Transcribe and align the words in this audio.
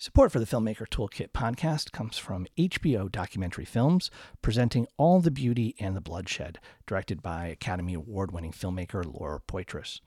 Support 0.00 0.30
for 0.30 0.38
the 0.38 0.46
Filmmaker 0.46 0.86
Toolkit 0.88 1.32
podcast 1.32 1.90
comes 1.90 2.16
from 2.18 2.46
HBO 2.56 3.10
Documentary 3.10 3.64
Films, 3.64 4.12
presenting 4.42 4.86
All 4.96 5.18
the 5.18 5.32
Beauty 5.32 5.74
and 5.80 5.96
the 5.96 6.00
Bloodshed, 6.00 6.60
directed 6.86 7.20
by 7.20 7.46
Academy 7.48 7.94
Award 7.94 8.30
winning 8.30 8.52
filmmaker 8.52 9.04
Laura 9.04 9.40
Poitras. 9.40 9.98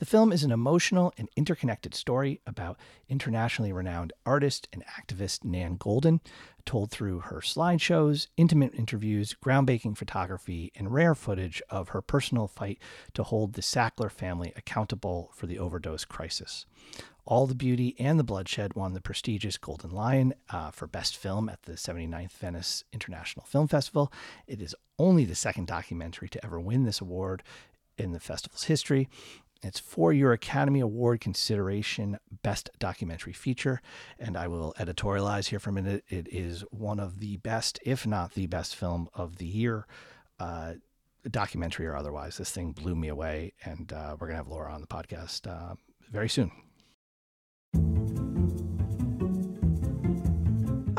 The 0.00 0.04
film 0.04 0.32
is 0.32 0.42
an 0.42 0.50
emotional 0.50 1.14
and 1.16 1.28
interconnected 1.36 1.94
story 1.94 2.40
about 2.44 2.76
internationally 3.08 3.72
renowned 3.72 4.12
artist 4.26 4.66
and 4.72 4.82
activist 4.86 5.44
Nan 5.44 5.78
Goldin, 5.78 6.18
told 6.64 6.90
through 6.90 7.20
her 7.20 7.38
slideshows, 7.38 8.26
intimate 8.36 8.74
interviews, 8.74 9.36
groundbreaking 9.40 9.96
photography, 9.96 10.72
and 10.74 10.92
rare 10.92 11.14
footage 11.14 11.62
of 11.70 11.90
her 11.90 12.02
personal 12.02 12.48
fight 12.48 12.80
to 13.14 13.22
hold 13.22 13.52
the 13.52 13.62
Sackler 13.62 14.10
family 14.10 14.52
accountable 14.56 15.30
for 15.34 15.46
the 15.46 15.60
overdose 15.60 16.04
crisis. 16.04 16.66
All 17.26 17.48
the 17.48 17.54
Beauty 17.54 17.96
and 17.98 18.20
the 18.20 18.24
Bloodshed 18.24 18.74
won 18.74 18.94
the 18.94 19.00
prestigious 19.00 19.58
Golden 19.58 19.90
Lion 19.90 20.32
uh, 20.50 20.70
for 20.70 20.86
Best 20.86 21.16
Film 21.16 21.48
at 21.48 21.62
the 21.62 21.72
79th 21.72 22.30
Venice 22.32 22.84
International 22.92 23.44
Film 23.44 23.66
Festival. 23.66 24.12
It 24.46 24.62
is 24.62 24.76
only 24.96 25.24
the 25.24 25.34
second 25.34 25.66
documentary 25.66 26.28
to 26.28 26.44
ever 26.44 26.60
win 26.60 26.84
this 26.84 27.00
award 27.00 27.42
in 27.98 28.12
the 28.12 28.20
festival's 28.20 28.64
history. 28.64 29.08
It's 29.62 29.80
for 29.80 30.12
your 30.12 30.32
Academy 30.32 30.78
Award 30.78 31.20
consideration 31.20 32.18
Best 32.42 32.70
Documentary 32.78 33.32
Feature. 33.32 33.80
And 34.18 34.36
I 34.36 34.46
will 34.46 34.72
editorialize 34.78 35.46
here 35.46 35.58
for 35.58 35.70
a 35.70 35.72
minute. 35.72 36.04
It 36.08 36.28
is 36.30 36.60
one 36.70 37.00
of 37.00 37.18
the 37.18 37.38
best, 37.38 37.80
if 37.84 38.06
not 38.06 38.34
the 38.34 38.46
best 38.46 38.76
film 38.76 39.08
of 39.14 39.38
the 39.38 39.46
year, 39.46 39.86
uh, 40.38 40.74
documentary 41.28 41.86
or 41.86 41.96
otherwise. 41.96 42.36
This 42.36 42.52
thing 42.52 42.70
blew 42.70 42.94
me 42.94 43.08
away. 43.08 43.54
And 43.64 43.92
uh, 43.92 44.16
we're 44.20 44.28
going 44.28 44.38
to 44.38 44.44
have 44.44 44.48
Laura 44.48 44.72
on 44.72 44.80
the 44.80 44.86
podcast 44.86 45.50
uh, 45.50 45.74
very 46.12 46.28
soon. 46.28 46.52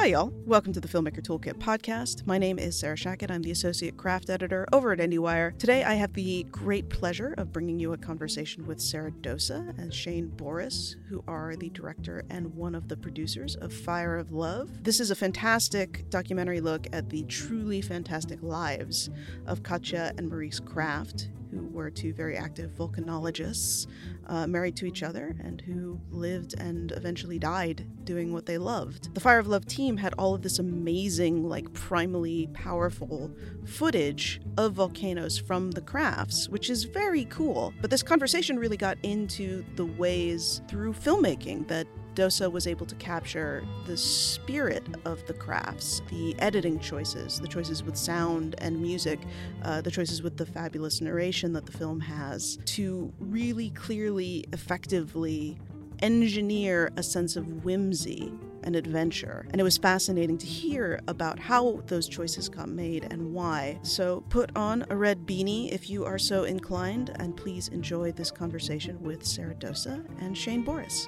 Hi, 0.07 0.11
y'all. 0.11 0.31
Welcome 0.45 0.71
to 0.71 0.79
the 0.79 0.87
Filmmaker 0.87 1.21
Toolkit 1.21 1.55
podcast. 1.55 2.25
My 2.25 2.37
name 2.37 2.57
is 2.59 2.79
Sarah 2.79 2.95
Shachat. 2.95 3.29
I'm 3.29 3.41
the 3.41 3.51
Associate 3.51 3.97
Craft 3.97 4.29
Editor 4.29 4.65
over 4.71 4.93
at 4.93 4.99
IndieWire. 4.99 5.57
Today, 5.57 5.83
I 5.83 5.95
have 5.95 6.13
the 6.13 6.45
great 6.49 6.87
pleasure 6.87 7.33
of 7.37 7.51
bringing 7.51 7.77
you 7.77 7.91
a 7.91 7.97
conversation 7.97 8.65
with 8.65 8.79
Sara 8.79 9.11
Dosa 9.11 9.77
and 9.77 9.93
Shane 9.93 10.27
Boris, 10.27 10.95
who 11.09 11.21
are 11.27 11.57
the 11.57 11.71
director 11.71 12.23
and 12.29 12.55
one 12.55 12.73
of 12.73 12.87
the 12.87 12.95
producers 12.95 13.57
of 13.57 13.73
Fire 13.73 14.15
of 14.15 14.31
Love. 14.31 14.81
This 14.81 15.01
is 15.01 15.11
a 15.11 15.15
fantastic 15.15 16.09
documentary 16.09 16.61
look 16.61 16.87
at 16.93 17.09
the 17.09 17.23
truly 17.23 17.81
fantastic 17.81 18.41
lives 18.41 19.09
of 19.45 19.61
Katja 19.61 20.13
and 20.17 20.29
Maurice 20.29 20.61
Krafft, 20.61 21.27
who 21.51 21.67
were 21.67 21.89
two 21.89 22.13
very 22.13 22.37
active 22.37 22.71
volcanologists 22.71 23.87
uh, 24.27 24.47
married 24.47 24.75
to 24.77 24.85
each 24.85 25.03
other 25.03 25.35
and 25.43 25.61
who 25.61 25.99
lived 26.09 26.53
and 26.59 26.91
eventually 26.93 27.39
died 27.39 27.85
doing 28.03 28.33
what 28.33 28.45
they 28.45 28.57
loved. 28.57 29.13
The 29.13 29.19
Fire 29.19 29.39
of 29.39 29.47
Love 29.47 29.65
team 29.65 29.97
had 29.97 30.13
all 30.17 30.33
of 30.33 30.41
this 30.41 30.59
amazing, 30.59 31.47
like 31.47 31.69
primally 31.73 32.51
powerful 32.53 33.31
footage 33.65 34.41
of 34.57 34.73
volcanoes 34.73 35.37
from 35.37 35.71
the 35.71 35.81
Kraffts, 35.81 36.49
which 36.49 36.69
is 36.69 36.83
very 36.83 37.25
cool. 37.25 37.73
But 37.81 37.89
this 37.89 38.03
conversation 38.03 38.59
really 38.59 38.77
got 38.77 38.97
into 39.03 39.65
the 39.75 39.85
ways 39.85 40.61
through 40.67 40.93
filmmaking 40.93 41.67
that 41.67 41.87
Dosa 42.17 42.51
was 42.51 42.65
able 42.65 42.87
to 42.87 42.95
capture 42.95 43.63
the 43.85 43.95
spirit 43.95 44.83
of 45.05 45.23
the 45.27 45.35
Kraffts, 45.35 46.01
the 46.09 46.35
editing 46.39 46.79
choices, 46.79 47.39
the 47.39 47.47
choices 47.47 47.83
with 47.83 47.95
sound 47.95 48.55
and 48.57 48.81
music, 48.81 49.19
uh, 49.61 49.81
the 49.81 49.91
choices 49.91 50.23
with 50.23 50.35
the 50.35 50.45
fabulous 50.45 50.99
narration 50.99 51.53
that 51.53 51.67
the 51.67 51.71
film 51.71 51.99
has, 51.99 52.57
to 52.65 53.13
really 53.19 53.69
clearly, 53.69 54.45
effectively 54.51 55.59
engineer 55.99 56.91
a 56.97 57.03
sense 57.03 57.35
of 57.35 57.63
whimsy 57.63 58.33
and 58.63 58.75
adventure. 58.75 59.45
And 59.51 59.61
it 59.61 59.63
was 59.63 59.77
fascinating 59.77 60.39
to 60.39 60.47
hear 60.47 60.99
about 61.07 61.37
how 61.37 61.83
those 61.85 62.09
choices 62.09 62.49
got 62.49 62.67
made 62.67 63.07
and 63.11 63.31
why. 63.31 63.79
So 63.83 64.23
put 64.29 64.55
on 64.57 64.85
a 64.89 64.95
red 64.95 65.27
beanie 65.27 65.71
if 65.71 65.87
you 65.87 66.03
are 66.03 66.17
so 66.17 66.45
inclined, 66.45 67.11
and 67.19 67.37
please 67.37 67.67
enjoy 67.67 68.11
this 68.11 68.31
conversation 68.31 68.99
with 69.03 69.23
Sara 69.23 69.53
Dosa 69.53 70.03
and 70.19 70.35
Shane 70.35 70.63
Boris. 70.63 71.07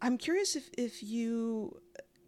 I'm 0.00 0.18
curious 0.18 0.56
if, 0.56 0.68
if 0.76 1.02
you 1.02 1.80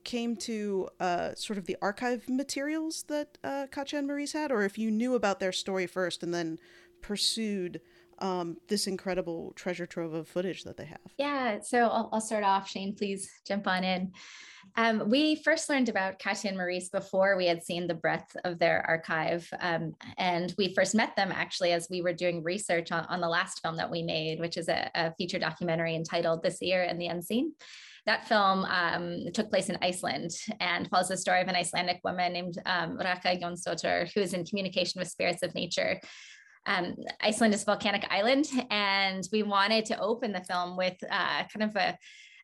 came 0.05 0.35
to 0.35 0.89
uh, 0.99 1.35
sort 1.35 1.59
of 1.59 1.67
the 1.67 1.77
archive 1.83 2.29
materials 2.29 3.05
that 3.09 3.39
uh, 3.45 3.67
Katja 3.71 3.99
and 3.99 4.07
Maurice 4.07 4.33
had, 4.33 4.51
or 4.51 4.65
if 4.65 4.79
you 4.79 4.91
knew 4.91 5.15
about 5.15 5.41
their 5.41 5.53
story 5.53 5.87
first 5.87 6.23
and 6.23 6.33
then 6.33 6.59
pursued 7.03 7.81
um, 8.19 8.57
this 8.69 8.87
incredible 8.87 9.53
treasure 9.57 9.87
trove 9.87 10.13
of 10.15 10.29
footage 10.29 10.65
that 10.65 10.77
they 10.77 10.85
have. 10.85 10.99
Yeah, 11.19 11.61
so 11.61 11.81
I'll, 11.81 12.09
I'll 12.13 12.21
start 12.21 12.45
off. 12.45 12.69
Shane, 12.69 12.95
please 12.95 13.31
jump 13.47 13.67
on 13.67 13.85
in. 13.85 14.13
Um, 14.77 15.09
we 15.11 15.37
first 15.37 15.69
learned 15.69 15.89
about 15.89 16.19
Katja 16.19 16.49
and 16.49 16.57
Maurice 16.57 16.89
before 16.89 17.37
we 17.37 17.47
had 17.47 17.63
seen 17.63 17.87
the 17.87 17.95
breadth 17.95 18.37
of 18.45 18.59
their 18.59 18.85
archive. 18.87 19.49
Um, 19.61 19.95
and 20.19 20.55
we 20.59 20.75
first 20.75 20.95
met 20.95 21.17
them 21.17 21.33
actually 21.33 21.73
as 21.73 21.89
we 21.91 22.03
were 22.03 22.13
doing 22.13 22.43
research 22.43 22.93
on, 22.93 23.05
on 23.07 23.21
the 23.21 23.29
last 23.29 23.61
film 23.61 23.77
that 23.77 23.91
we 23.91 24.03
made, 24.03 24.41
which 24.41 24.57
is 24.57 24.69
a, 24.69 24.91
a 24.95 25.15
feature 25.15 25.39
documentary 25.39 25.95
entitled 25.95 26.43
The 26.43 26.51
Seer 26.51 26.83
and 26.83 27.01
the 27.01 27.09
Unseen. 27.09 27.53
That 28.07 28.27
film 28.27 28.65
um, 28.65 29.27
took 29.35 29.51
place 29.51 29.69
in 29.69 29.79
Iceland 29.83 30.31
and 30.59 30.89
follows 30.89 31.09
the 31.09 31.17
story 31.17 31.43
of 31.43 31.49
an 31.49 31.57
Icelandic 31.57 32.01
woman 32.03 32.33
named 32.33 32.59
um, 32.65 32.99
Ragga 32.99 33.41
Jonsdottir, 33.41 34.11
who 34.15 34.21
is 34.21 34.33
in 34.33 34.45
communication 34.45 34.99
with 35.01 35.09
spirits 35.09 35.43
of 35.43 35.55
nature. 35.55 36.01
Um, 36.67 36.97
Iceland 37.21 37.55
is 37.55 37.63
a 37.63 37.67
volcanic 37.67 38.07
island, 38.11 38.47
and 38.71 39.27
we 39.33 39.43
wanted 39.43 39.85
to 39.87 40.01
open 40.01 40.33
the 40.33 40.45
film 40.45 40.77
with 40.77 40.97
uh, 41.11 41.45
kind 41.45 41.63
of 41.63 41.77
a 41.77 41.97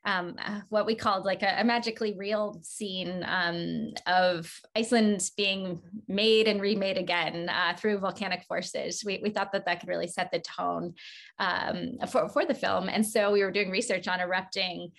um, 0.05 0.37
what 0.69 0.87
we 0.87 0.95
called 0.95 1.25
like 1.25 1.43
a, 1.43 1.61
a 1.61 1.65
magically 1.65 2.15
real 2.17 2.61
scene 2.63 3.25
um, 3.27 3.93
of 4.07 4.53
Iceland 4.77 5.31
being 5.37 5.81
made 6.09 6.49
and 6.49 6.61
remade 6.61 6.99
again 6.99 7.49
uh, 7.49 7.75
through 7.77 7.99
volcanic 7.99 8.45
forces. 8.45 9.03
We, 9.05 9.21
we 9.23 9.31
thought 9.31 9.53
that 9.53 9.67
that 9.67 9.81
could 9.81 9.89
really 9.89 10.09
set 10.09 10.31
the 10.31 10.41
tone 10.41 10.95
um, 11.39 11.99
for, 12.11 12.29
for 12.29 12.45
the 12.45 12.55
film. 12.55 12.89
And 12.89 13.07
so 13.07 13.33
we 13.33 13.43
were 13.43 13.51
doing 13.51 13.71
research 13.71 14.09
on 14.09 14.21
erupting 14.21 14.93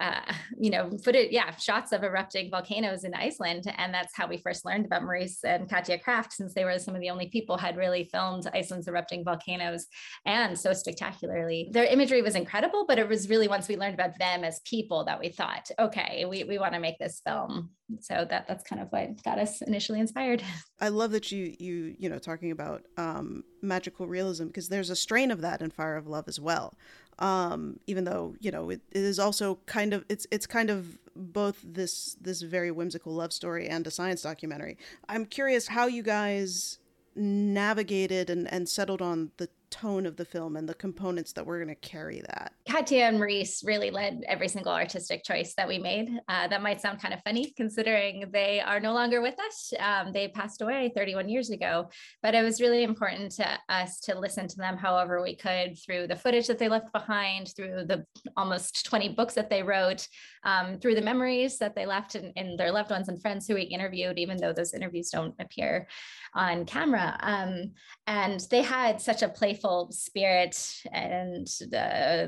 uh, 0.00 0.20
you 0.58 0.70
know, 0.70 0.90
footage, 1.02 1.30
yeah, 1.30 1.54
shots 1.56 1.92
of 1.92 2.02
erupting 2.02 2.50
volcanoes 2.50 3.04
in 3.04 3.14
Iceland. 3.14 3.64
And 3.76 3.92
that's 3.92 4.16
how 4.16 4.26
we 4.26 4.38
first 4.38 4.64
learned 4.64 4.86
about 4.86 5.02
Maurice 5.02 5.44
and 5.44 5.68
Katja 5.68 5.98
Krafft, 5.98 6.32
since 6.32 6.54
they 6.54 6.64
were 6.64 6.78
some 6.78 6.94
of 6.94 7.00
the 7.00 7.10
only 7.10 7.28
people 7.28 7.56
had 7.56 7.76
really 7.76 8.04
filmed 8.04 8.46
Iceland's 8.52 8.88
erupting 8.88 9.24
volcanoes 9.24 9.86
and 10.26 10.58
so 10.58 10.72
spectacularly. 10.72 11.68
Their 11.72 11.84
imagery 11.84 12.22
was 12.22 12.34
incredible, 12.34 12.84
but 12.86 12.98
it 12.98 13.08
was 13.08 13.28
really 13.28 13.48
once 13.48 13.68
we 13.68 13.76
learned 13.76 13.94
about 13.94 14.18
them 14.18 14.44
as 14.44 14.60
people 14.64 15.04
that 15.04 15.20
we 15.20 15.28
thought, 15.28 15.70
okay, 15.78 16.24
we, 16.28 16.44
we 16.44 16.58
want 16.58 16.74
to 16.74 16.80
make 16.80 16.98
this 16.98 17.20
film. 17.24 17.70
So 18.00 18.26
that 18.30 18.46
that's 18.48 18.64
kind 18.64 18.80
of 18.80 18.88
what 18.90 19.22
got 19.22 19.38
us 19.38 19.60
initially 19.60 20.00
inspired. 20.00 20.42
I 20.80 20.88
love 20.88 21.10
that 21.12 21.30
you 21.30 21.54
you 21.58 21.94
you 21.98 22.08
know 22.08 22.18
talking 22.18 22.50
about 22.50 22.82
um, 22.96 23.44
magical 23.62 24.06
realism 24.06 24.46
because 24.46 24.68
there's 24.68 24.90
a 24.90 24.96
strain 24.96 25.30
of 25.30 25.42
that 25.42 25.60
in 25.60 25.70
Fire 25.70 25.96
of 25.96 26.06
Love 26.06 26.24
as 26.26 26.40
well 26.40 26.76
um, 27.18 27.78
even 27.86 28.04
though 28.04 28.34
you 28.40 28.50
know 28.50 28.70
it, 28.70 28.80
it 28.90 29.02
is 29.02 29.18
also 29.18 29.58
kind 29.66 29.92
of 29.92 30.04
it's 30.08 30.26
it's 30.30 30.46
kind 30.46 30.70
of 30.70 30.98
both 31.16 31.60
this 31.64 32.16
this 32.20 32.42
very 32.42 32.70
whimsical 32.70 33.12
love 33.12 33.32
story 33.32 33.68
and 33.68 33.86
a 33.86 33.90
science 33.90 34.22
documentary. 34.22 34.76
I'm 35.08 35.26
curious 35.26 35.68
how 35.68 35.86
you 35.86 36.02
guys 36.02 36.78
navigated 37.16 38.28
and, 38.28 38.52
and 38.52 38.68
settled 38.68 39.00
on 39.00 39.30
the 39.36 39.48
tone 39.74 40.06
of 40.06 40.16
the 40.16 40.24
film 40.24 40.54
and 40.54 40.68
the 40.68 40.74
components 40.74 41.32
that 41.32 41.44
were 41.44 41.58
going 41.58 41.68
to 41.68 41.74
carry 41.74 42.22
that. 42.28 42.52
Katja 42.68 43.02
and 43.02 43.18
Maurice 43.18 43.64
really 43.64 43.90
led 43.90 44.22
every 44.28 44.46
single 44.46 44.72
artistic 44.72 45.24
choice 45.24 45.54
that 45.56 45.66
we 45.66 45.78
made. 45.78 46.08
Uh, 46.28 46.46
that 46.46 46.62
might 46.62 46.80
sound 46.80 47.02
kind 47.02 47.12
of 47.12 47.20
funny 47.24 47.52
considering 47.56 48.30
they 48.32 48.60
are 48.60 48.78
no 48.78 48.92
longer 48.92 49.20
with 49.20 49.34
us. 49.40 49.72
Um, 49.80 50.12
they 50.12 50.28
passed 50.28 50.62
away 50.62 50.92
31 50.94 51.28
years 51.28 51.50
ago, 51.50 51.90
but 52.22 52.36
it 52.36 52.42
was 52.42 52.60
really 52.60 52.84
important 52.84 53.32
to 53.32 53.48
us 53.68 53.98
to 54.00 54.16
listen 54.16 54.46
to 54.46 54.56
them 54.56 54.76
however 54.76 55.20
we 55.20 55.34
could 55.34 55.76
through 55.84 56.06
the 56.06 56.14
footage 56.14 56.46
that 56.46 56.60
they 56.60 56.68
left 56.68 56.92
behind, 56.92 57.52
through 57.56 57.84
the 57.86 58.06
almost 58.36 58.86
20 58.86 59.08
books 59.08 59.34
that 59.34 59.50
they 59.50 59.64
wrote, 59.64 60.06
um, 60.44 60.78
through 60.78 60.94
the 60.94 61.02
memories 61.02 61.58
that 61.58 61.74
they 61.74 61.84
left 61.84 62.14
in, 62.14 62.32
in, 62.36 62.56
their 62.56 62.70
loved 62.70 62.90
ones 62.90 63.08
and 63.08 63.20
friends 63.20 63.48
who 63.48 63.54
we 63.54 63.62
interviewed, 63.62 64.18
even 64.18 64.36
though 64.36 64.52
those 64.52 64.74
interviews 64.74 65.10
don't 65.10 65.34
appear 65.40 65.88
on 66.34 66.64
camera. 66.64 67.16
Um, 67.20 67.72
and 68.06 68.40
they 68.50 68.62
had 68.62 69.00
such 69.00 69.22
a 69.22 69.28
playful 69.28 69.63
spirit, 69.90 70.56
and 70.92 71.46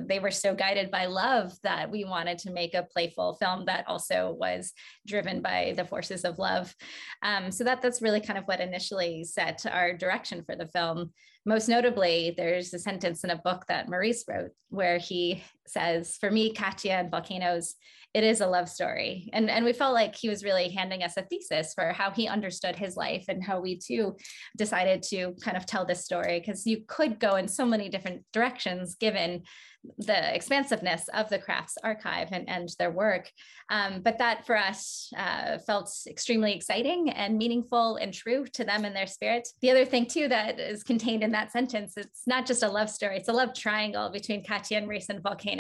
they 0.09 0.19
were 0.21 0.31
so 0.31 0.55
guided 0.55 0.91
by 0.91 1.07
love 1.07 1.53
that 1.63 1.91
we 1.91 2.05
wanted 2.05 2.39
to 2.39 2.53
make 2.53 2.75
a 2.75 2.83
playful 2.83 3.35
film 3.35 3.65
that 3.67 3.85
also 3.87 4.37
was 4.39 4.73
driven 5.07 5.43
by 5.43 5.75
the 5.77 5.85
forces 5.85 6.25
of 6.25 6.39
love. 6.39 6.75
Um, 7.23 7.51
so 7.51 7.65
that 7.65 7.83
that's 7.83 8.03
really 8.03 8.21
kind 8.21 8.39
of 8.39 8.45
what 8.45 8.61
initially 8.61 9.25
set 9.25 9.65
our 9.71 9.97
direction 9.97 10.43
for 10.45 10.57
the 10.57 10.67
film. 10.67 11.13
Most 11.45 11.69
notably, 11.69 12.35
there's 12.37 12.75
a 12.75 12.79
sentence 12.79 13.23
in 13.23 13.31
a 13.31 13.43
book 13.45 13.65
that 13.69 13.89
Maurice 13.89 14.25
wrote 14.29 14.51
where 14.69 14.99
he 14.99 15.45
says, 15.69 16.17
for 16.21 16.31
me, 16.31 16.53
Katya 16.53 16.93
and 16.93 17.11
volcanoes, 17.11 17.75
it 18.15 18.25
is 18.25 18.41
a 18.41 18.47
love 18.47 18.69
story. 18.69 19.29
And, 19.35 19.51
and 19.51 19.65
we 19.65 19.75
felt 19.75 19.93
like 19.93 20.17
he 20.17 20.31
was 20.31 20.43
really 20.43 20.71
handing 20.71 21.03
us 21.03 21.19
a 21.19 21.23
thesis 21.23 21.75
for 21.75 21.93
how 21.93 22.11
he 22.11 22.29
understood 22.29 22.75
his 22.75 22.97
life 22.97 23.27
and 23.29 23.45
how 23.45 23.61
we 23.61 23.79
too 23.79 24.17
decided 24.57 25.03
to 25.11 25.35
kind 25.43 25.57
of 25.57 25.67
tell 25.67 25.85
this 25.85 26.05
story 26.05 26.41
because 26.41 26.67
you 26.67 26.83
could 26.87 27.21
go 27.21 27.37
in 27.37 27.47
so 27.47 27.67
many 27.67 27.91
different 27.91 28.25
directions 28.33 28.95
given 28.95 29.43
the 29.99 30.35
expansiveness 30.35 31.09
of 31.15 31.29
the 31.29 31.39
Kraffts 31.39 31.77
archive 31.83 32.29
and, 32.33 32.49
and 32.49 32.69
their 32.79 32.91
work. 32.91 33.31
Um, 33.69 34.01
but 34.03 34.19
that 34.19 34.47
for 34.47 34.57
us 34.57 35.11
uh, 35.17 35.59
felt 35.59 35.91
extremely 36.07 36.55
exciting 36.55 37.11
and 37.11 37.37
meaningful 37.37 37.97
and 37.97 38.13
true 38.13 38.47
to 38.55 38.65
them 38.65 38.85
and 38.85 38.95
their 38.95 39.07
spirit. 39.07 39.49
The 39.61 39.71
other 39.71 39.85
thing 39.85 40.07
too 40.07 40.29
that 40.29 40.59
is 40.59 40.83
contained 40.83 41.23
in 41.23 41.33
that 41.33 41.53
sentence, 41.53 41.95
it's 41.97 42.23
not 42.27 42.47
just 42.47 42.63
a 42.63 42.69
love 42.69 42.91
story, 42.91 43.17
it's 43.17 43.29
a 43.29 43.33
love 43.33 43.55
triangle 43.55 44.11
between 44.11 44.45
Katya 44.45 44.79
and 44.79 44.87
Maurice 44.87 45.09
and 45.09 45.23
volcanoes. 45.23 45.56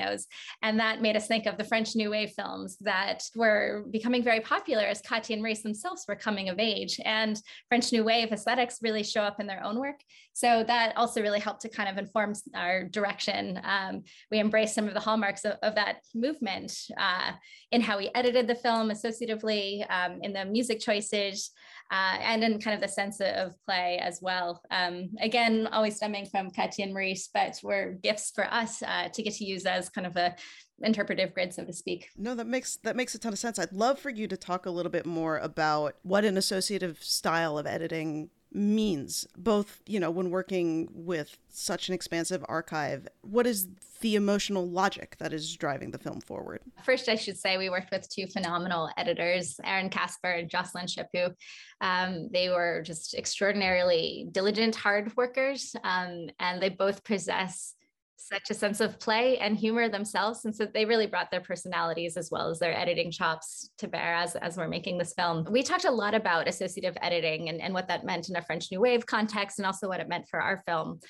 And 0.62 0.78
that 0.80 1.02
made 1.02 1.16
us 1.16 1.26
think 1.26 1.46
of 1.46 1.56
the 1.56 1.64
French 1.64 1.96
New 1.96 2.10
Wave 2.10 2.30
films 2.30 2.76
that 2.80 3.22
were 3.34 3.84
becoming 3.90 4.22
very 4.22 4.40
popular 4.40 4.84
as 4.84 5.00
Katya 5.00 5.34
and 5.34 5.42
Maurice 5.42 5.62
themselves 5.62 6.04
were 6.08 6.16
coming 6.16 6.48
of 6.48 6.58
age. 6.58 7.00
And 7.04 7.40
French 7.68 7.92
New 7.92 8.04
Wave 8.04 8.32
aesthetics 8.32 8.78
really 8.82 9.02
show 9.02 9.22
up 9.22 9.40
in 9.40 9.46
their 9.46 9.62
own 9.62 9.78
work. 9.78 10.00
So 10.32 10.64
that 10.64 10.96
also 10.96 11.22
really 11.22 11.40
helped 11.40 11.62
to 11.62 11.68
kind 11.68 11.88
of 11.88 11.96
inform 11.96 12.34
our 12.54 12.84
direction. 12.84 13.58
Um, 13.64 14.02
we 14.30 14.38
embraced 14.38 14.74
some 14.74 14.86
of 14.86 14.94
the 14.94 15.00
hallmarks 15.00 15.44
of, 15.44 15.54
of 15.62 15.74
that 15.76 15.96
movement 16.14 16.76
uh, 16.98 17.32
in 17.72 17.80
how 17.80 17.96
we 17.96 18.10
edited 18.14 18.46
the 18.46 18.54
film 18.54 18.90
associatively, 18.90 19.86
um, 19.90 20.20
in 20.22 20.32
the 20.32 20.44
music 20.44 20.80
choices, 20.80 21.50
uh, 21.90 22.18
and 22.20 22.42
in 22.42 22.60
kind 22.60 22.74
of 22.74 22.80
the 22.80 22.88
sense 22.92 23.20
of 23.20 23.54
play 23.64 23.98
as 23.98 24.18
well. 24.20 24.60
Um, 24.70 25.10
again, 25.20 25.68
always 25.68 25.96
stemming 25.96 26.26
from 26.26 26.50
Katya 26.50 26.84
and 26.84 26.92
Maurice, 26.92 27.28
but 27.32 27.58
were 27.62 27.96
gifts 28.02 28.32
for 28.34 28.44
us 28.52 28.82
uh, 28.82 29.08
to 29.08 29.22
get 29.22 29.34
to 29.34 29.44
use 29.44 29.66
as 29.66 29.85
kind 29.88 30.06
of 30.06 30.16
a 30.16 30.34
interpretive 30.82 31.32
grid 31.32 31.54
so 31.54 31.64
to 31.64 31.72
speak. 31.72 32.10
No 32.16 32.34
that 32.34 32.46
makes 32.46 32.76
that 32.78 32.96
makes 32.96 33.14
a 33.14 33.18
ton 33.18 33.32
of 33.32 33.38
sense. 33.38 33.58
I'd 33.58 33.72
love 33.72 33.98
for 33.98 34.10
you 34.10 34.28
to 34.28 34.36
talk 34.36 34.66
a 34.66 34.70
little 34.70 34.92
bit 34.92 35.06
more 35.06 35.38
about 35.38 35.96
what 36.02 36.24
an 36.24 36.36
associative 36.36 37.02
style 37.02 37.58
of 37.58 37.66
editing 37.66 38.30
means 38.52 39.26
both 39.36 39.82
you 39.86 40.00
know 40.00 40.10
when 40.10 40.30
working 40.30 40.88
with 40.92 41.36
such 41.48 41.88
an 41.88 41.94
expansive 41.94 42.44
archive 42.48 43.06
what 43.20 43.46
is 43.46 43.68
the 44.00 44.14
emotional 44.14 44.68
logic 44.68 45.16
that 45.18 45.32
is 45.32 45.56
driving 45.56 45.90
the 45.90 45.98
film 45.98 46.20
forward? 46.20 46.60
First 46.84 47.08
i 47.08 47.16
should 47.16 47.36
say 47.36 47.58
we 47.58 47.70
worked 47.70 47.90
with 47.90 48.08
two 48.08 48.26
phenomenal 48.26 48.90
editors 48.96 49.58
Erin 49.64 49.90
Casper 49.90 50.30
and 50.30 50.50
Jocelyne 50.50 50.86
Chaput. 50.86 51.34
Um, 51.80 52.28
they 52.32 52.48
were 52.48 52.82
just 52.84 53.14
extraordinarily 53.14 54.28
diligent 54.32 54.74
hard 54.74 55.14
workers 55.16 55.74
um, 55.84 56.28
and 56.40 56.60
they 56.60 56.68
both 56.68 57.04
possess 57.04 57.74
such 58.16 58.50
a 58.50 58.54
sense 58.54 58.80
of 58.80 58.98
play 58.98 59.38
and 59.38 59.56
humor 59.56 59.88
themselves 59.88 60.44
and 60.44 60.54
so 60.54 60.66
they 60.66 60.84
really 60.84 61.06
brought 61.06 61.30
their 61.30 61.40
personalities 61.40 62.16
as 62.16 62.30
well 62.30 62.50
as 62.50 62.58
their 62.58 62.76
editing 62.76 63.10
chops 63.10 63.70
to 63.78 63.86
bear 63.88 64.14
as, 64.14 64.34
as 64.36 64.56
we're 64.56 64.68
making 64.68 64.98
this 64.98 65.12
film. 65.12 65.46
We 65.50 65.62
talked 65.62 65.84
a 65.84 65.90
lot 65.90 66.14
about 66.14 66.48
associative 66.48 66.96
editing 67.02 67.48
and, 67.48 67.60
and 67.60 67.74
what 67.74 67.88
that 67.88 68.04
meant 68.04 68.28
in 68.28 68.36
a 68.36 68.42
french 68.42 68.70
new 68.70 68.80
wave 68.80 69.06
context 69.06 69.58
and 69.58 69.66
also 69.66 69.88
what 69.88 70.00
it 70.00 70.08
meant 70.08 70.28
for 70.28 70.40
our 70.40 70.62
film 70.66 71.00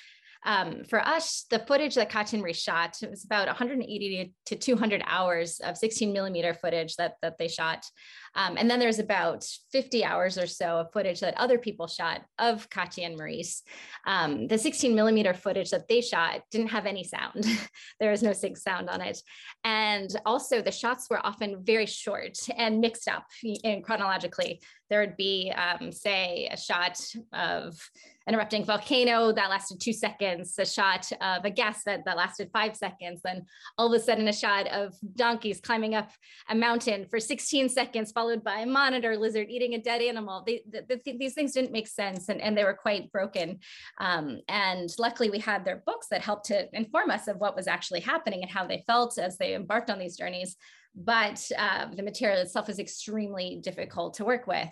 um, 0.47 0.85
for 0.85 1.05
us, 1.05 1.45
the 1.49 1.59
footage 1.59 1.95
that 1.95 2.09
Katya 2.09 2.53
shot, 2.53 2.95
it 3.03 3.09
was 3.09 3.25
about 3.25 3.47
180 3.47 4.33
to 4.45 4.55
200 4.55 5.03
hours 5.05 5.59
of 5.59 5.77
16 5.77 6.13
millimeter 6.13 6.53
footage 6.53 6.95
that, 6.95 7.15
that 7.21 7.37
they 7.37 7.49
shot. 7.49 7.85
Um, 8.33 8.55
and 8.57 8.71
then 8.71 8.79
there's 8.79 8.99
about 8.99 9.45
50 9.73 10.05
hours 10.05 10.37
or 10.37 10.47
so 10.47 10.77
of 10.77 10.93
footage 10.93 11.19
that 11.19 11.37
other 11.37 11.57
people 11.57 11.85
shot 11.87 12.21
of 12.39 12.69
Katya 12.69 13.07
and 13.07 13.17
Maurice. 13.17 13.61
Um, 14.05 14.47
the 14.47 14.57
16 14.57 14.95
millimeter 14.95 15.33
footage 15.33 15.69
that 15.71 15.89
they 15.89 15.99
shot 15.99 16.41
didn't 16.49 16.69
have 16.69 16.85
any 16.85 17.03
sound. 17.03 17.45
there 17.99 18.11
was 18.11 18.23
no 18.23 18.31
sync 18.31 18.55
sound 18.55 18.89
on 18.89 19.01
it. 19.01 19.21
And 19.65 20.09
also 20.25 20.61
the 20.61 20.71
shots 20.71 21.09
were 21.09 21.25
often 21.25 21.61
very 21.61 21.87
short 21.87 22.37
and 22.55 22.79
mixed 22.79 23.09
up 23.09 23.25
in 23.43 23.81
chronologically. 23.81 24.61
There 24.89 25.01
would 25.01 25.17
be, 25.17 25.51
um, 25.51 25.91
say, 25.91 26.47
a 26.49 26.55
shot 26.55 26.97
of 27.33 27.77
an 28.27 28.35
erupting 28.35 28.65
volcano 28.65 29.31
that 29.31 29.49
lasted 29.49 29.79
two 29.79 29.93
seconds, 29.93 30.53
a 30.59 30.65
shot 30.65 31.09
of 31.21 31.45
a 31.45 31.49
gas 31.49 31.83
vent 31.85 32.03
that 32.05 32.17
lasted 32.17 32.49
five 32.51 32.75
seconds, 32.75 33.21
then 33.23 33.45
all 33.77 33.87
of 33.87 33.99
a 33.99 34.03
sudden 34.03 34.27
a 34.27 34.33
shot 34.33 34.67
of 34.67 34.93
donkeys 35.15 35.61
climbing 35.61 35.95
up 35.95 36.11
a 36.49 36.55
mountain 36.55 37.05
for 37.09 37.21
16 37.21 37.69
seconds, 37.69 38.11
followed 38.11 38.43
by 38.43 38.59
a 38.59 38.65
monitor 38.65 39.15
lizard 39.17 39.47
eating 39.49 39.75
a 39.75 39.81
dead 39.81 40.01
animal. 40.01 40.43
They, 40.45 40.61
the, 40.69 40.99
the, 41.05 41.17
these 41.17 41.33
things 41.33 41.53
didn't 41.53 41.71
make 41.71 41.87
sense 41.87 42.27
and, 42.27 42.41
and 42.41 42.57
they 42.57 42.65
were 42.65 42.73
quite 42.73 43.11
broken. 43.13 43.59
Um, 43.99 44.41
and 44.49 44.89
luckily 44.99 45.29
we 45.29 45.39
had 45.39 45.63
their 45.63 45.81
books 45.85 46.07
that 46.11 46.21
helped 46.21 46.47
to 46.47 46.67
inform 46.73 47.11
us 47.11 47.29
of 47.29 47.37
what 47.37 47.55
was 47.55 47.67
actually 47.67 48.01
happening 48.01 48.41
and 48.41 48.51
how 48.51 48.67
they 48.67 48.83
felt 48.85 49.17
as 49.17 49.37
they 49.37 49.55
embarked 49.55 49.89
on 49.89 49.99
these 49.99 50.17
journeys. 50.17 50.57
But 50.95 51.47
uh, 51.57 51.87
the 51.95 52.03
material 52.03 52.41
itself 52.41 52.69
is 52.69 52.79
extremely 52.79 53.59
difficult 53.63 54.15
to 54.15 54.25
work 54.25 54.47
with. 54.47 54.67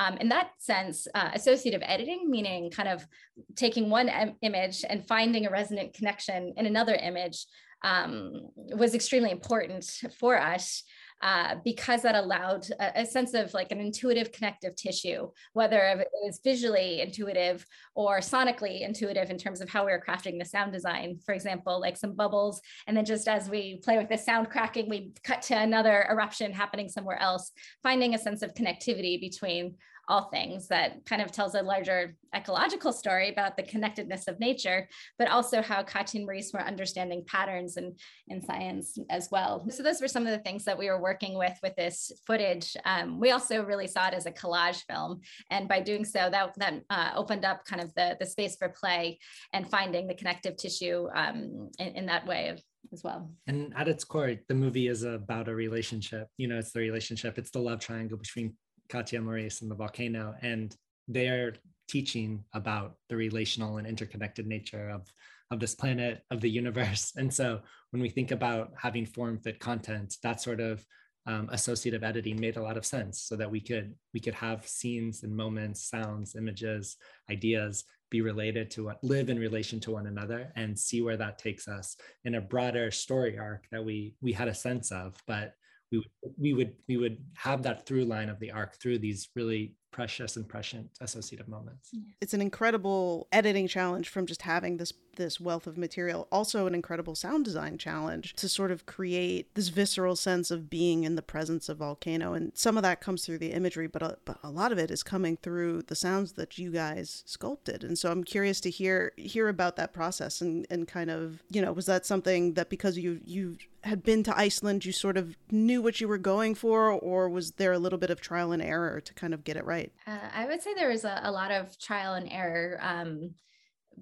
Um, 0.00 0.16
in 0.16 0.30
that 0.30 0.52
sense, 0.58 1.06
uh, 1.14 1.30
associative 1.34 1.82
editing, 1.84 2.30
meaning 2.30 2.70
kind 2.70 2.88
of 2.88 3.06
taking 3.54 3.90
one 3.90 4.08
image 4.40 4.82
and 4.88 5.06
finding 5.06 5.46
a 5.46 5.50
resonant 5.50 5.92
connection 5.92 6.54
in 6.56 6.64
another 6.64 6.94
image, 6.94 7.44
um, 7.82 8.48
was 8.56 8.94
extremely 8.94 9.30
important 9.30 9.84
for 10.18 10.40
us. 10.40 10.82
Uh, 11.22 11.56
because 11.66 12.00
that 12.00 12.14
allowed 12.14 12.64
a, 12.80 13.02
a, 13.02 13.04
sense 13.04 13.34
of 13.34 13.52
like 13.52 13.70
an 13.72 13.78
intuitive 13.78 14.32
connective 14.32 14.74
tissue, 14.74 15.28
whether 15.52 15.76
it 15.76 16.08
was 16.24 16.40
visually 16.42 17.02
intuitive 17.02 17.66
or 17.94 18.20
sonically 18.20 18.80
intuitive 18.80 19.28
in 19.28 19.36
terms 19.36 19.60
of 19.60 19.68
how 19.68 19.84
we 19.84 19.92
were 19.92 20.02
crafting 20.02 20.38
the 20.38 20.44
sound 20.46 20.72
design. 20.72 21.18
For 21.26 21.34
example, 21.34 21.78
like 21.78 21.98
some 21.98 22.14
bubbles, 22.14 22.62
and 22.86 22.96
then 22.96 23.04
just 23.04 23.28
as 23.28 23.50
we 23.50 23.82
play 23.84 23.98
with 23.98 24.08
the 24.08 24.16
sound 24.16 24.48
cracking, 24.48 24.88
we 24.88 25.12
cut 25.22 25.42
to 25.42 25.58
another 25.58 26.06
eruption 26.10 26.52
happening 26.52 26.88
somewhere 26.88 27.20
else, 27.20 27.52
finding 27.82 28.14
a 28.14 28.18
sense 28.18 28.40
of 28.40 28.54
connectivity 28.54 29.20
between 29.20 29.74
all 30.08 30.28
things 30.30 30.68
that 30.68 31.04
kind 31.06 31.22
of 31.22 31.30
tells 31.30 31.54
a 31.54 31.62
larger 31.62 32.16
ecological 32.34 32.92
story 32.92 33.30
about 33.30 33.56
the 33.56 33.62
connectedness 33.62 34.28
of 34.28 34.38
nature, 34.38 34.88
but 35.18 35.28
also 35.28 35.62
how 35.62 35.82
Katya 35.82 36.18
and 36.18 36.26
Maurice 36.26 36.52
were 36.52 36.60
understanding 36.62 37.24
patterns 37.26 37.76
in, 37.76 37.94
in 38.28 38.42
science 38.42 38.98
as 39.08 39.28
well. 39.30 39.66
So 39.70 39.82
those 39.82 40.00
were 40.00 40.08
some 40.08 40.26
of 40.26 40.32
the 40.32 40.42
things 40.42 40.64
that 40.64 40.78
we 40.78 40.88
were 40.88 41.00
working 41.00 41.36
with 41.36 41.56
with 41.62 41.74
this 41.76 42.12
footage. 42.26 42.76
Um, 42.84 43.20
we 43.20 43.30
also 43.30 43.64
really 43.64 43.86
saw 43.86 44.08
it 44.08 44.14
as 44.14 44.26
a 44.26 44.32
collage 44.32 44.82
film. 44.88 45.20
And 45.50 45.68
by 45.68 45.80
doing 45.80 46.04
so, 46.04 46.28
that, 46.30 46.54
that 46.56 46.74
uh, 46.90 47.10
opened 47.14 47.44
up 47.44 47.64
kind 47.64 47.82
of 47.82 47.92
the, 47.94 48.16
the 48.18 48.26
space 48.26 48.56
for 48.56 48.68
play 48.68 49.18
and 49.52 49.68
finding 49.68 50.06
the 50.06 50.14
connective 50.14 50.56
tissue 50.56 51.08
um, 51.14 51.70
in, 51.78 51.88
in 51.88 52.06
that 52.06 52.26
way 52.26 52.48
of, 52.48 52.60
as 52.92 53.04
well. 53.04 53.30
And 53.46 53.72
at 53.76 53.88
its 53.88 54.04
core, 54.04 54.34
the 54.48 54.54
movie 54.54 54.88
is 54.88 55.02
about 55.02 55.48
a 55.48 55.54
relationship. 55.54 56.28
You 56.38 56.48
know, 56.48 56.58
it's 56.58 56.72
the 56.72 56.80
relationship, 56.80 57.38
it's 57.38 57.50
the 57.50 57.60
love 57.60 57.80
triangle 57.80 58.18
between 58.18 58.54
Katya 58.90 59.20
Maurice 59.20 59.62
and 59.62 59.70
the 59.70 59.74
volcano, 59.74 60.34
and 60.42 60.76
they 61.08 61.28
are 61.28 61.54
teaching 61.88 62.44
about 62.52 62.96
the 63.08 63.16
relational 63.16 63.78
and 63.78 63.86
interconnected 63.86 64.46
nature 64.46 64.90
of 64.90 65.06
of 65.50 65.58
this 65.58 65.74
planet 65.74 66.22
of 66.30 66.40
the 66.40 66.50
universe. 66.50 67.12
And 67.16 67.32
so 67.32 67.60
when 67.90 68.00
we 68.00 68.08
think 68.08 68.30
about 68.30 68.72
having 68.76 69.04
form 69.04 69.38
fit 69.38 69.58
content 69.58 70.16
that 70.22 70.40
sort 70.40 70.60
of 70.60 70.84
um, 71.26 71.48
associative 71.52 72.02
editing 72.04 72.40
made 72.40 72.56
a 72.56 72.62
lot 72.62 72.76
of 72.76 72.86
sense 72.86 73.20
so 73.20 73.36
that 73.36 73.50
we 73.50 73.60
could 73.60 73.94
we 74.14 74.20
could 74.20 74.34
have 74.34 74.66
scenes 74.66 75.22
and 75.22 75.36
moments 75.36 75.88
sounds 75.90 76.34
images 76.34 76.96
ideas 77.30 77.84
be 78.10 78.20
related 78.20 78.70
to 78.72 78.84
what 78.84 79.02
live 79.04 79.30
in 79.30 79.38
relation 79.38 79.78
to 79.80 79.92
one 79.92 80.06
another 80.06 80.52
and 80.56 80.78
see 80.78 81.00
where 81.00 81.16
that 81.16 81.38
takes 81.38 81.68
us 81.68 81.96
in 82.24 82.34
a 82.34 82.40
broader 82.40 82.90
story 82.90 83.38
arc 83.38 83.66
that 83.70 83.84
we 83.84 84.14
we 84.20 84.32
had 84.32 84.48
a 84.48 84.54
sense 84.54 84.90
of. 84.90 85.16
But 85.26 85.54
we 85.90 85.98
would 85.98 86.34
we 86.38 86.52
would 86.54 86.72
we 86.88 86.96
would 86.96 87.18
have 87.34 87.62
that 87.62 87.86
through 87.86 88.04
line 88.04 88.28
of 88.28 88.38
the 88.38 88.50
arc 88.50 88.76
through 88.76 88.98
these 88.98 89.28
really 89.34 89.74
precious 89.90 90.36
and 90.36 90.48
prescient 90.48 90.88
associative 91.00 91.48
moments. 91.48 91.90
It's 92.20 92.34
an 92.34 92.40
incredible 92.40 93.26
editing 93.32 93.66
challenge 93.66 94.08
from 94.08 94.26
just 94.26 94.42
having 94.42 94.76
this 94.76 94.92
this 95.16 95.40
wealth 95.40 95.66
of 95.66 95.76
material. 95.76 96.28
Also 96.30 96.66
an 96.66 96.74
incredible 96.74 97.14
sound 97.14 97.44
design 97.44 97.78
challenge 97.78 98.34
to 98.34 98.48
sort 98.48 98.70
of 98.70 98.86
create 98.86 99.54
this 99.54 99.68
visceral 99.68 100.16
sense 100.16 100.50
of 100.50 100.70
being 100.70 101.04
in 101.04 101.14
the 101.14 101.22
presence 101.22 101.68
of 101.68 101.78
volcano 101.78 102.32
and 102.32 102.52
some 102.54 102.76
of 102.76 102.82
that 102.82 103.00
comes 103.00 103.24
through 103.24 103.38
the 103.38 103.52
imagery 103.52 103.86
but 103.86 104.02
a, 104.02 104.16
but 104.24 104.38
a 104.42 104.50
lot 104.50 104.72
of 104.72 104.78
it 104.78 104.90
is 104.90 105.02
coming 105.02 105.36
through 105.36 105.82
the 105.82 105.94
sounds 105.94 106.32
that 106.32 106.58
you 106.58 106.70
guys 106.70 107.22
sculpted. 107.26 107.84
And 107.84 107.98
so 107.98 108.10
I'm 108.10 108.24
curious 108.24 108.60
to 108.62 108.70
hear 108.70 109.12
hear 109.16 109.48
about 109.48 109.76
that 109.76 109.92
process 109.92 110.40
and 110.40 110.66
and 110.70 110.86
kind 110.86 111.10
of, 111.10 111.42
you 111.50 111.62
know, 111.62 111.72
was 111.72 111.86
that 111.86 112.06
something 112.06 112.54
that 112.54 112.68
because 112.68 112.98
you 112.98 113.20
you 113.24 113.56
had 113.82 114.02
been 114.02 114.22
to 114.22 114.38
Iceland 114.38 114.84
you 114.84 114.92
sort 114.92 115.16
of 115.16 115.36
knew 115.50 115.80
what 115.80 116.00
you 116.00 116.08
were 116.08 116.18
going 116.18 116.54
for 116.54 116.90
or 116.90 117.28
was 117.28 117.52
there 117.52 117.72
a 117.72 117.78
little 117.78 117.98
bit 117.98 118.10
of 118.10 118.20
trial 118.20 118.52
and 118.52 118.62
error 118.62 119.00
to 119.00 119.14
kind 119.14 119.34
of 119.34 119.44
get 119.44 119.56
it 119.56 119.64
right? 119.64 119.92
Uh, 120.06 120.18
I 120.34 120.46
would 120.46 120.62
say 120.62 120.74
there 120.74 120.88
was 120.88 121.04
a, 121.04 121.20
a 121.22 121.32
lot 121.32 121.50
of 121.50 121.78
trial 121.78 122.14
and 122.14 122.30
error, 122.30 122.78
um, 122.82 123.34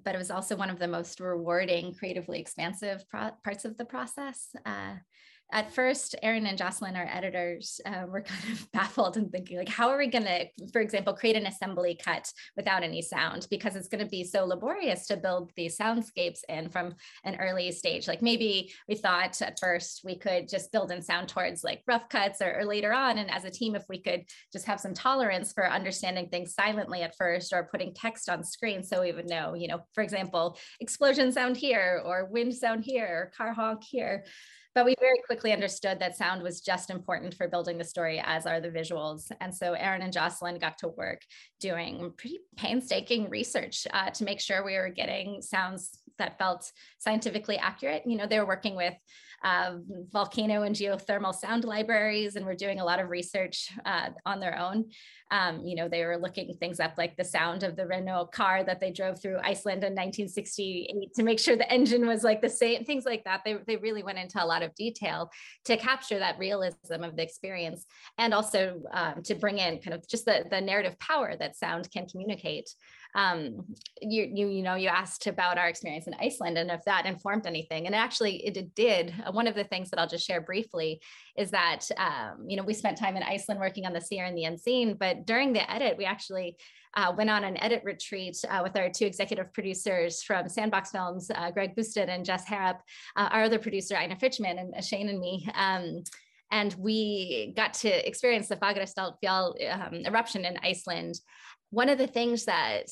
but 0.03 0.15
it 0.15 0.17
was 0.17 0.31
also 0.31 0.55
one 0.55 0.69
of 0.69 0.79
the 0.79 0.87
most 0.87 1.19
rewarding, 1.19 1.93
creatively 1.93 2.39
expansive 2.39 3.07
pro- 3.09 3.31
parts 3.43 3.65
of 3.65 3.77
the 3.77 3.85
process. 3.85 4.49
Uh, 4.65 4.95
at 5.51 5.73
first, 5.73 6.15
Erin 6.21 6.45
and 6.45 6.57
Jocelyne, 6.57 6.95
our 6.95 7.09
editors, 7.11 7.81
uh, 7.85 8.05
were 8.07 8.21
kind 8.21 8.53
of 8.53 8.71
baffled 8.71 9.17
and 9.17 9.31
thinking, 9.31 9.57
like, 9.57 9.69
how 9.69 9.89
are 9.89 9.97
we 9.97 10.07
going 10.07 10.25
to, 10.25 10.45
for 10.71 10.81
example, 10.81 11.13
create 11.13 11.35
an 11.35 11.47
assembly 11.47 11.99
cut 12.03 12.31
without 12.55 12.83
any 12.83 13.01
sound? 13.01 13.47
Because 13.49 13.75
it's 13.75 13.87
going 13.87 14.03
to 14.03 14.09
be 14.09 14.23
so 14.23 14.45
laborious 14.45 15.07
to 15.07 15.17
build 15.17 15.51
these 15.55 15.77
soundscapes 15.77 16.41
in 16.47 16.69
from 16.69 16.93
an 17.23 17.37
early 17.39 17.71
stage. 17.71 18.07
Like 18.07 18.21
maybe 18.21 18.71
we 18.87 18.95
thought 18.95 19.41
at 19.41 19.59
first 19.59 20.01
we 20.03 20.17
could 20.17 20.47
just 20.47 20.71
build 20.71 20.91
in 20.91 21.01
sound 21.01 21.29
towards 21.29 21.63
like 21.63 21.81
rough 21.87 22.07
cuts 22.09 22.41
or, 22.41 22.59
or 22.59 22.65
later 22.65 22.93
on. 22.93 23.17
And 23.17 23.31
as 23.31 23.45
a 23.45 23.51
team, 23.51 23.75
if 23.75 23.83
we 23.89 23.99
could 23.99 24.25
just 24.53 24.65
have 24.67 24.79
some 24.79 24.93
tolerance 24.93 25.51
for 25.51 25.69
understanding 25.69 26.29
things 26.29 26.53
silently 26.53 27.01
at 27.01 27.15
first 27.17 27.53
or 27.53 27.69
putting 27.71 27.93
text 27.93 28.29
on 28.29 28.43
screen 28.43 28.83
so 28.83 29.01
we 29.01 29.11
would 29.11 29.29
know, 29.29 29.55
you 29.55 29.67
know, 29.67 29.81
for 29.93 30.03
example, 30.03 30.57
explosion 30.79 31.31
sound 31.31 31.57
here 31.57 32.01
or 32.05 32.25
wind 32.25 32.53
sound 32.53 32.83
here 32.83 33.07
or 33.07 33.31
car 33.35 33.53
honk 33.53 33.83
here. 33.83 34.25
But 34.75 34.85
we 34.85 34.95
very 34.99 35.19
quickly 35.25 35.51
understood 35.51 35.99
that 35.99 36.15
sound 36.15 36.43
was 36.43 36.61
just 36.61 36.89
important 36.89 37.33
for 37.33 37.47
building 37.47 37.77
the 37.77 37.83
story, 37.83 38.21
as 38.23 38.45
are 38.45 38.61
the 38.61 38.69
visuals. 38.69 39.31
And 39.41 39.53
so 39.53 39.73
Erin 39.73 40.03
and 40.03 40.13
Jocelyne 40.13 40.59
got 40.59 40.77
to 40.79 40.89
work 40.89 41.21
doing 41.59 42.13
pretty 42.17 42.39
painstaking 42.55 43.29
research 43.29 43.87
uh, 43.91 44.11
to 44.11 44.23
make 44.23 44.39
sure 44.39 44.63
we 44.63 44.75
were 44.75 44.89
getting 44.89 45.41
sounds 45.41 45.99
that 46.17 46.37
felt 46.37 46.71
scientifically 46.99 47.57
accurate. 47.57 48.03
You 48.05 48.17
know, 48.17 48.27
they 48.27 48.39
were 48.39 48.45
working 48.45 48.75
with 48.75 48.93
uh, 49.43 49.77
volcano 50.11 50.63
and 50.63 50.75
geothermal 50.75 51.33
sound 51.33 51.63
libraries, 51.63 52.35
and 52.35 52.45
we're 52.45 52.55
doing 52.55 52.79
a 52.79 52.85
lot 52.85 52.99
of 52.99 53.09
research 53.09 53.69
uh, 53.85 54.09
on 54.25 54.39
their 54.39 54.57
own. 54.59 54.85
Um, 55.31 55.65
you 55.65 55.75
know, 55.75 55.87
they 55.87 56.05
were 56.05 56.17
looking 56.17 56.53
things 56.59 56.79
up 56.79 56.93
like 56.97 57.15
the 57.15 57.23
sound 57.23 57.63
of 57.63 57.75
the 57.75 57.85
Renault 57.85 58.27
car 58.33 58.63
that 58.63 58.79
they 58.79 58.91
drove 58.91 59.21
through 59.21 59.37
Iceland 59.37 59.83
in 59.83 59.93
1968 59.93 61.13
to 61.15 61.23
make 61.23 61.39
sure 61.39 61.55
the 61.55 61.71
engine 61.71 62.07
was 62.07 62.23
like 62.23 62.41
the 62.41 62.49
same, 62.49 62.83
things 62.83 63.05
like 63.05 63.23
that. 63.25 63.41
They, 63.45 63.57
they 63.67 63.77
really 63.77 64.03
went 64.03 64.17
into 64.17 64.43
a 64.43 64.45
lot 64.45 64.63
of 64.63 64.73
detail 64.75 65.31
to 65.65 65.77
capture 65.77 66.19
that 66.19 66.39
realism 66.39 67.03
of 67.03 67.15
the 67.15 67.23
experience 67.23 67.85
and 68.17 68.33
also 68.33 68.81
um, 68.93 69.21
to 69.23 69.35
bring 69.35 69.59
in 69.59 69.79
kind 69.79 69.93
of 69.93 70.07
just 70.07 70.25
the, 70.25 70.45
the 70.49 70.61
narrative 70.61 70.97
power 70.99 71.35
that 71.37 71.55
sound 71.55 71.91
can 71.91 72.07
communicate 72.07 72.69
um, 73.15 73.65
you, 74.01 74.29
you, 74.31 74.47
you 74.47 74.61
know, 74.61 74.75
you 74.75 74.87
asked 74.87 75.25
about 75.25 75.57
our 75.57 75.67
experience 75.67 76.05
in 76.05 76.13
Iceland 76.21 76.57
and 76.57 76.69
if 76.69 76.83
that 76.85 77.05
informed 77.05 77.47
anything. 77.47 77.87
And 77.87 77.95
actually, 77.95 78.45
it, 78.45 78.59
did. 78.75 79.15
Uh, 79.25 79.31
one 79.31 79.47
of 79.47 79.55
the 79.55 79.63
things 79.63 79.89
that 79.89 79.99
I'll 79.99 80.07
just 80.07 80.27
share 80.27 80.41
briefly 80.41 81.01
is 81.37 81.49
that, 81.51 81.87
um, 81.97 82.45
you 82.47 82.57
know, 82.57 82.63
we 82.63 82.73
spent 82.73 82.97
time 82.97 83.15
in 83.15 83.23
Iceland 83.23 83.59
working 83.59 83.85
on 83.85 83.93
the 83.93 84.01
seer 84.01 84.25
and 84.25 84.37
the 84.37 84.43
unseen, 84.43 84.95
but 84.99 85.18
during 85.25 85.53
the 85.53 85.69
edit, 85.71 85.97
we 85.97 86.05
actually 86.05 86.57
uh, 86.95 87.13
went 87.15 87.29
on 87.29 87.43
an 87.43 87.61
edit 87.61 87.83
retreat 87.83 88.37
uh, 88.49 88.61
with 88.63 88.75
our 88.75 88.89
two 88.89 89.05
executive 89.05 89.53
producers 89.53 90.23
from 90.23 90.49
Sandbox 90.49 90.91
Films, 90.91 91.29
uh, 91.33 91.51
Greg 91.51 91.75
Boustead 91.75 92.09
and 92.09 92.25
Jess 92.25 92.45
Harrop, 92.45 92.79
uh, 93.15 93.29
our 93.31 93.43
other 93.43 93.59
producer, 93.59 93.95
Ina 93.95 94.15
Fichman, 94.15 94.59
and 94.59 94.73
uh, 94.75 94.81
Shane 94.81 95.09
and 95.09 95.19
me. 95.19 95.47
Um, 95.53 96.03
and 96.51 96.73
we 96.79 97.53
got 97.55 97.75
to 97.75 98.07
experience 98.07 98.47
the 98.47 98.55
Fagradalsfjall 98.55 99.53
um, 99.71 99.93
eruption 100.05 100.45
in 100.45 100.57
Iceland 100.63 101.19
one 101.71 101.89
of 101.89 101.97
the 101.97 102.07
things 102.07 102.45
that 102.45 102.89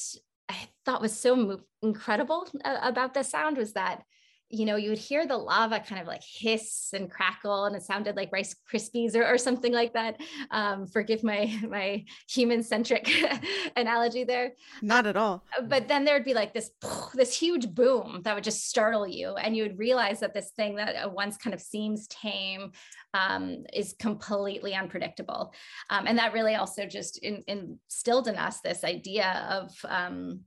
I 0.49 0.55
thought 0.85 1.01
was 1.01 1.17
so 1.17 1.59
incredible 1.81 2.47
about 2.63 3.13
the 3.13 3.23
sound 3.23 3.57
was 3.57 3.73
that 3.73 4.03
you 4.49 4.65
know, 4.65 4.77
you 4.77 4.89
would 4.89 4.97
hear 4.97 5.27
the 5.27 5.37
lava 5.37 5.79
kind 5.79 5.99
of 6.01 6.07
like 6.07 6.23
hiss 6.23 6.89
and 6.93 7.11
crackle, 7.11 7.65
and 7.65 7.75
it 7.75 7.83
sounded 7.83 8.15
like 8.15 8.31
Rice 8.31 8.55
Krispies 8.71 9.15
or, 9.15 9.25
or 9.25 9.37
something 9.37 9.73
like 9.73 9.93
that. 9.93 10.21
Um, 10.51 10.87
forgive 10.87 11.23
my 11.23 11.53
my 11.69 12.05
human 12.29 12.63
centric 12.63 13.11
analogy 13.75 14.23
there. 14.23 14.53
Not 14.81 15.05
at 15.05 15.17
all. 15.17 15.43
Uh, 15.57 15.63
but 15.63 15.87
then 15.87 16.05
there'd 16.05 16.23
be 16.23 16.33
like 16.33 16.53
this 16.53 16.71
this 17.13 17.37
huge 17.37 17.73
boom 17.73 18.21
that 18.23 18.35
would 18.35 18.43
just 18.43 18.69
startle 18.69 19.07
you, 19.07 19.35
and 19.35 19.55
you 19.55 19.63
would 19.63 19.77
realize 19.77 20.21
that 20.21 20.33
this 20.33 20.51
thing 20.51 20.75
that 20.75 21.11
once 21.13 21.37
kind 21.37 21.53
of 21.53 21.61
seems 21.61 22.07
tame 22.07 22.71
um, 23.13 23.65
is 23.73 23.95
completely 23.99 24.73
unpredictable, 24.73 25.53
um, 25.89 26.07
and 26.07 26.17
that 26.17 26.33
really 26.33 26.55
also 26.55 26.85
just 26.85 27.17
in, 27.19 27.43
instilled 27.47 28.27
in 28.27 28.35
us 28.35 28.61
this 28.61 28.85
idea 28.85 29.45
of 29.49 29.71
um, 29.89 30.41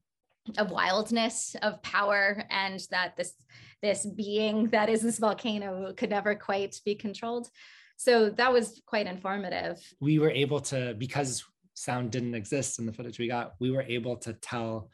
of 0.57 0.71
wildness, 0.71 1.55
of 1.63 1.83
power, 1.83 2.45
and 2.51 2.81
that 2.91 3.17
this 3.17 3.35
this 3.83 4.07
being 4.07 4.69
that 4.69 4.89
is 4.89 5.03
this 5.03 5.19
volcano 5.19 5.93
could 5.97 6.11
never 6.11 6.35
quite 6.35 6.79
be 6.85 6.95
controlled. 6.95 7.49
So 7.97 8.31
that 8.31 8.53
was 8.53 8.81
quite 8.87 9.07
informative. 9.07 9.79
We 10.01 10.19
were 10.19 10.31
able 10.31 10.61
to, 10.61 10.95
because 10.95 11.45
sound 11.75 12.11
didn't 12.11 12.35
exist 12.35 12.79
in 12.79 12.87
the 12.87 12.93
footage 12.93 13.19
we 13.19 13.29
got, 13.29 13.55
we 13.59 13.71
were 13.71 13.83
able 13.83 14.17
to 14.19 14.33
tell 14.33 14.91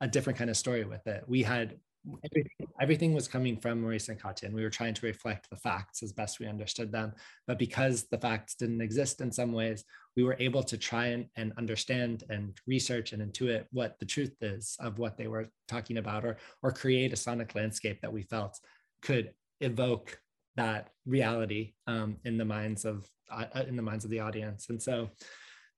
a 0.00 0.08
different 0.08 0.38
kind 0.38 0.50
of 0.50 0.56
story 0.56 0.84
with 0.84 1.06
it. 1.06 1.24
We 1.26 1.42
had 1.42 1.76
everything, 2.24 2.68
everything 2.80 3.14
was 3.14 3.28
coming 3.28 3.56
from 3.56 3.80
Maurice 3.80 4.08
and 4.08 4.20
Katya, 4.20 4.46
and 4.46 4.54
we 4.54 4.62
were 4.62 4.70
trying 4.70 4.94
to 4.94 5.06
reflect 5.06 5.48
the 5.50 5.56
facts 5.56 6.02
as 6.02 6.12
best 6.12 6.40
we 6.40 6.46
understood 6.46 6.92
them. 6.92 7.12
But 7.46 7.58
because 7.58 8.06
the 8.10 8.18
facts 8.18 8.54
didn't 8.54 8.80
exist 8.80 9.20
in 9.20 9.32
some 9.32 9.52
ways, 9.52 9.84
we 10.16 10.24
were 10.24 10.36
able 10.38 10.62
to 10.64 10.76
try 10.76 11.06
and, 11.06 11.26
and 11.36 11.52
understand 11.58 12.24
and 12.28 12.56
research 12.66 13.12
and 13.12 13.22
intuit 13.22 13.64
what 13.70 13.98
the 13.98 14.06
truth 14.06 14.34
is 14.40 14.76
of 14.80 14.98
what 14.98 15.16
they 15.16 15.28
were 15.28 15.50
talking 15.68 15.98
about, 15.98 16.24
or 16.24 16.38
or 16.62 16.72
create 16.72 17.12
a 17.12 17.16
sonic 17.16 17.54
landscape 17.54 18.00
that 18.00 18.12
we 18.12 18.22
felt 18.22 18.58
could 19.02 19.32
evoke 19.60 20.18
that 20.56 20.90
reality 21.06 21.74
um, 21.86 22.16
in 22.24 22.36
the 22.36 22.44
minds 22.44 22.84
of 22.84 23.08
uh, 23.30 23.44
in 23.66 23.76
the 23.76 23.82
minds 23.82 24.04
of 24.04 24.10
the 24.10 24.20
audience. 24.20 24.70
And 24.70 24.82
so 24.82 25.10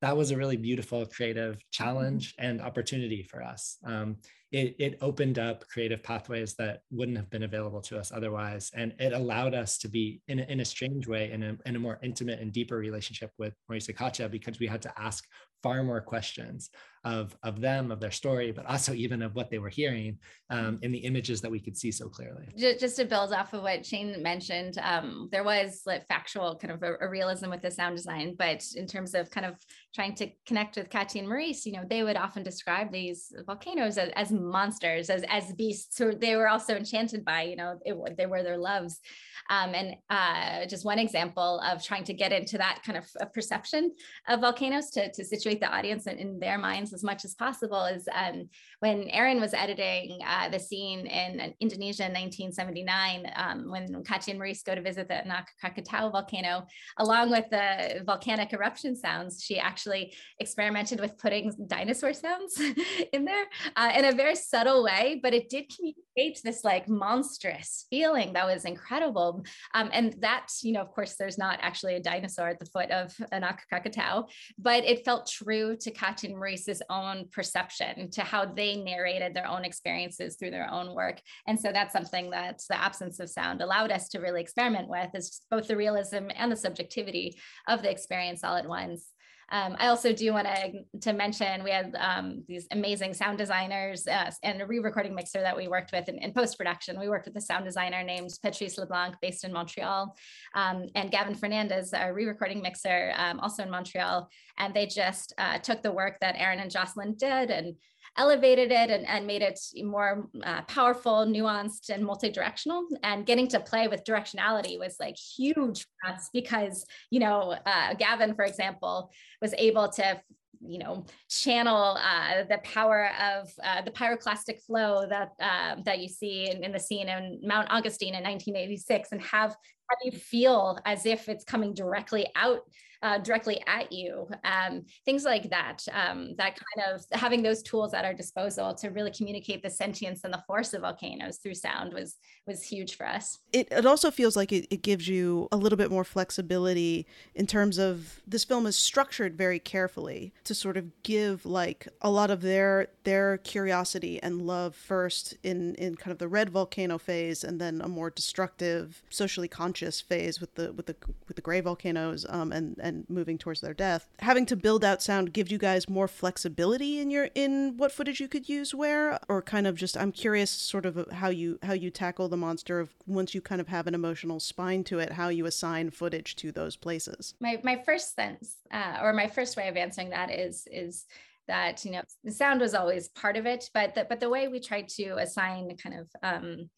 that 0.01 0.17
was 0.17 0.31
a 0.31 0.37
really 0.37 0.57
beautiful 0.57 1.05
creative 1.05 1.59
challenge 1.71 2.35
and 2.39 2.61
opportunity 2.61 3.23
for 3.23 3.43
us. 3.43 3.77
Um, 3.85 4.17
it, 4.51 4.75
it 4.79 4.99
opened 5.01 5.39
up 5.39 5.69
creative 5.69 6.03
pathways 6.03 6.55
that 6.55 6.83
wouldn't 6.91 7.19
have 7.19 7.31
been 7.31 7.45
available 7.45 7.81
to 7.83 7.99
us 7.99 8.11
otherwise. 8.11 8.71
And 8.75 8.95
it 8.99 9.13
allowed 9.13 9.55
us 9.55 9.79
to 9.79 9.89
be, 9.89 10.23
in 10.27 10.41
a, 10.41 10.43
in 10.45 10.61
a 10.61 10.65
strange 10.65 11.07
way, 11.07 11.31
in 11.31 11.43
a, 11.43 11.57
in 11.67 11.77
a 11.77 11.79
more 11.79 12.01
intimate 12.03 12.41
and 12.41 12.53
deeper 12.53 12.77
relationship 12.77 13.31
with 13.39 13.55
Maurice 13.69 13.91
Katya 13.97 14.29
because 14.29 14.59
we 14.59 14.67
had 14.67 14.83
to 14.83 14.93
ask 15.01 15.25
far 15.63 15.83
more 15.85 16.01
questions 16.01 16.71
of, 17.05 17.37
of 17.43 17.61
them, 17.61 17.91
of 17.91 18.01
their 18.01 18.11
story, 18.11 18.53
but 18.53 18.67
also 18.67 18.93
even 18.93 19.23
of 19.23 19.35
what 19.35 19.51
they 19.51 19.59
were 19.59 19.69
hearing 19.69 20.19
um, 20.51 20.79
in 20.83 20.93
the 20.93 20.99
images 20.99 21.41
that 21.41 21.51
we 21.51 21.61
could 21.61 21.77
see 21.77 21.91
so 21.91 22.09
clearly. 22.09 22.49
Just 22.57 22.97
to 22.97 23.05
build 23.05 23.33
off 23.33 23.53
of 23.55 23.63
what 23.63 23.87
Shane 23.87 24.23
mentioned, 24.23 24.77
um, 24.83 25.29
there 25.33 25.45
was 25.45 25.83
like 25.87 26.07
factual 26.09 26.57
kind 26.57 26.73
of 26.73 26.83
a, 26.83 26.95
a, 27.01 27.09
realism 27.09 27.51
with 27.51 27.63
the 27.63 27.71
sound 27.71 27.97
design, 27.97 28.35
but 28.39 28.65
in 28.77 28.87
terms 28.87 29.15
of 29.15 29.31
kind 29.31 29.47
of 29.47 29.57
trying 29.95 30.15
to 30.17 30.29
connect 30.47 30.77
with 30.77 30.91
Katya 30.91 31.21
and 31.21 31.29
Maurice, 31.29 31.65
you 31.65 31.73
know, 31.73 31.85
they 31.89 32.03
would 32.03 32.17
often 32.17 32.43
describe 32.43 32.93
these 32.93 33.33
volcanoes 33.47 33.97
as, 33.97 34.11
as 34.15 34.31
monsters, 34.31 35.09
as, 35.09 35.25
as 35.29 35.53
beasts 35.55 35.97
who 35.97 36.15
they 36.15 36.37
were 36.37 36.49
also 36.49 36.77
enchanted 36.77 37.25
by, 37.25 37.43
you 37.43 37.57
know, 37.57 37.79
it, 37.85 38.17
they 38.17 38.27
were 38.27 38.43
their 38.43 38.59
loves. 38.59 39.01
Um, 39.49 39.75
and 39.75 39.97
uh, 40.11 40.67
just 40.67 40.85
one 40.85 40.99
example 40.99 41.61
of 41.61 41.83
trying 41.83 42.05
to 42.05 42.15
get 42.15 42.33
into 42.33 42.59
that 42.59 42.83
kind 42.85 42.99
of 42.99 43.33
perception 43.33 43.91
of 44.29 44.41
volcanoes 44.41 44.91
to, 44.91 45.11
to 45.13 45.25
situate 45.25 45.61
the 45.61 45.67
audience 45.67 46.07
in, 46.07 46.19
in 46.19 46.39
their 46.39 46.59
minds 46.59 46.90
as 46.93 47.03
much 47.03 47.25
as 47.25 47.35
possible 47.35 47.85
is 47.85 48.09
um, 48.15 48.49
when 48.81 49.09
Erin 49.11 49.41
was 49.41 49.55
editing 49.55 50.19
uh, 50.27 50.49
the 50.49 50.59
scene 50.59 51.07
in 51.07 51.55
Indonesia 51.61 52.07
in 52.07 52.13
1979, 52.13 53.31
um, 53.37 53.71
when 53.71 54.03
Katya 54.05 54.33
and 54.33 54.39
Maurice 54.39 54.63
go 54.63 54.75
to 54.75 54.83
visit 54.83 55.09
the 55.09 55.25
Anak 55.25 55.49
Krakatau 55.63 56.13
volcano, 56.13 56.67
along 56.99 57.31
with 57.31 57.49
the 57.51 58.03
volcanic 58.05 58.53
eruption 58.53 58.97
sounds, 58.97 59.43
she 59.43 59.59
actually 59.59 60.15
experimented 60.39 61.01
with 61.01 61.19
putting 61.19 61.53
dinosaur 61.67 62.13
sounds 62.13 62.61
in 63.13 63.25
there 63.25 63.47
uh, 63.77 63.93
in 63.97 64.05
a 64.05 64.13
very 64.13 64.35
subtle 64.35 64.83
way, 64.85 65.21
but 65.23 65.35
it 65.35 65.49
did 65.49 65.71
communicate 65.75 66.41
this 66.45 66.65
like 66.65 66.89
monstrous 66.89 67.87
feeling 67.91 68.33
that 68.33 68.47
was 68.47 68.65
incredible. 68.65 69.45
Um, 69.75 69.91
and 69.93 70.15
that, 70.21 70.49
you 70.63 70.73
know, 70.73 70.81
of 70.81 70.91
course, 70.93 71.17
there's 71.17 71.39
not 71.39 71.59
actually 71.63 71.95
a 71.95 72.01
dinosaur 72.01 72.49
at 72.49 72.59
the 72.59 72.67
foot 72.67 72.91
of 72.91 73.15
Anak 73.33 73.63
Krakatau, 73.73 74.29
but 74.59 74.85
it 74.85 75.05
felt 75.05 75.29
true 75.29 75.77
to 75.81 75.91
Katya 75.91 76.31
and 76.31 76.39
Maurice's 76.39 76.80
own 76.89 77.27
perception, 77.33 78.11
to 78.13 78.23
how 78.23 78.45
they 78.45 78.77
narrated 78.77 79.35
their 79.35 79.47
own 79.47 79.65
experiences 79.65 80.37
through 80.37 80.53
their 80.53 80.71
own 80.71 80.95
work. 80.95 81.21
And 81.47 81.59
so 81.59 81.73
that's 81.73 81.93
something 81.93 82.31
that 82.31 82.63
the 82.69 82.81
absence 82.81 83.21
of 83.21 83.29
sound 83.29 83.61
allowed 83.61 83.91
us 83.91 84.09
to 84.11 84.21
really 84.21 84.41
experiment 84.41 84.89
with 84.89 85.11
is 85.15 85.43
both 85.51 85.69
the 85.69 85.77
realism 85.77 86.29
and 86.35 86.51
the 86.51 86.57
subjectivity 86.57 87.39
of 87.69 87.83
the 87.83 87.91
experience 87.91 88.45
all 88.45 88.57
at 88.57 88.69
once. 88.69 89.07
Um, 89.51 89.77
I 89.79 89.89
also 89.89 90.13
do 90.13 90.33
want 90.33 90.47
to, 90.47 91.01
to 91.01 91.13
mention 91.13 91.65
we 91.65 91.71
had 91.71 91.95
um, 91.99 92.45
these 92.47 92.67
amazing 92.71 93.15
sound 93.15 93.39
designers 93.39 94.07
uh, 94.07 94.31
and 94.43 94.63
a 94.63 94.67
re-recording 94.67 95.15
mixer 95.15 95.41
that 95.41 95.57
we 95.57 95.67
worked 95.67 95.93
with 95.93 96.09
in, 96.09 96.19
in 96.19 96.33
post-production. 96.33 97.01
We 97.01 97.09
worked 97.09 97.27
with 97.27 97.37
a 97.37 97.41
sound 97.41 97.65
designer 97.65 98.05
named 98.05 98.31
Patrice 98.43 98.79
LeBlanc 98.79 99.17
based 99.21 99.45
in 99.45 99.53
Montreal 99.53 100.17
um, 100.55 100.87
and 100.95 101.11
Gavin 101.11 101.35
Fernandes, 101.35 101.91
a 101.93 102.13
re-recording 102.13 102.63
mixer 102.63 103.13
um, 103.17 103.41
also 103.41 103.63
in 103.63 103.71
Montreal. 103.71 104.29
And 104.59 104.73
they 104.73 104.87
just 104.87 105.35
uh, 105.39 105.59
took 105.59 105.83
the 105.83 105.93
work 105.93 106.19
that 106.21 106.37
Erin 106.39 106.61
and 106.61 106.71
Jocelyne 106.71 107.15
did 107.17 107.51
and 107.51 107.75
elevated 108.17 108.71
it 108.71 108.91
and, 108.91 109.07
and 109.07 109.27
made 109.27 109.43
it 109.43 109.59
more 109.83 110.29
uh, 110.43 110.63
powerful, 110.63 111.27
nuanced, 111.27 111.91
and 111.91 112.05
multi-directional. 112.05 112.87
And 113.03 113.27
getting 113.27 113.49
to 113.49 113.61
play 113.61 113.89
with 113.89 114.05
directionality 114.05 114.79
was 114.79 114.97
like 115.01 115.17
huge 115.17 115.85
for 115.85 116.13
us 116.13 116.29
because, 116.33 116.85
you 117.11 117.21
know, 117.21 117.57
uh, 117.67 117.95
Gavin, 117.95 118.35
for 118.35 118.45
example, 118.45 119.11
was 119.41 119.55
able 119.57 119.89
to 119.89 120.21
you 120.67 120.79
know 120.79 121.07
channel 121.31 121.97
uh, 122.03 122.45
the 122.49 122.59
power 122.59 123.11
of 123.19 123.51
uh, 123.65 123.81
the 123.83 123.91
pyroclastic 123.91 124.61
flow 124.61 125.07
that 125.09 125.31
uh, 125.41 125.77
that 125.85 126.01
you 126.01 126.09
see 126.09 126.51
in, 126.51 126.63
in, 126.63 126.73
the 126.73 126.79
scene 126.79 127.09
in 127.09 127.41
Mount 127.43 127.69
Augustine 127.71 128.15
in 128.15 128.23
1986 128.23 129.13
and 129.13 129.23
have 129.23 129.51
have 129.51 129.99
you 130.05 130.13
feel 130.13 130.79
as 130.85 131.07
if 131.07 131.29
it's 131.29 131.45
coming 131.45 131.73
directly 131.73 132.29
out 132.37 132.61
uh, 133.03 133.19
directly 133.19 133.63
at 133.67 133.91
you. 133.93 134.29
Um, 134.45 134.85
things 135.05 135.25
like 135.25 135.49
that, 135.51 135.85
um, 135.93 136.35
that 136.37 136.57
kind 136.57 136.93
of 136.93 137.05
having 137.13 137.43
those 137.43 137.63
tools 137.63 137.95
at 137.95 138.05
our 138.05 138.15
disposal 138.15 138.75
to 138.75 138.89
really 138.91 139.11
communicate 139.11 139.63
the 139.63 139.71
sentience 139.71 140.25
and 140.25 140.33
the 140.33 140.43
force 140.47 140.75
of 140.75 140.83
volcanoes 140.83 141.39
through 141.39 141.55
sound 141.55 141.95
was 141.95 142.17
was 142.47 142.63
huge 142.63 142.97
for 142.97 143.07
us. 143.07 143.39
It, 143.53 143.69
it 143.71 143.87
also 143.87 144.11
feels 144.11 144.37
like 144.37 144.53
it, 144.53 144.67
it 144.71 144.83
gives 144.83 145.07
you 145.07 145.49
a 145.53 145.57
little 145.57 145.77
bit 145.77 145.91
more 145.91 146.05
flexibility 146.05 147.07
in 147.35 147.47
terms 147.47 147.79
of 147.79 148.21
this 148.27 148.45
film 148.45 148.67
is 148.67 148.77
structured 148.77 149.37
very 149.37 149.59
carefully 149.59 150.33
to 150.45 150.55
sort 150.55 150.77
of 150.77 151.03
give 151.03 151.47
like 151.47 151.89
a 152.01 152.11
lot 152.11 152.31
of 152.31 152.43
their 152.43 152.89
their 153.05 153.39
curiosity 153.39 154.21
and 154.23 154.43
love 154.43 154.75
first 154.75 155.37
in 155.43 155.75
in 155.77 155.95
kind 155.95 156.13
of 156.13 156.19
the 156.19 156.29
red 156.29 156.51
volcano 156.51 156.99
phase 156.99 157.45
and 157.45 157.61
then 157.61 157.81
a 157.81 157.89
more 157.89 158.11
destructive 158.11 159.03
socially 159.11 159.49
conscious 159.49 160.01
phase 160.01 160.41
with 160.41 160.55
the 160.57 160.73
with 160.73 160.87
the 160.87 160.97
with 161.29 161.37
the 161.37 161.43
gray 161.43 161.61
volcanoes 161.61 162.27
um, 162.29 162.53
and 162.53 162.77
and 162.83 162.90
and 162.91 163.09
moving 163.09 163.39
towards 163.39 163.61
their 163.61 163.73
death. 163.73 164.09
Having 164.19 164.47
to 164.47 164.57
build 164.57 164.85
out 164.85 165.03
sound 165.03 165.33
gives 165.33 165.51
you 165.51 165.59
guys 165.59 165.89
more 165.89 166.09
flexibility 166.09 167.01
in 167.01 167.11
your 167.11 167.31
in 167.35 167.77
what 167.77 167.93
footage 167.93 168.21
you 168.21 168.29
could 168.29 168.49
use 168.49 168.75
where, 168.75 169.19
or 169.29 169.41
kind 169.41 169.67
of 169.67 169.77
just 169.77 169.97
I'm 169.97 170.13
curious 170.13 170.51
sort 170.51 170.85
of 170.85 171.09
how 171.13 171.29
you 171.29 171.59
how 171.63 171.73
you 171.73 171.91
tackle 171.91 172.29
the 172.29 172.37
monster 172.37 172.81
of 172.81 172.95
once 173.07 173.35
you 173.35 173.41
kind 173.41 173.61
of 173.61 173.69
have 173.69 173.87
an 173.87 173.95
emotional 173.95 174.41
spine 174.41 174.85
to 174.85 174.99
it, 174.99 175.13
how 175.13 175.29
you 175.29 175.47
assign 175.47 175.91
footage 175.91 176.37
to 176.37 176.53
those 176.53 176.77
places. 176.77 177.35
My 177.41 177.61
my 177.63 177.83
first 177.85 178.15
sense, 178.15 178.57
uh, 178.73 178.99
or 179.03 179.13
my 179.13 179.27
first 179.27 179.57
way 179.57 179.69
of 179.69 179.77
answering 179.77 180.11
that 180.11 180.31
is 180.31 180.67
is 180.71 181.07
that 181.49 181.85
you 181.85 181.93
know 181.93 182.03
the 182.25 182.31
sound 182.31 182.61
was 182.61 182.75
always 182.75 183.09
part 183.09 183.37
of 183.37 183.47
it, 183.47 183.71
but 183.73 183.95
the, 183.95 184.07
but 184.09 184.21
the 184.21 184.29
way 184.29 184.49
we 184.49 184.61
tried 184.61 184.89
to 184.89 185.17
assign 185.17 185.77
kind 185.77 185.99
of 185.99 186.09
um, 186.23 186.71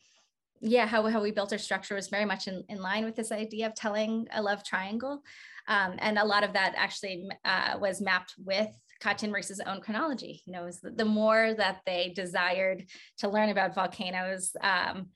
yeah 0.63 0.87
how, 0.87 1.07
how 1.09 1.21
we 1.21 1.33
built 1.33 1.53
our 1.53 1.59
structure 1.59 1.95
was 1.95 2.09
very 2.09 2.25
much 2.25 2.47
in, 2.49 2.65
in 2.69 2.81
line 2.81 3.05
with 3.05 3.17
this 3.17 3.33
idea 3.33 3.67
of 3.67 3.75
telling 3.75 4.27
a 4.33 4.41
love 4.41 4.65
triangle 4.65 5.23
um, 5.69 5.95
and 5.99 6.19
a 6.19 6.25
lot 6.25 6.45
of 6.45 6.53
that 6.55 6.75
actually 6.77 7.29
uh, 7.45 7.77
was 7.81 8.01
mapped 8.01 8.35
with 8.39 8.69
Katya 9.01 9.27
and 9.27 9.33
Maurice's 9.33 9.61
own 9.67 9.81
chronology. 9.81 10.43
You 10.47 10.53
know, 10.53 10.71
the, 10.83 11.05
more 11.05 11.55
that 11.57 11.81
they 11.87 12.13
desired 12.15 12.85
to 13.19 13.29
learn 13.29 13.51
about 13.51 13.75
volcanoes, 13.75 14.53
um, 14.61 15.09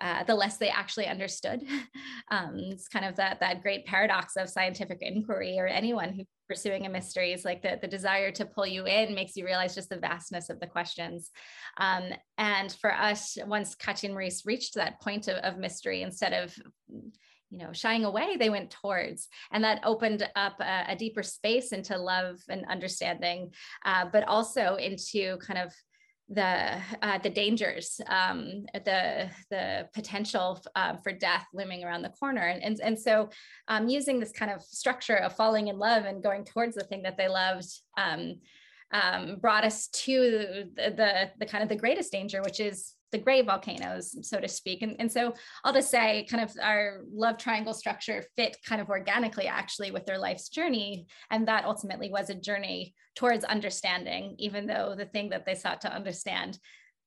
uh, 0.00 0.24
the 0.24 0.34
less 0.34 0.56
they 0.56 0.68
actually 0.68 1.06
understood. 1.06 1.62
Um, 2.30 2.54
it's 2.56 2.88
kind 2.88 3.04
of 3.04 3.16
that 3.16 3.40
that 3.40 3.62
great 3.62 3.84
paradox 3.84 4.36
of 4.36 4.48
scientific 4.48 4.98
inquiry 5.02 5.58
or 5.58 5.66
anyone 5.66 6.14
who's 6.14 6.26
pursuing 6.48 6.86
a 6.86 6.88
mystery 6.88 7.34
is 7.34 7.44
like 7.44 7.62
the, 7.62 7.78
the 7.80 7.86
desire 7.86 8.30
to 8.32 8.46
pull 8.46 8.66
you 8.66 8.86
in 8.86 9.14
makes 9.14 9.36
you 9.36 9.44
realize 9.44 9.74
just 9.74 9.90
the 9.90 9.98
vastness 9.98 10.48
of 10.48 10.58
the 10.58 10.66
questions. 10.66 11.30
Um, 11.76 12.04
and 12.38 12.72
for 12.80 12.92
us, 12.94 13.36
once 13.46 13.74
Katya 13.74 14.08
and 14.08 14.14
Maurice 14.14 14.46
reached 14.46 14.74
that 14.74 15.02
point 15.02 15.28
of, 15.28 15.36
of 15.36 15.58
mystery, 15.58 16.00
instead 16.00 16.32
of 16.32 16.54
you 17.54 17.64
know 17.64 17.72
shying 17.72 18.04
away 18.04 18.36
they 18.36 18.50
went 18.50 18.70
towards. 18.70 19.28
And 19.52 19.62
that 19.64 19.80
opened 19.84 20.28
up 20.36 20.60
a, 20.60 20.84
a 20.88 20.96
deeper 20.96 21.22
space 21.22 21.72
into 21.72 21.96
love 21.96 22.36
and 22.48 22.64
understanding 22.66 23.52
uh, 23.84 24.06
but 24.12 24.24
also 24.24 24.76
into 24.76 25.38
kind 25.38 25.58
of 25.58 25.72
the 26.28 26.80
uh, 27.02 27.18
the 27.18 27.28
dangers, 27.30 28.00
um, 28.08 28.64
the 28.72 29.28
the 29.50 29.88
potential 29.92 30.60
uh, 30.74 30.96
for 31.02 31.12
death 31.12 31.46
looming 31.52 31.84
around 31.84 32.02
the 32.02 32.08
corner, 32.08 32.40
and 32.40 32.62
and, 32.62 32.80
and 32.82 32.98
so 32.98 33.28
um, 33.68 33.88
using 33.88 34.18
this 34.18 34.32
kind 34.32 34.50
of 34.50 34.62
structure 34.62 35.16
of 35.16 35.36
falling 35.36 35.68
in 35.68 35.78
love 35.78 36.04
and 36.06 36.22
going 36.22 36.44
towards 36.44 36.76
the 36.76 36.84
thing 36.84 37.02
that 37.02 37.18
they 37.18 37.28
loved 37.28 37.68
um, 37.98 38.36
um 38.92 39.36
brought 39.40 39.64
us 39.64 39.88
to 39.88 40.64
the, 40.74 40.94
the 40.96 41.30
the 41.38 41.46
kind 41.46 41.62
of 41.62 41.68
the 41.68 41.76
greatest 41.76 42.10
danger, 42.10 42.40
which 42.42 42.60
is 42.60 42.94
the 43.14 43.18
gray 43.20 43.42
volcanoes, 43.42 44.16
so 44.28 44.40
to 44.40 44.48
speak. 44.48 44.82
And, 44.82 44.96
and 44.98 45.10
so 45.10 45.34
I'll 45.62 45.72
just 45.72 45.88
say 45.88 46.26
kind 46.28 46.42
of 46.42 46.50
our 46.60 47.02
love 47.12 47.38
triangle 47.38 47.72
structure 47.72 48.24
fit 48.34 48.56
kind 48.66 48.80
of 48.80 48.88
organically 48.88 49.46
actually 49.46 49.92
with 49.92 50.04
their 50.04 50.18
life's 50.18 50.48
journey. 50.48 51.06
And 51.30 51.46
that 51.46 51.64
ultimately 51.64 52.10
was 52.10 52.28
a 52.28 52.34
journey 52.34 52.92
towards 53.14 53.44
understanding, 53.44 54.34
even 54.40 54.66
though 54.66 54.96
the 54.98 55.04
thing 55.04 55.28
that 55.30 55.46
they 55.46 55.54
sought 55.54 55.80
to 55.82 55.94
understand, 55.94 56.58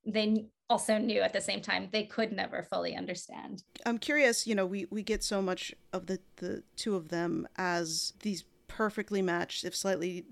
they 0.06 0.46
also 0.70 0.96
knew 0.96 1.20
at 1.20 1.34
the 1.34 1.42
same 1.42 1.60
time 1.60 1.90
they 1.92 2.04
could 2.04 2.32
never 2.32 2.62
fully 2.62 2.96
understand. 2.96 3.62
I'm 3.84 3.98
curious, 3.98 4.46
you 4.46 4.54
know, 4.54 4.64
we, 4.64 4.86
we 4.88 5.02
get 5.02 5.22
so 5.22 5.42
much 5.42 5.74
of 5.92 6.06
the, 6.06 6.20
the 6.36 6.62
two 6.76 6.96
of 6.96 7.10
them 7.10 7.46
as 7.58 8.14
these 8.20 8.44
perfectly 8.78 9.20
matched, 9.20 9.64
if 9.64 9.74
slightly 9.74 10.24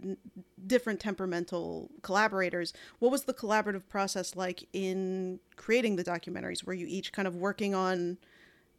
different 0.68 1.00
temperamental 1.00 1.90
collaborators. 2.02 2.72
What 3.00 3.10
was 3.10 3.24
the 3.24 3.34
collaborative 3.34 3.88
process 3.88 4.36
like 4.36 4.68
in 4.72 5.40
creating 5.56 5.96
the 5.96 6.04
documentaries? 6.04 6.62
Were 6.62 6.72
you 6.72 6.86
each 6.88 7.10
kind 7.10 7.26
of 7.26 7.34
working 7.34 7.74
on 7.74 8.18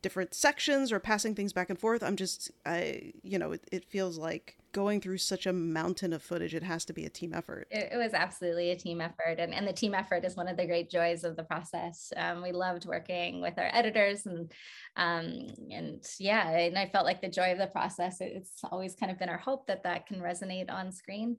different 0.02 0.34
sections 0.34 0.90
or 0.90 1.02
passing 1.02 1.36
things 1.36 1.52
back 1.52 1.70
and 1.70 1.78
forth? 1.78 2.02
I'm 2.02 2.16
just, 2.16 2.50
I, 2.66 3.12
you 3.24 3.38
know, 3.38 3.52
it, 3.52 3.68
it 3.70 3.84
feels 3.84 4.18
like 4.18 4.56
going 4.78 5.02
through 5.02 5.18
such 5.18 5.48
a 5.48 5.52
mountain 5.54 6.14
of 6.14 6.22
footage, 6.22 6.54
it 6.54 6.62
has 6.62 6.86
to 6.86 6.94
be 6.94 7.06
a 7.06 7.10
team 7.10 7.34
effort. 7.34 7.68
It, 7.72 7.90
it 7.94 7.98
was 7.98 8.14
absolutely 8.14 8.70
a 8.70 8.76
team 8.76 9.02
effort. 9.02 9.40
And, 9.40 9.52
and 9.52 9.68
the 9.68 9.74
team 9.74 9.96
effort 9.96 10.24
is 10.24 10.36
one 10.36 10.48
of 10.48 10.56
the 10.56 10.68
great 10.68 10.92
joys 10.92 11.24
of 11.24 11.36
the 11.36 11.42
process. 11.42 12.14
Um, 12.16 12.44
we 12.44 12.52
loved 12.52 12.86
working 12.86 13.42
with 13.42 13.58
our 13.58 13.72
editors 13.74 14.28
and, 14.28 14.52
um, 14.96 15.48
and 15.72 16.06
yeah, 16.20 16.48
and 16.48 16.78
I 16.78 16.90
felt 16.90 17.06
like 17.06 17.22
the 17.22 17.28
joy 17.28 17.54
of 17.54 17.58
the 17.58 17.66
process, 17.66 18.18
it's 18.22 18.62
always 18.72 18.94
kind 18.94 19.12
of 19.12 19.18
been 19.18 19.30
our 19.30 19.40
hope 19.40 19.66
that 19.66 19.82
that 19.82 20.06
can 20.06 20.20
resonate 20.20 20.72
on 20.72 20.92
screen 20.92 21.38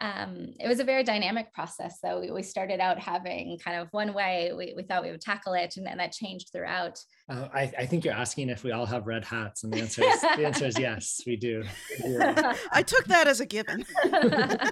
um, 0.00 0.54
it 0.58 0.66
was 0.66 0.80
a 0.80 0.84
very 0.84 1.04
dynamic 1.04 1.52
process 1.52 1.98
though. 2.02 2.20
We, 2.20 2.30
we, 2.30 2.42
started 2.42 2.80
out 2.80 2.98
having 2.98 3.58
kind 3.62 3.78
of 3.78 3.88
one 3.90 4.14
way 4.14 4.50
we, 4.56 4.72
we 4.74 4.82
thought 4.82 5.02
we 5.02 5.10
would 5.10 5.20
tackle 5.20 5.52
it 5.52 5.76
and 5.76 5.86
then 5.86 5.98
that 5.98 6.12
changed 6.12 6.50
throughout. 6.52 6.98
Uh, 7.28 7.48
I, 7.52 7.70
I, 7.78 7.86
think 7.86 8.04
you're 8.04 8.14
asking 8.14 8.48
if 8.48 8.64
we 8.64 8.72
all 8.72 8.86
have 8.86 9.06
red 9.06 9.24
hats 9.24 9.62
and 9.62 9.72
the 9.72 9.80
answer 9.80 10.02
is 10.02 10.20
the 10.22 10.46
answer 10.46 10.64
is 10.64 10.78
yes 10.78 11.20
we 11.26 11.36
do. 11.36 11.64
Yeah. 12.02 12.56
i 12.72 12.82
took 12.82 13.04
that 13.06 13.26
as 13.28 13.40
a 13.40 13.46
given. 13.46 13.84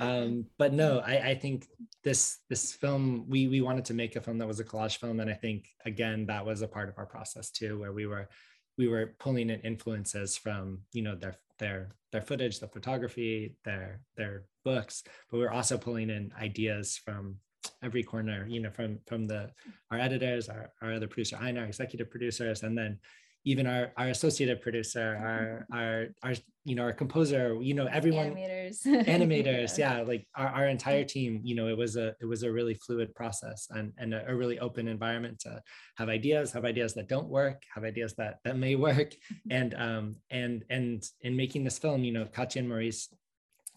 Um, 0.00 0.46
but 0.58 0.72
no 0.72 0.98
I, 0.98 1.28
I 1.28 1.34
think 1.36 1.68
this 2.02 2.38
this 2.50 2.72
film 2.72 3.26
we 3.28 3.46
we 3.46 3.60
wanted 3.60 3.84
to 3.84 3.94
make 3.94 4.16
a 4.16 4.20
film 4.20 4.38
that 4.38 4.48
was 4.48 4.58
a 4.58 4.64
collage 4.64 4.96
film 4.98 5.20
and 5.20 5.30
i 5.30 5.34
think 5.34 5.68
again 5.84 6.26
that 6.26 6.44
was 6.44 6.62
a 6.62 6.68
part 6.68 6.88
of 6.88 6.98
our 6.98 7.06
process 7.06 7.50
too 7.50 7.78
where 7.78 7.92
we 7.92 8.06
were 8.06 8.28
we 8.76 8.88
were 8.88 9.14
pulling 9.20 9.50
in 9.50 9.60
influences 9.60 10.36
from 10.36 10.80
you 10.92 11.02
know 11.02 11.14
their 11.14 11.36
their 11.58 11.90
their 12.12 12.22
footage, 12.22 12.60
the 12.60 12.68
photography, 12.68 13.56
their 13.64 14.00
their 14.16 14.44
books, 14.64 15.02
but 15.30 15.38
we're 15.38 15.50
also 15.50 15.76
pulling 15.76 16.10
in 16.10 16.32
ideas 16.40 17.00
from 17.04 17.36
every 17.82 18.02
corner, 18.02 18.46
you 18.48 18.60
know, 18.60 18.70
from 18.70 18.98
from 19.06 19.26
the 19.26 19.50
our 19.90 19.98
editors, 19.98 20.48
our, 20.48 20.70
our 20.82 20.94
other 20.94 21.08
producer, 21.08 21.36
our 21.36 21.64
executive 21.64 22.10
producers, 22.10 22.62
and 22.62 22.76
then 22.76 22.98
even 23.46 23.64
our 23.64 23.92
our 23.96 24.08
associated 24.08 24.60
producer, 24.60 25.16
our 25.22 25.66
our 25.78 26.08
our 26.22 26.34
you 26.64 26.74
know 26.74 26.82
our 26.82 26.92
composer, 26.92 27.56
you 27.62 27.74
know 27.74 27.86
everyone 27.86 28.34
animators, 28.34 28.84
animators, 28.84 29.78
yeah. 29.78 29.98
yeah, 29.98 30.02
like 30.02 30.26
our, 30.34 30.48
our 30.48 30.66
entire 30.66 31.04
team. 31.04 31.40
You 31.44 31.54
know, 31.54 31.68
it 31.68 31.78
was 31.78 31.96
a 31.96 32.14
it 32.20 32.26
was 32.26 32.42
a 32.42 32.50
really 32.50 32.74
fluid 32.74 33.14
process 33.14 33.68
and 33.70 33.92
and 33.98 34.12
a, 34.12 34.28
a, 34.28 34.34
really 34.34 34.58
open 34.58 34.88
environment 34.88 35.38
to 35.40 35.62
have 35.96 36.08
ideas, 36.08 36.52
have 36.52 36.64
ideas 36.64 36.92
that 36.94 37.08
don't 37.08 37.28
work, 37.28 37.62
have 37.72 37.84
ideas 37.84 38.14
that 38.16 38.38
that 38.44 38.58
may 38.58 38.74
work, 38.74 39.14
and 39.50 39.74
um 39.74 40.16
and 40.30 40.64
and 40.68 41.04
in 41.22 41.36
making 41.36 41.62
this 41.62 41.78
film, 41.78 42.02
you 42.02 42.12
know, 42.12 42.26
Katya 42.26 42.60
and 42.60 42.68
Maurice, 42.68 43.08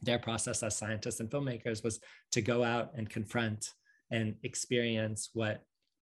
their 0.01 0.19
process 0.19 0.63
as 0.63 0.75
scientists 0.75 1.19
and 1.19 1.29
filmmakers 1.29 1.83
was 1.83 1.99
to 2.31 2.41
go 2.41 2.63
out 2.63 2.91
and 2.95 3.07
confront 3.07 3.69
and 4.09 4.33
experience 4.41 5.29
what 5.33 5.61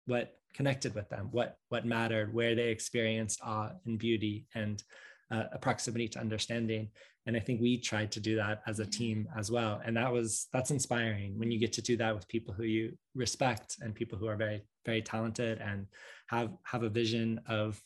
what 0.07 0.39
connected 0.55 0.95
with 0.95 1.09
them, 1.09 1.29
what 1.31 1.57
what 1.69 1.87
mattered, 1.87 2.33
where 2.33 2.55
they 2.55 2.69
experienced 2.69 3.41
awe 3.45 3.71
and 3.87 3.99
beauty 3.99 4.47
and 4.55 4.83
uh, 5.31 5.45
a 5.53 5.59
proximity 5.59 6.09
to 6.09 6.21
understanding. 6.21 6.89
And 7.27 7.37
I 7.37 7.41
think 7.41 7.61
we 7.61 7.79
tried 7.79 8.11
to 8.13 8.21
do 8.21 8.35
that 8.37 8.63
as 8.67 8.81
a 8.81 8.87
team 8.87 9.29
as 9.37 9.51
well. 9.51 9.81
And 9.85 9.97
that 9.97 10.13
was 10.13 10.49
that's 10.53 10.71
inspiring 10.71 11.39
when 11.39 11.51
you 11.51 11.59
get 11.59 11.73
to 11.75 11.83
do 11.83 11.97
that 11.99 12.15
with 12.15 12.29
people 12.29 12.53
who 12.53 12.65
you 12.65 12.93
respect 13.15 13.77
and 13.81 13.95
people 13.95 14.19
who 14.19 14.27
are 14.27 14.37
very 14.37 14.63
very 14.85 15.03
talented 15.03 15.61
and 15.61 15.87
have 16.29 16.51
have 16.65 16.83
a 16.83 16.89
vision 16.89 17.41
of 17.49 17.81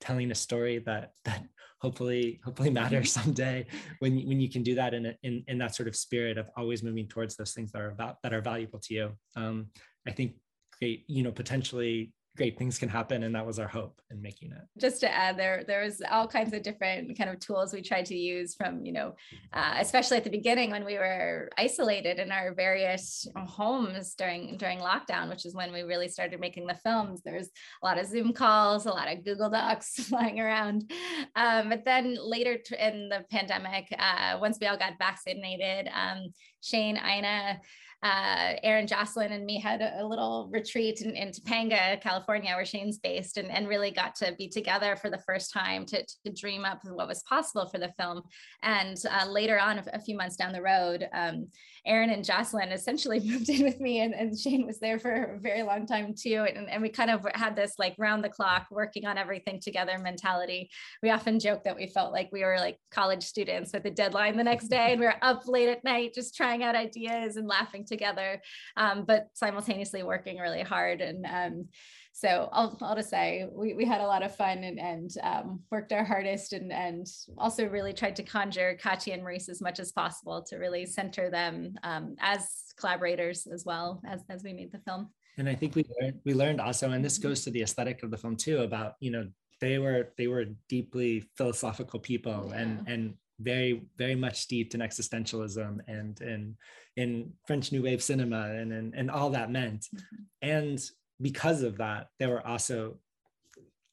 telling 0.00 0.30
a 0.30 0.34
story 0.34 0.78
that 0.78 1.12
that 1.24 1.44
hopefully 1.80 2.40
hopefully 2.44 2.70
matters 2.70 3.12
someday 3.20 3.66
when 4.00 4.26
when 4.26 4.40
you 4.40 4.48
can 4.48 4.62
do 4.62 4.74
that 4.74 4.94
in 4.94 5.06
a, 5.06 5.14
in 5.22 5.44
in 5.48 5.58
that 5.58 5.74
sort 5.74 5.88
of 5.88 5.96
spirit 5.96 6.38
of 6.38 6.50
always 6.56 6.82
moving 6.82 7.06
towards 7.06 7.36
those 7.36 7.52
things 7.52 7.72
that 7.72 7.82
are 7.82 7.90
about 7.90 8.16
that 8.22 8.32
are 8.32 8.40
valuable 8.40 8.78
to 8.78 8.94
you 8.94 9.10
um, 9.36 9.66
i 10.06 10.10
think 10.10 10.34
great, 10.78 11.04
you 11.08 11.22
know, 11.22 11.32
potentially 11.32 12.12
great 12.38 12.56
things 12.56 12.78
can 12.78 12.88
happen 12.88 13.24
and 13.24 13.34
that 13.34 13.44
was 13.44 13.58
our 13.58 13.66
hope 13.66 14.00
in 14.10 14.22
making 14.22 14.52
it. 14.52 14.62
Just 14.80 15.00
to 15.00 15.12
add 15.12 15.36
there 15.36 15.64
there 15.66 15.82
was 15.82 16.00
all 16.08 16.26
kinds 16.26 16.54
of 16.54 16.62
different 16.62 17.18
kind 17.18 17.28
of 17.28 17.40
tools 17.40 17.72
we 17.72 17.82
tried 17.82 18.06
to 18.06 18.16
use 18.16 18.54
from 18.54 18.86
you 18.86 18.92
know 18.92 19.16
uh, 19.52 19.74
especially 19.78 20.16
at 20.16 20.24
the 20.24 20.30
beginning 20.30 20.70
when 20.70 20.84
we 20.84 20.94
were 20.94 21.50
isolated 21.58 22.20
in 22.20 22.30
our 22.30 22.54
various 22.54 23.26
homes 23.36 24.14
during 24.14 24.56
during 24.56 24.78
lockdown 24.78 25.28
which 25.28 25.44
is 25.44 25.54
when 25.54 25.72
we 25.72 25.82
really 25.82 26.08
started 26.08 26.38
making 26.40 26.66
the 26.66 26.74
films. 26.74 27.20
There's 27.22 27.48
a 27.82 27.86
lot 27.86 27.98
of 27.98 28.06
zoom 28.06 28.32
calls 28.32 28.86
a 28.86 28.90
lot 28.90 29.12
of 29.12 29.24
google 29.24 29.50
docs 29.50 29.94
flying 30.08 30.38
around. 30.40 30.90
Um, 31.34 31.68
but 31.68 31.84
then 31.84 32.16
later 32.22 32.56
in 32.78 33.08
the 33.08 33.24
pandemic 33.30 33.92
uh, 33.98 34.38
once 34.40 34.58
we 34.60 34.68
all 34.68 34.78
got 34.78 34.92
vaccinated 34.98 35.88
um, 35.92 36.28
shane 36.62 36.96
ina 36.96 37.60
uh, 38.02 38.54
Erin 38.62 38.86
Jocelyne 38.86 39.32
and 39.32 39.44
me 39.44 39.58
had 39.58 39.82
a, 39.82 40.06
little 40.06 40.48
retreat 40.52 41.00
in, 41.00 41.16
in, 41.16 41.30
Topanga, 41.30 42.00
California, 42.00 42.54
where 42.54 42.64
Shane's 42.64 42.98
based, 42.98 43.38
and, 43.38 43.50
and 43.50 43.66
really 43.68 43.90
got 43.90 44.14
to 44.16 44.34
be 44.38 44.48
together 44.48 44.94
for 44.94 45.10
the 45.10 45.18
first 45.26 45.52
time 45.52 45.84
to, 45.86 46.04
to 46.24 46.32
dream 46.32 46.64
up 46.64 46.78
what 46.84 47.08
was 47.08 47.24
possible 47.24 47.68
for 47.68 47.78
the 47.78 47.92
film. 47.98 48.22
And 48.62 48.96
uh, 49.10 49.28
later 49.28 49.58
on, 49.58 49.82
a, 49.92 50.00
few 50.00 50.16
months 50.16 50.36
down 50.36 50.52
the 50.52 50.62
road, 50.62 51.08
um, 51.12 51.48
Erin 51.86 52.10
and 52.10 52.24
Jocelyne 52.24 52.70
essentially 52.70 53.18
moved 53.24 53.48
in 53.48 53.64
with 53.64 53.80
me, 53.80 54.00
and, 54.00 54.14
and 54.14 54.38
Shane 54.38 54.64
was 54.64 54.78
there 54.78 55.00
for 55.00 55.34
a 55.34 55.40
very 55.40 55.64
long 55.64 55.84
time 55.84 56.14
too. 56.14 56.46
And, 56.48 56.70
and 56.70 56.80
we 56.80 56.90
kind 56.90 57.10
of 57.10 57.26
had 57.34 57.56
this 57.56 57.74
like 57.78 57.96
round 57.98 58.22
the 58.22 58.28
clock 58.28 58.68
working 58.70 59.06
on 59.06 59.18
everything 59.18 59.58
together 59.60 59.98
mentality. 59.98 60.70
We 61.02 61.10
often 61.10 61.40
joke 61.40 61.64
that 61.64 61.76
we 61.76 61.88
felt 61.88 62.12
like 62.12 62.28
we 62.30 62.44
were 62.44 62.58
like 62.58 62.78
college 62.92 63.24
students 63.24 63.72
with 63.72 63.84
a 63.86 63.90
deadline 63.90 64.36
the 64.36 64.44
next 64.44 64.68
day, 64.68 64.92
and 64.92 65.00
we 65.00 65.06
were 65.06 65.14
up 65.20 65.48
late 65.48 65.68
at 65.68 65.82
night 65.82 66.14
just 66.14 66.36
trying 66.36 66.62
out 66.62 66.76
ideas 66.76 67.36
and 67.36 67.48
laughing 67.48 67.86
together, 67.88 68.40
um, 68.76 69.04
but 69.04 69.28
simultaneously 69.34 70.02
working 70.02 70.38
really 70.38 70.62
hard. 70.62 71.00
And 71.00 71.26
um, 71.26 71.68
so 72.12 72.48
I'll, 72.52 72.76
I'll 72.82 72.96
just 72.96 73.10
say 73.10 73.46
we, 73.50 73.74
we 73.74 73.84
had 73.84 74.00
a 74.00 74.06
lot 74.06 74.24
of 74.24 74.34
fun 74.34 74.64
and, 74.64 74.78
and 74.78 75.10
um, 75.22 75.60
worked 75.70 75.92
our 75.92 76.04
hardest 76.04 76.52
and, 76.52 76.72
and 76.72 77.06
also 77.36 77.66
really 77.66 77.92
tried 77.92 78.16
to 78.16 78.22
conjure 78.22 78.76
Katya 78.80 79.14
and 79.14 79.22
Maurice 79.22 79.48
as 79.48 79.60
much 79.60 79.78
as 79.78 79.92
possible 79.92 80.42
to 80.48 80.56
really 80.56 80.84
center 80.84 81.30
them 81.30 81.74
um, 81.84 82.16
as 82.20 82.48
collaborators 82.78 83.46
as 83.46 83.64
well 83.64 84.00
as, 84.06 84.22
as 84.28 84.42
we 84.42 84.52
made 84.52 84.72
the 84.72 84.80
film. 84.80 85.10
And 85.38 85.48
I 85.48 85.54
think 85.54 85.76
we 85.76 85.84
learned, 86.00 86.18
we 86.24 86.34
learned 86.34 86.60
also, 86.60 86.90
and 86.90 87.04
this 87.04 87.18
goes 87.18 87.44
to 87.44 87.50
the 87.50 87.62
aesthetic 87.62 88.02
of 88.02 88.10
the 88.10 88.18
film 88.18 88.34
too, 88.36 88.62
about, 88.62 88.94
you 88.98 89.12
know, 89.12 89.28
they 89.60 89.78
were, 89.78 90.12
they 90.18 90.26
were 90.26 90.46
deeply 90.68 91.28
philosophical 91.36 92.00
people 92.00 92.48
yeah. 92.50 92.58
and, 92.60 92.88
and 92.88 93.14
very 93.40 93.82
very 93.96 94.14
much 94.14 94.36
steeped 94.36 94.74
in 94.74 94.80
existentialism 94.80 95.78
and 95.86 96.20
in 96.20 96.56
in 96.96 97.32
French 97.46 97.70
New 97.70 97.82
Wave 97.82 98.02
cinema 98.02 98.50
and 98.50 98.72
and, 98.72 98.94
and 98.94 99.10
all 99.10 99.30
that 99.30 99.50
meant. 99.50 99.86
Mm-hmm. 99.94 100.16
And 100.42 100.90
because 101.20 101.62
of 101.62 101.78
that, 101.78 102.08
they 102.18 102.26
were 102.26 102.46
also 102.46 102.98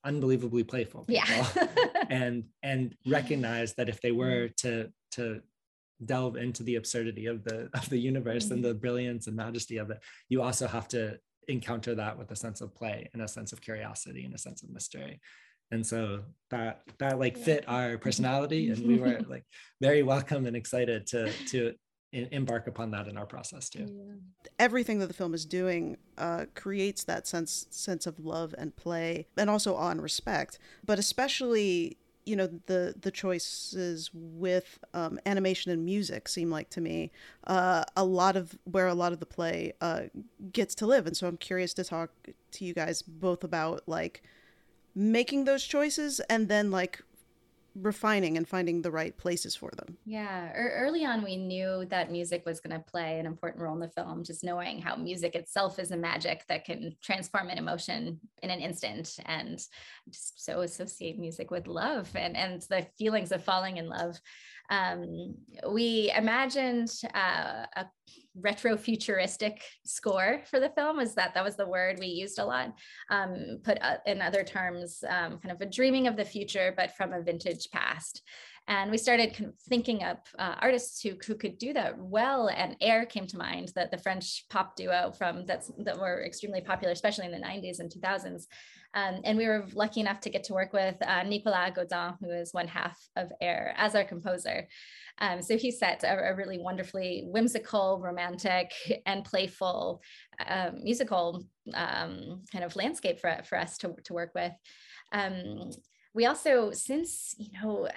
unbelievably 0.03 0.63
playful 0.63 1.03
people 1.05 1.23
yeah. 1.25 1.67
and 2.09 2.43
and 2.61 2.95
recognized 3.07 3.75
that 3.77 3.89
if 3.89 3.99
they 4.01 4.11
were 4.11 4.49
mm-hmm. 4.49 4.67
to 4.67 4.89
to 5.11 5.41
delve 6.03 6.35
into 6.35 6.61
the 6.63 6.75
absurdity 6.75 7.25
of 7.25 7.43
the 7.43 7.69
of 7.73 7.89
the 7.89 7.97
universe 7.97 8.45
mm-hmm. 8.45 8.55
and 8.55 8.65
the 8.65 8.73
brilliance 8.73 9.27
and 9.27 9.35
majesty 9.35 9.77
of 9.77 9.89
it, 9.91 9.99
you 10.29 10.41
also 10.41 10.67
have 10.67 10.87
to 10.87 11.17
encounter 11.47 11.93
that 11.93 12.17
with 12.17 12.31
a 12.31 12.35
sense 12.35 12.61
of 12.61 12.73
play 12.75 13.07
and 13.13 13.21
a 13.21 13.27
sense 13.27 13.53
of 13.53 13.61
curiosity 13.61 14.25
and 14.25 14.33
a 14.33 14.37
sense 14.37 14.63
of 14.63 14.69
mystery 14.71 15.19
and 15.71 15.85
so 15.85 16.23
that 16.51 16.81
that 16.99 17.19
like 17.19 17.37
fit 17.37 17.65
our 17.67 17.97
personality 17.97 18.69
and 18.69 18.85
we 18.85 18.97
were 18.97 19.19
like 19.27 19.45
very 19.81 20.03
welcome 20.03 20.45
and 20.45 20.55
excited 20.55 21.07
to 21.07 21.31
to 21.47 21.73
embark 22.13 22.67
upon 22.67 22.91
that 22.91 23.07
in 23.07 23.17
our 23.17 23.25
process 23.25 23.69
too. 23.69 23.87
Everything 24.57 24.99
that 24.99 25.07
the 25.07 25.13
film 25.13 25.33
is 25.33 25.45
doing 25.45 25.97
uh, 26.17 26.45
creates 26.53 27.03
that 27.03 27.27
sense 27.27 27.67
sense 27.69 28.07
of 28.07 28.19
love 28.19 28.55
and 28.57 28.75
play 28.75 29.27
and 29.35 29.49
also 29.49 29.75
awe 29.75 29.89
and 29.89 30.01
respect. 30.01 30.59
But 30.85 30.99
especially 30.99 31.97
you 32.25 32.35
know 32.35 32.47
the 32.65 32.95
the 32.99 33.11
choices 33.11 34.09
with 34.13 34.79
um, 34.93 35.19
animation 35.25 35.71
and 35.71 35.83
music 35.83 36.27
seem 36.27 36.49
like 36.49 36.69
to 36.71 36.81
me 36.81 37.11
uh, 37.45 37.83
a 37.95 38.05
lot 38.05 38.35
of 38.35 38.57
where 38.63 38.87
a 38.87 38.93
lot 38.93 39.13
of 39.13 39.19
the 39.19 39.25
play 39.25 39.73
uh, 39.81 40.03
gets 40.51 40.73
to 40.75 40.85
live. 40.85 41.05
And 41.07 41.17
so 41.17 41.27
i'm 41.27 41.37
curious 41.37 41.73
to 41.75 41.83
talk 41.83 42.11
to 42.51 42.65
you 42.65 42.73
guys 42.73 43.01
both 43.01 43.43
about 43.43 43.83
like 43.87 44.23
making 44.95 45.43
those 45.43 45.63
choices 45.63 46.19
and 46.21 46.47
then 46.47 46.71
like 46.71 47.01
refining 47.75 48.37
and 48.37 48.47
finding 48.47 48.81
the 48.81 48.91
right 48.91 49.17
places 49.17 49.55
for 49.55 49.69
them. 49.75 49.97
Yeah, 50.05 50.51
er, 50.53 50.73
early 50.77 51.05
on 51.05 51.23
we 51.23 51.35
knew 51.35 51.85
that 51.89 52.11
music 52.11 52.45
was 52.45 52.61
going 52.61 52.75
to 52.75 52.83
play 52.83 53.19
an 53.19 53.25
important 53.25 53.61
role 53.61 53.73
in 53.73 53.81
the 53.81 53.89
film, 53.89 54.23
just 54.23 54.43
knowing 54.43 54.81
how 54.81 54.95
music 54.95 55.35
itself 55.35 55.77
is 55.77 55.91
a 55.91 55.97
magic 55.97 56.45
that 56.47 56.63
can 56.63 56.95
transform 57.03 57.49
an 57.49 57.57
emotion 57.57 58.19
in 58.41 58.49
an 58.49 58.61
instant 58.61 59.17
and 59.25 59.59
just 60.09 60.45
so 60.45 60.61
associate 60.61 61.19
music 61.19 61.51
with 61.51 61.67
love 61.67 62.09
and 62.15 62.37
and 62.37 62.61
the 62.63 62.87
feelings 62.97 63.31
of 63.31 63.43
falling 63.43 63.77
in 63.77 63.89
love. 63.89 64.19
Um, 64.69 65.35
we 65.71 66.11
imagined 66.15 66.91
uh, 67.13 67.65
a 67.75 67.85
retro 68.35 68.75
futuristic 68.75 69.63
score 69.85 70.41
for 70.49 70.59
the 70.59 70.69
film 70.69 70.97
was 70.97 71.15
that 71.15 71.33
that 71.33 71.43
was 71.43 71.55
the 71.55 71.67
word 71.67 71.97
we 71.99 72.07
used 72.07 72.39
a 72.39 72.45
lot. 72.45 72.73
Um, 73.09 73.59
put 73.63 73.81
uh, 73.81 73.97
in 74.05 74.21
other 74.21 74.43
terms 74.43 75.03
um, 75.07 75.39
kind 75.39 75.51
of 75.51 75.61
a 75.61 75.65
dreaming 75.65 76.07
of 76.07 76.17
the 76.17 76.25
future 76.25 76.73
but 76.75 76.95
from 76.95 77.13
a 77.13 77.21
vintage 77.21 77.69
past. 77.71 78.21
And 78.67 78.89
we 78.89 78.97
started 78.97 79.35
kind 79.35 79.49
of 79.51 79.59
thinking 79.69 80.01
up 80.03 80.27
uh, 80.39 80.55
artists 80.59 80.99
who, 81.01 81.11
who 81.25 81.35
could 81.35 81.59
do 81.59 81.71
that 81.73 81.97
well 81.99 82.49
and 82.49 82.75
air 82.81 83.05
came 83.05 83.27
to 83.27 83.37
mind 83.37 83.71
that 83.75 83.91
the 83.91 83.97
french 83.99 84.45
pop 84.49 84.75
duo 84.75 85.13
from 85.15 85.45
that's 85.45 85.71
that 85.79 85.99
were 85.99 86.25
extremely 86.25 86.61
popular 86.61 86.91
especially 86.91 87.25
in 87.25 87.31
the 87.31 87.37
90s 87.37 87.79
and 87.79 87.91
2000s 87.91 88.45
um, 88.95 89.21
and 89.23 89.37
we 89.37 89.47
were 89.47 89.65
lucky 89.73 89.99
enough 89.99 90.19
to 90.21 90.29
get 90.29 90.43
to 90.45 90.53
work 90.53 90.73
with 90.73 90.95
uh, 91.05 91.23
nicolas 91.23 91.71
godin 91.75 92.13
who 92.19 92.31
is 92.31 92.53
one 92.53 92.67
half 92.67 92.97
of 93.15 93.31
air 93.41 93.73
as 93.77 93.95
our 93.95 94.03
composer 94.03 94.67
um, 95.19 95.41
so 95.41 95.57
he 95.57 95.71
set 95.71 96.03
a, 96.03 96.31
a, 96.31 96.35
really 96.35 96.57
wonderfully 96.57 97.23
whimsical, 97.25 97.99
romantic, 98.01 98.71
and 99.05 99.23
playful 99.23 100.01
uh, 100.45 100.71
musical 100.81 101.45
um, 101.73 102.43
kind 102.51 102.65
of 102.65 102.75
landscape 102.75 103.19
for, 103.19 103.37
for 103.45 103.57
us 103.57 103.77
to, 103.79 103.95
to 104.03 104.13
work 104.13 104.31
with. 104.35 104.51
Um, 105.13 105.71
we 106.13 106.25
also, 106.25 106.71
since, 106.71 107.35
you 107.37 107.49
know, 107.61 107.87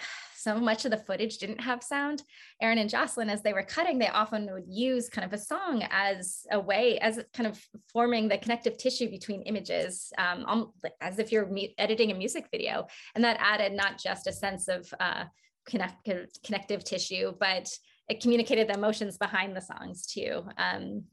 so 0.49 0.59
much 0.59 0.87
of 0.87 0.91
the 0.91 0.97
footage 0.97 1.37
didn't 1.37 1.61
have 1.61 1.83
sound, 1.83 2.23
Erin 2.63 2.79
and 2.79 2.89
Jocelyne, 2.89 3.29
as 3.29 3.43
they 3.43 3.53
were 3.53 3.63
cutting, 3.63 3.99
they 3.99 4.09
often 4.09 4.51
would 4.51 4.65
use 4.67 5.11
kind 5.11 5.27
of 5.27 5.35
a 5.35 5.43
song 5.53 5.85
as 5.91 6.47
a 6.51 6.59
way, 6.59 6.99
as 7.01 7.21
kind 7.35 7.47
of 7.47 7.63
forming 7.93 8.29
the 8.29 8.39
connective 8.39 8.79
tissue 8.79 9.11
between 9.11 9.43
images, 9.43 10.11
um, 10.17 10.73
as 11.03 11.19
if 11.19 11.31
you're 11.31 11.51
editing 11.77 12.11
a 12.11 12.15
music 12.15 12.47
video. 12.51 12.87
And 13.15 13.23
that 13.25 13.37
added 13.41 13.75
not 13.75 13.99
just 13.99 14.27
a 14.27 14.33
sense 14.33 14.69
of 14.69 14.91
uh, 14.99 15.25
connect, 15.67 16.09
connective 16.43 16.83
tissue, 16.83 17.35
but 17.39 17.69
it 18.09 18.23
communicated 18.23 18.69
the 18.69 18.75
emotions 18.75 19.19
behind 19.19 19.55
the 19.55 19.61
songs 19.61 20.07
too. 20.07 20.45
Um, 20.57 21.05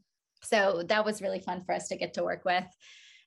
so 0.43 0.83
that 0.87 1.03
was 1.03 1.21
really 1.21 1.41
fun 1.41 1.63
for 1.65 1.75
us 1.75 1.89
to 1.89 1.97
get 1.97 2.13
to 2.13 2.23
work 2.23 2.45
with 2.45 2.67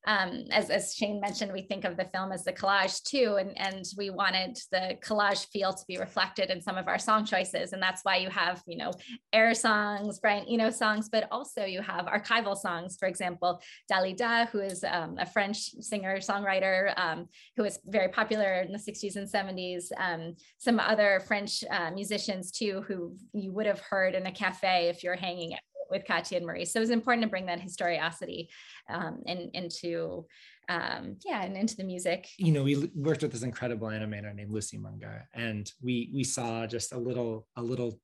um, 0.09 0.44
as, 0.51 0.71
as 0.71 0.94
Shane 0.94 1.21
mentioned, 1.21 1.53
we 1.53 1.61
think 1.61 1.85
of 1.85 1.99
the 1.99 2.07
film 2.07 2.33
as 2.33 2.42
the 2.42 2.53
collage 2.53 3.03
too, 3.03 3.37
and, 3.38 3.53
and 3.59 3.85
we 3.99 4.09
wanted 4.09 4.57
the 4.73 4.97
collage 5.05 5.47
feel 5.49 5.71
to 5.75 5.85
be 5.87 5.99
reflected 5.99 6.49
in 6.49 6.62
some 6.62 6.79
of 6.79 6.88
our 6.88 6.99
song 6.99 7.27
choices. 7.27 7.75
And 7.75 7.83
that's 7.83 8.03
why 8.05 8.16
you 8.16 8.31
have, 8.31 8.62
you 8.66 8.79
know, 8.79 8.90
air 9.35 9.53
songs, 9.53 10.18
Brian 10.18 10.47
Eno 10.49 10.71
songs, 10.71 11.11
but 11.11 11.29
also 11.31 11.66
you 11.66 11.83
have 11.83 12.07
archival 12.07 12.57
songs. 12.57 12.97
For 12.99 13.07
example, 13.07 13.61
Dalida, 13.92 14.49
who 14.49 14.61
is 14.61 14.83
um, 14.83 15.18
a 15.18 15.27
French 15.27 15.59
singer 15.83 16.16
songwriter 16.21 16.99
um, 16.99 17.29
who 17.59 17.62
was 17.62 17.79
very 17.85 18.09
popular 18.09 18.62
in 18.62 18.73
the 18.73 18.79
60s 18.79 19.16
and 19.16 19.31
70s. 19.31 19.88
Um, 19.99 20.37
some 20.57 20.81
other 20.81 21.21
French 21.29 21.62
uh, 21.71 21.90
musicians 21.90 22.51
too, 22.51 22.83
who 22.88 23.14
you 23.35 23.53
would 23.53 23.66
have 23.66 23.81
heard 23.81 24.14
in 24.14 24.25
a 24.25 24.33
cafe 24.33 24.88
if 24.88 25.05
you're 25.05 25.16
hanging 25.16 25.53
with 25.90 26.05
Katya 26.05 26.38
and 26.38 26.46
Maurice. 26.46 26.72
So 26.72 26.81
it 26.81 26.83
was 26.83 26.90
important 26.90 27.22
to 27.22 27.29
bring 27.29 27.46
that 27.46 27.61
historiosity 27.61 28.48
um, 28.88 29.22
in, 29.27 29.51
into 29.55 30.27
um, 30.68 31.16
yeah, 31.24 31.42
and 31.42 31.57
into 31.57 31.77
the 31.77 31.85
music. 31.85 32.29
You 32.37 32.53
know, 32.53 32.62
we 32.62 32.90
worked 32.94 33.22
with 33.22 33.33
this 33.33 33.42
incredible 33.42 33.88
animator 33.88 34.35
named 34.35 34.53
Lucy 34.53 34.77
Munger, 34.77 35.27
and 35.35 35.70
we 35.83 36.11
we 36.12 36.24
saw 36.24 36.66
just 36.66 36.92
a 36.92 36.98
little 36.98 37.48
a 37.57 37.62
little 37.62 37.98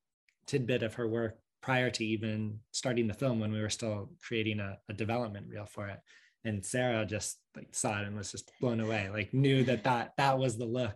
tidbit 0.47 0.83
of 0.83 0.95
her 0.95 1.07
work 1.07 1.37
prior 1.61 1.89
to 1.91 2.05
even 2.05 2.59
starting 2.71 3.07
the 3.07 3.13
film 3.13 3.39
when 3.39 3.51
we 3.51 3.61
were 3.61 3.69
still 3.69 4.09
creating 4.25 4.59
a, 4.59 4.77
a 4.89 4.93
development 4.93 5.47
reel 5.49 5.65
for 5.65 5.87
it. 5.87 5.99
And 6.43 6.63
Sara 6.63 7.05
just 7.05 7.39
like 7.55 7.69
saw 7.71 8.01
it 8.01 8.07
and 8.07 8.15
was 8.15 8.31
just 8.31 8.51
blown 8.61 8.79
away, 8.79 9.09
like 9.11 9.33
knew 9.33 9.63
that 9.63 9.83
that 9.83 10.13
that 10.17 10.37
was 10.37 10.57
the 10.57 10.65
look 10.65 10.95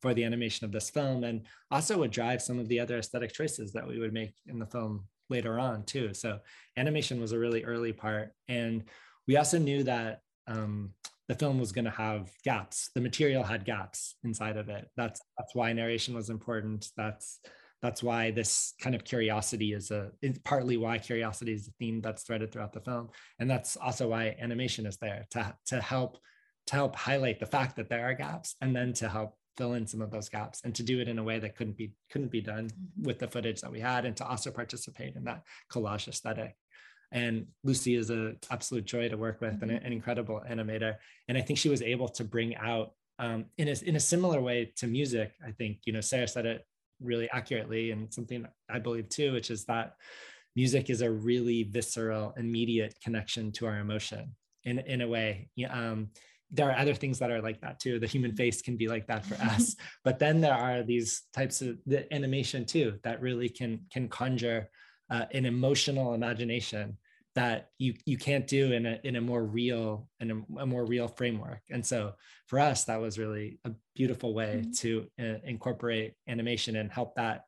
for 0.00 0.14
the 0.14 0.24
animation 0.24 0.64
of 0.64 0.72
this 0.72 0.90
film 0.90 1.24
and 1.24 1.46
also 1.70 1.98
would 1.98 2.10
drive 2.12 2.40
some 2.40 2.58
of 2.58 2.68
the 2.68 2.78
other 2.78 2.98
aesthetic 2.98 3.32
choices 3.32 3.72
that 3.72 3.86
we 3.86 3.98
would 3.98 4.12
make 4.12 4.32
in 4.46 4.58
the 4.58 4.66
film 4.66 5.04
later 5.30 5.58
on 5.58 5.84
too. 5.84 6.14
So 6.14 6.38
animation 6.76 7.20
was 7.20 7.32
a 7.32 7.38
really 7.38 7.64
early 7.64 7.92
part. 7.92 8.32
And 8.48 8.84
we 9.26 9.36
also 9.36 9.58
knew 9.58 9.82
that 9.84 10.20
um, 10.46 10.94
the 11.28 11.34
film 11.34 11.58
was 11.58 11.72
going 11.72 11.84
to 11.84 11.90
have 11.90 12.30
gaps. 12.42 12.90
The 12.94 13.00
material 13.00 13.42
had 13.42 13.64
gaps 13.64 14.16
inside 14.24 14.56
of 14.56 14.68
it. 14.68 14.88
That's 14.96 15.20
that's 15.36 15.54
why 15.54 15.72
narration 15.72 16.14
was 16.14 16.30
important. 16.30 16.88
That's 16.96 17.40
that's 17.82 18.02
why 18.02 18.30
this 18.30 18.74
kind 18.80 18.96
of 18.96 19.04
curiosity 19.04 19.72
is 19.72 19.90
a 19.90 20.10
it's 20.22 20.40
partly 20.44 20.76
why 20.76 20.98
curiosity 20.98 21.52
is 21.52 21.68
a 21.68 21.72
theme 21.78 22.00
that's 22.00 22.22
threaded 22.22 22.50
throughout 22.50 22.72
the 22.72 22.80
film, 22.80 23.10
and 23.38 23.48
that's 23.48 23.76
also 23.76 24.08
why 24.08 24.36
animation 24.40 24.86
is 24.86 24.96
there 24.96 25.26
to 25.32 25.54
to 25.66 25.80
help 25.80 26.18
to 26.68 26.74
help 26.74 26.96
highlight 26.96 27.40
the 27.40 27.46
fact 27.46 27.76
that 27.76 27.88
there 27.90 28.08
are 28.08 28.14
gaps, 28.14 28.56
and 28.62 28.74
then 28.74 28.94
to 28.94 29.08
help 29.08 29.36
fill 29.58 29.74
in 29.74 29.86
some 29.86 30.00
of 30.00 30.10
those 30.10 30.28
gaps 30.28 30.62
and 30.64 30.74
to 30.74 30.82
do 30.82 31.00
it 31.00 31.08
in 31.08 31.18
a 31.18 31.22
way 31.22 31.38
that 31.38 31.56
couldn't 31.56 31.76
be 31.76 31.92
couldn't 32.10 32.30
be 32.30 32.40
done 32.40 32.68
mm-hmm. 32.68 33.06
with 33.06 33.18
the 33.18 33.28
footage 33.28 33.60
that 33.60 33.70
we 33.70 33.80
had 33.80 34.06
and 34.06 34.16
to 34.16 34.26
also 34.26 34.50
participate 34.50 35.16
in 35.16 35.24
that 35.24 35.42
collage 35.70 36.08
aesthetic 36.08 36.54
and 37.12 37.46
lucy 37.64 37.94
is 37.94 38.08
an 38.10 38.38
absolute 38.50 38.84
joy 38.84 39.08
to 39.08 39.16
work 39.16 39.40
with 39.40 39.54
mm-hmm. 39.54 39.70
and 39.70 39.84
an 39.84 39.92
incredible 39.92 40.40
animator 40.50 40.94
and 41.28 41.36
i 41.36 41.40
think 41.40 41.58
she 41.58 41.68
was 41.68 41.82
able 41.82 42.08
to 42.08 42.24
bring 42.24 42.56
out 42.56 42.92
um, 43.20 43.46
in, 43.58 43.66
a, 43.66 43.74
in 43.84 43.96
a 43.96 44.00
similar 44.00 44.40
way 44.40 44.72
to 44.76 44.86
music 44.86 45.32
i 45.46 45.50
think 45.50 45.78
you 45.84 45.92
know 45.92 46.00
sarah 46.00 46.28
said 46.28 46.46
it 46.46 46.64
really 47.00 47.28
accurately 47.30 47.90
and 47.90 48.12
something 48.14 48.46
i 48.70 48.78
believe 48.78 49.08
too 49.08 49.32
which 49.32 49.50
is 49.50 49.64
that 49.64 49.94
music 50.58 50.90
is 50.90 51.02
a 51.02 51.10
really 51.10 51.62
visceral, 51.62 52.34
immediate 52.36 52.92
connection 53.00 53.52
to 53.52 53.64
our 53.64 53.78
emotion 53.78 54.34
in, 54.64 54.80
in 54.80 55.02
a 55.02 55.06
way. 55.06 55.48
Um, 55.70 56.08
there 56.50 56.70
are 56.70 56.78
other 56.78 56.94
things 56.94 57.18
that 57.18 57.30
are 57.30 57.42
like 57.42 57.60
that 57.60 57.78
too. 57.78 57.98
The 57.98 58.06
human 58.06 58.34
face 58.34 58.62
can 58.62 58.76
be 58.76 58.88
like 58.88 59.06
that 59.08 59.24
for 59.24 59.34
us, 59.34 59.76
but 60.04 60.18
then 60.18 60.40
there 60.40 60.54
are 60.54 60.82
these 60.82 61.22
types 61.32 61.60
of 61.62 61.78
the 61.86 62.12
animation 62.12 62.64
too 62.64 62.98
that 63.04 63.20
really 63.20 63.48
can 63.48 63.80
can 63.92 64.08
conjure 64.08 64.70
uh, 65.10 65.26
an 65.32 65.44
emotional 65.44 66.14
imagination 66.14 66.96
that 67.34 67.68
you 67.78 67.94
you 68.04 68.16
can't 68.16 68.46
do 68.46 68.72
in 68.72 68.86
a 68.86 68.98
in 69.04 69.16
a 69.16 69.20
more 69.20 69.44
real 69.44 70.08
in 70.20 70.30
a, 70.30 70.62
a 70.62 70.66
more 70.66 70.84
real 70.84 71.08
framework. 71.08 71.60
And 71.70 71.84
so 71.84 72.14
for 72.46 72.58
us, 72.58 72.84
that 72.84 73.00
was 73.00 73.18
really 73.18 73.60
a 73.64 73.70
beautiful 73.94 74.34
way 74.34 74.62
mm-hmm. 74.62 74.72
to 74.72 75.06
uh, 75.20 75.38
incorporate 75.44 76.14
animation 76.26 76.76
and 76.76 76.90
help 76.90 77.14
that 77.14 77.44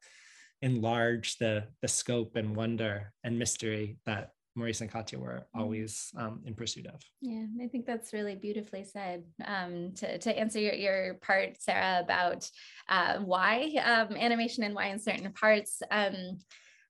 enlarge 0.62 1.38
the 1.38 1.64
the 1.82 1.88
scope 1.88 2.36
and 2.36 2.54
wonder 2.54 3.12
and 3.24 3.38
mystery 3.38 3.98
that 4.06 4.30
Maurice 4.54 4.80
and 4.80 4.90
Katya 4.90 5.18
were 5.18 5.46
mm-hmm. 5.54 5.60
always 5.60 6.10
um, 6.16 6.40
in 6.44 6.54
pursuit 6.54 6.86
of. 6.86 7.00
Yeah, 7.20 7.46
I 7.62 7.68
think 7.68 7.86
that's 7.86 8.12
really 8.12 8.34
beautifully 8.34 8.84
said. 8.84 9.24
Um, 9.44 9.92
to, 9.96 10.18
to 10.18 10.38
answer 10.38 10.58
your, 10.58 10.74
your 10.74 11.14
part, 11.14 11.60
Sarah, 11.60 12.00
about 12.02 12.48
uh, 12.88 13.18
why 13.18 13.72
um, 13.84 14.16
animation 14.16 14.64
and 14.64 14.74
why 14.74 14.86
in 14.86 14.98
certain 14.98 15.32
parts, 15.32 15.82
um, 15.90 16.38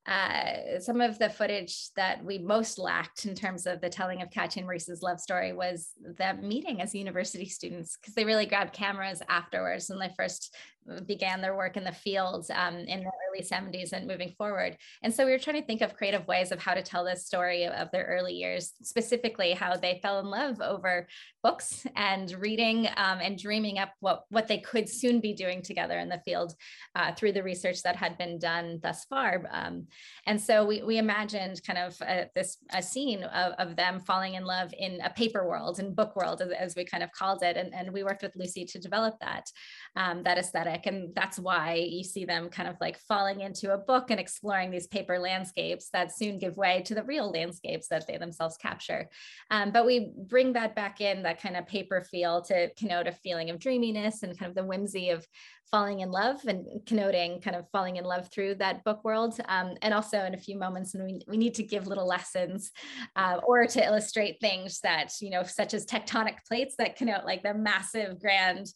uh, 0.06 0.80
some 0.80 1.00
of 1.00 1.18
the 1.18 1.28
footage 1.28 1.90
that 1.94 2.24
we 2.24 2.38
most 2.38 2.78
lacked 2.78 3.26
in 3.26 3.34
terms 3.34 3.66
of 3.66 3.80
the 3.80 3.88
telling 3.88 4.22
of 4.22 4.30
Katya 4.30 4.60
and 4.60 4.66
Maurice's 4.66 5.02
love 5.02 5.20
story 5.20 5.52
was 5.52 5.90
them 6.16 6.48
meeting 6.48 6.80
as 6.80 6.94
university 6.94 7.44
students 7.44 7.98
because 8.00 8.14
they 8.14 8.24
really 8.24 8.46
grabbed 8.46 8.72
cameras 8.72 9.22
afterwards 9.28 9.88
when 9.88 9.98
they 9.98 10.12
first 10.16 10.56
began 11.06 11.40
their 11.40 11.56
work 11.56 11.76
in 11.76 11.84
the 11.84 11.92
field 11.92 12.46
um, 12.54 12.76
in 12.76 13.00
the 13.00 13.10
early 13.30 13.42
70s 13.42 13.92
and 13.92 14.06
moving 14.06 14.32
forward. 14.36 14.76
And 15.02 15.12
so 15.12 15.24
we 15.24 15.32
were 15.32 15.38
trying 15.38 15.60
to 15.60 15.66
think 15.66 15.82
of 15.82 15.96
creative 15.96 16.26
ways 16.26 16.52
of 16.52 16.58
how 16.60 16.74
to 16.74 16.82
tell 16.82 17.04
this 17.04 17.26
story 17.26 17.66
of, 17.66 17.90
their 17.90 18.04
early 18.04 18.34
years, 18.34 18.74
specifically 18.82 19.52
how 19.52 19.76
they 19.76 19.98
fell 20.00 20.20
in 20.20 20.26
love 20.26 20.60
over 20.60 21.08
books 21.42 21.86
and 21.96 22.30
reading 22.32 22.86
um, 22.96 23.18
and 23.20 23.38
dreaming 23.38 23.78
up 23.78 23.92
what, 24.00 24.24
what 24.30 24.46
they 24.46 24.58
could 24.58 24.88
soon 24.88 25.20
be 25.20 25.32
doing 25.32 25.62
together 25.62 25.98
in 25.98 26.08
the 26.08 26.20
field 26.24 26.54
uh, 26.94 27.12
through 27.12 27.32
the 27.32 27.42
research 27.42 27.82
that 27.82 27.96
had 27.96 28.16
been 28.16 28.38
done 28.38 28.78
thus 28.82 29.04
far. 29.06 29.42
Um, 29.50 29.86
and 30.26 30.40
so 30.40 30.64
we, 30.64 30.82
we 30.82 30.98
imagined 30.98 31.60
kind 31.66 31.78
of 31.78 32.00
a, 32.02 32.28
this 32.34 32.58
a 32.72 32.82
scene 32.82 33.24
of, 33.24 33.52
of 33.54 33.76
them 33.76 34.00
falling 34.00 34.34
in 34.34 34.44
love 34.44 34.72
in 34.78 35.00
a 35.02 35.10
paper 35.10 35.48
world 35.48 35.78
and 35.78 35.96
book 35.96 36.14
world, 36.16 36.40
as, 36.42 36.50
as 36.50 36.76
we 36.76 36.84
kind 36.84 37.02
of 37.02 37.10
called 37.12 37.42
it. 37.42 37.56
And, 37.56 37.74
and 37.74 37.92
we 37.92 38.04
worked 38.04 38.22
with 38.22 38.36
Lucy 38.36 38.64
to 38.66 38.78
develop 38.78 39.14
that, 39.20 39.50
um, 39.96 40.22
that 40.22 40.38
aesthetic. 40.38 40.86
And 40.86 41.14
that's 41.14 41.38
why 41.38 41.74
you 41.74 42.04
see 42.04 42.24
them 42.24 42.48
kind 42.48 42.68
of 42.68 42.76
like 42.80 42.98
falling 42.98 43.40
into 43.40 43.74
a 43.74 43.78
book 43.78 44.10
and 44.10 44.20
exploring 44.20 44.70
these 44.70 44.86
paper 44.86 45.18
landscapes 45.18 45.88
that 45.92 46.16
soon 46.16 46.38
give 46.38 46.56
way 46.56 46.82
to 46.82 46.94
the 46.94 47.02
real 47.02 47.30
landscapes 47.30 47.88
that 47.88 48.06
they 48.06 48.16
themselves 48.16 48.56
capture. 48.56 49.08
Um, 49.50 49.72
but 49.72 49.86
we 49.86 50.12
bring 50.16 50.52
that 50.52 50.76
back 50.76 51.00
in 51.00 51.22
that 51.24 51.42
kind 51.42 51.56
of 51.56 51.66
paper 51.66 52.00
feel 52.02 52.42
to 52.42 52.70
connote 52.74 53.08
a 53.08 53.12
feeling 53.12 53.50
of 53.50 53.58
dreaminess 53.58 54.22
and 54.22 54.38
kind 54.38 54.50
of 54.50 54.56
the 54.56 54.64
whimsy 54.64 55.10
of 55.10 55.26
falling 55.70 56.00
in 56.00 56.10
love 56.10 56.44
and 56.46 56.66
connoting 56.86 57.40
kind 57.40 57.56
of 57.56 57.68
falling 57.70 57.96
in 57.96 58.04
love 58.04 58.28
through 58.30 58.56
that 58.56 58.82
book 58.84 59.04
world. 59.04 59.38
Um, 59.48 59.74
and 59.82 59.94
also 59.94 60.24
in 60.24 60.34
a 60.34 60.38
few 60.38 60.58
moments, 60.58 60.94
and 60.94 61.04
we, 61.04 61.20
we 61.28 61.36
need 61.36 61.54
to 61.54 61.62
give 61.62 61.86
little 61.86 62.06
lessons 62.06 62.72
uh, 63.16 63.38
or 63.44 63.66
to 63.66 63.84
illustrate 63.84 64.40
things 64.40 64.80
that, 64.80 65.12
you 65.20 65.30
know, 65.30 65.42
such 65.42 65.74
as 65.74 65.86
tectonic 65.86 66.44
plates 66.46 66.74
that 66.78 66.96
connote 66.96 67.24
like 67.24 67.42
the 67.42 67.54
massive 67.54 68.20
grand 68.20 68.66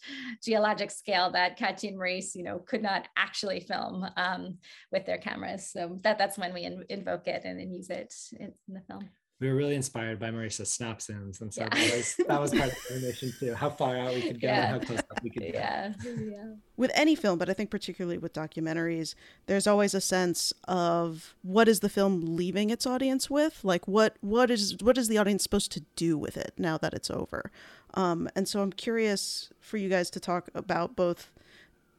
geologic 0.43 0.91
scale 0.91 1.31
that 1.33 1.59
Katya 1.59 1.91
and 1.91 1.99
Maurice, 1.99 2.35
you 2.35 2.45
know, 2.45 2.59
could 2.59 2.83
not 2.83 3.09
actually 3.17 3.61
film 3.61 4.07
um, 4.17 4.59
with 4.93 5.07
their 5.07 5.19
cameras. 5.19 5.71
So 5.71 5.99
that, 6.03 6.19
that's 6.19 6.39
when 6.39 6.55
we 6.55 6.63
in, 6.63 6.85
invoke 6.89 7.27
it 7.27 7.43
and, 7.45 7.61
and 7.61 7.75
use 7.75 7.91
it 7.91 8.15
in, 8.39 8.53
in 8.69 8.75
the 8.75 8.83
film 8.89 9.09
we 9.41 9.49
were 9.49 9.57
really 9.57 9.75
inspired 9.75 10.21
by 10.21 10.31
Marissa's 10.31 10.73
snap 10.73 11.01
and 11.09 11.35
so 11.35 11.47
yeah. 11.57 11.69
that 11.69 11.97
was 11.97 12.17
that 12.29 12.41
was 12.41 12.51
part 12.53 12.71
of 12.71 12.79
the 12.89 12.95
animation 12.95 13.33
too. 13.39 13.53
How 13.55 13.69
far 13.69 13.97
out 13.97 14.15
we 14.15 14.23
could 14.23 14.41
go, 14.41 14.47
yeah. 14.47 14.75
and 14.75 14.83
how 14.83 14.87
close 14.87 15.01
up 15.01 15.23
we 15.23 15.31
could 15.31 15.43
get. 15.53 15.55
Yeah. 15.55 15.93
yeah. 16.05 16.45
With 16.77 16.93
any 16.95 17.15
film, 17.15 17.39
but 17.39 17.51
I 17.51 17.53
think 17.53 17.71
particularly 17.71 18.17
with 18.17 18.33
documentaries, 18.33 19.15
there's 19.47 19.67
always 19.67 19.93
a 19.93 20.01
sense 20.01 20.53
of 20.69 21.35
what 21.43 21.69
is 21.69 21.81
the 21.81 21.89
film 21.89 22.37
leaving 22.37 22.71
its 22.71 22.87
audience 22.87 23.29
with? 23.29 23.61
Like 23.65 23.89
what 23.89 24.17
what 24.21 24.51
is 24.51 24.77
what 24.81 24.97
is 24.97 25.09
the 25.09 25.19
audience 25.19 25.43
supposed 25.43 25.73
to 25.73 25.83
do 25.97 26.17
with 26.17 26.37
it 26.37 26.55
now 26.57 26.79
that 26.79 26.95
it's 26.95 27.11
over? 27.11 27.51
Um, 27.95 28.29
and 28.37 28.49
so 28.49 28.61
I'm 28.61 28.73
curious 28.73 29.51
for 29.61 29.77
you 29.79 29.89
guys 29.89 30.11
to 30.11 30.21
talk 30.21 30.49
about 30.55 30.97
both 30.97 31.31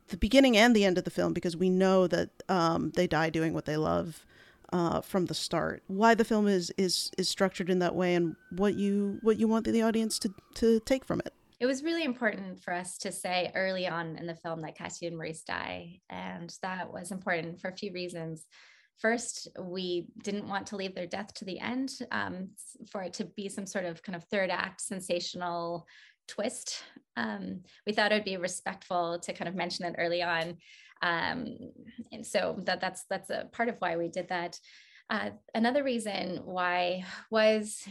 the 0.07 0.17
beginning 0.17 0.55
and 0.55 0.75
the 0.75 0.85
end 0.85 0.97
of 0.97 1.03
the 1.03 1.11
film 1.11 1.33
because 1.33 1.57
we 1.57 1.69
know 1.69 2.07
that 2.07 2.29
um, 2.47 2.91
they 2.91 3.07
die 3.07 3.29
doing 3.29 3.53
what 3.53 3.65
they 3.65 3.77
love 3.77 4.25
uh, 4.75 4.99
from 4.99 5.25
the 5.25 5.33
start. 5.33 5.81
Why 5.87 6.15
the 6.15 6.25
film 6.25 6.47
is 6.47 6.69
is 6.77 7.09
is 7.17 7.29
structured 7.29 7.69
in 7.69 7.79
that 7.79 7.95
way, 7.95 8.15
and 8.15 8.35
what 8.57 8.75
you 8.75 9.19
what 9.21 9.37
you 9.37 9.47
want 9.47 9.65
the 9.65 9.81
audience 9.81 10.19
to 10.19 10.33
to 10.55 10.81
take 10.81 11.05
from 11.05 11.21
it. 11.25 11.33
It 11.61 11.65
was 11.65 11.81
really 11.81 12.03
important 12.03 12.61
for 12.61 12.73
us 12.73 12.97
to 12.97 13.11
say 13.11 13.51
early 13.55 13.87
on 13.87 14.17
in 14.17 14.27
the 14.27 14.35
film 14.35 14.61
that 14.61 14.77
Katya 14.77 15.07
and 15.07 15.17
Maurice 15.17 15.43
die, 15.43 16.01
and 16.09 16.53
that 16.61 16.91
was 16.91 17.11
important 17.11 17.61
for 17.61 17.69
a 17.69 17.77
few 17.77 17.93
reasons. 17.93 18.47
First, 18.97 19.47
we 19.59 20.07
didn't 20.21 20.47
want 20.47 20.67
to 20.67 20.75
leave 20.75 20.93
their 20.93 21.07
death 21.07 21.33
to 21.35 21.45
the 21.45 21.59
end 21.59 21.91
um, 22.11 22.49
for 22.91 23.01
it 23.01 23.13
to 23.13 23.25
be 23.25 23.47
some 23.47 23.65
sort 23.65 23.85
of 23.85 24.03
kind 24.03 24.15
of 24.15 24.25
third 24.25 24.49
act 24.49 24.81
sensational 24.81 25.85
twist. 26.27 26.83
Um, 27.15 27.61
we 27.87 27.93
thought 27.93 28.11
it 28.11 28.15
would 28.15 28.25
be 28.25 28.37
respectful 28.37 29.19
to 29.19 29.33
kind 29.33 29.47
of 29.47 29.55
mention 29.55 29.85
it 29.85 29.95
early 29.97 30.21
on 30.21 30.57
um, 31.01 31.57
and 32.11 32.25
so 32.25 32.59
that 32.63 32.81
that's 32.81 33.05
that's 33.09 33.29
a 33.29 33.47
part 33.51 33.69
of 33.69 33.75
why 33.79 33.97
we 33.97 34.07
did 34.07 34.29
that. 34.29 34.59
Uh, 35.09 35.29
another 35.53 35.83
reason 35.83 36.41
why 36.45 37.05
was 37.29 37.87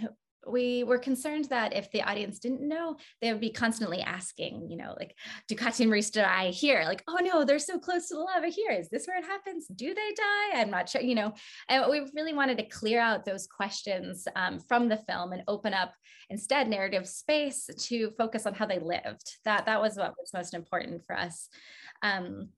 we 0.46 0.84
were 0.84 0.98
concerned 0.98 1.46
that 1.46 1.74
if 1.74 1.90
the 1.90 2.02
audience 2.02 2.38
didn't 2.38 2.66
know, 2.66 2.96
they 3.20 3.32
would 3.32 3.40
be 3.40 3.50
constantly 3.50 4.00
asking, 4.00 4.68
you 4.70 4.76
know, 4.76 4.94
like, 4.98 5.16
do 5.48 5.56
and 5.58 5.88
Maurice 5.88 6.10
die 6.10 6.50
here? 6.50 6.82
Like, 6.84 7.02
oh 7.08 7.18
no, 7.20 7.44
they're 7.44 7.58
so 7.58 7.78
close 7.78 8.08
to 8.08 8.14
the 8.14 8.20
lava 8.20 8.48
here. 8.48 8.70
Is 8.70 8.88
this 8.88 9.06
where 9.06 9.18
it 9.18 9.24
happens? 9.24 9.66
Do 9.74 9.94
they 9.94 10.14
die? 10.16 10.60
I'm 10.60 10.70
not 10.70 10.88
sure, 10.88 11.00
you 11.00 11.14
know. 11.14 11.34
And 11.68 11.84
we 11.90 12.06
really 12.14 12.34
wanted 12.34 12.58
to 12.58 12.64
clear 12.64 13.00
out 13.00 13.24
those 13.24 13.46
questions 13.46 14.26
um, 14.36 14.58
from 14.58 14.88
the 14.88 14.98
film 15.08 15.32
and 15.32 15.42
open 15.48 15.74
up 15.74 15.94
instead 16.30 16.68
narrative 16.68 17.06
space 17.06 17.68
to 17.78 18.10
focus 18.18 18.46
on 18.46 18.54
how 18.54 18.66
they 18.66 18.78
lived. 18.78 19.38
That 19.44 19.66
that 19.66 19.80
was 19.80 19.96
what 19.96 20.14
was 20.18 20.32
most 20.34 20.54
important 20.54 21.04
for 21.06 21.16
us. 21.16 21.48
Um, 22.02 22.48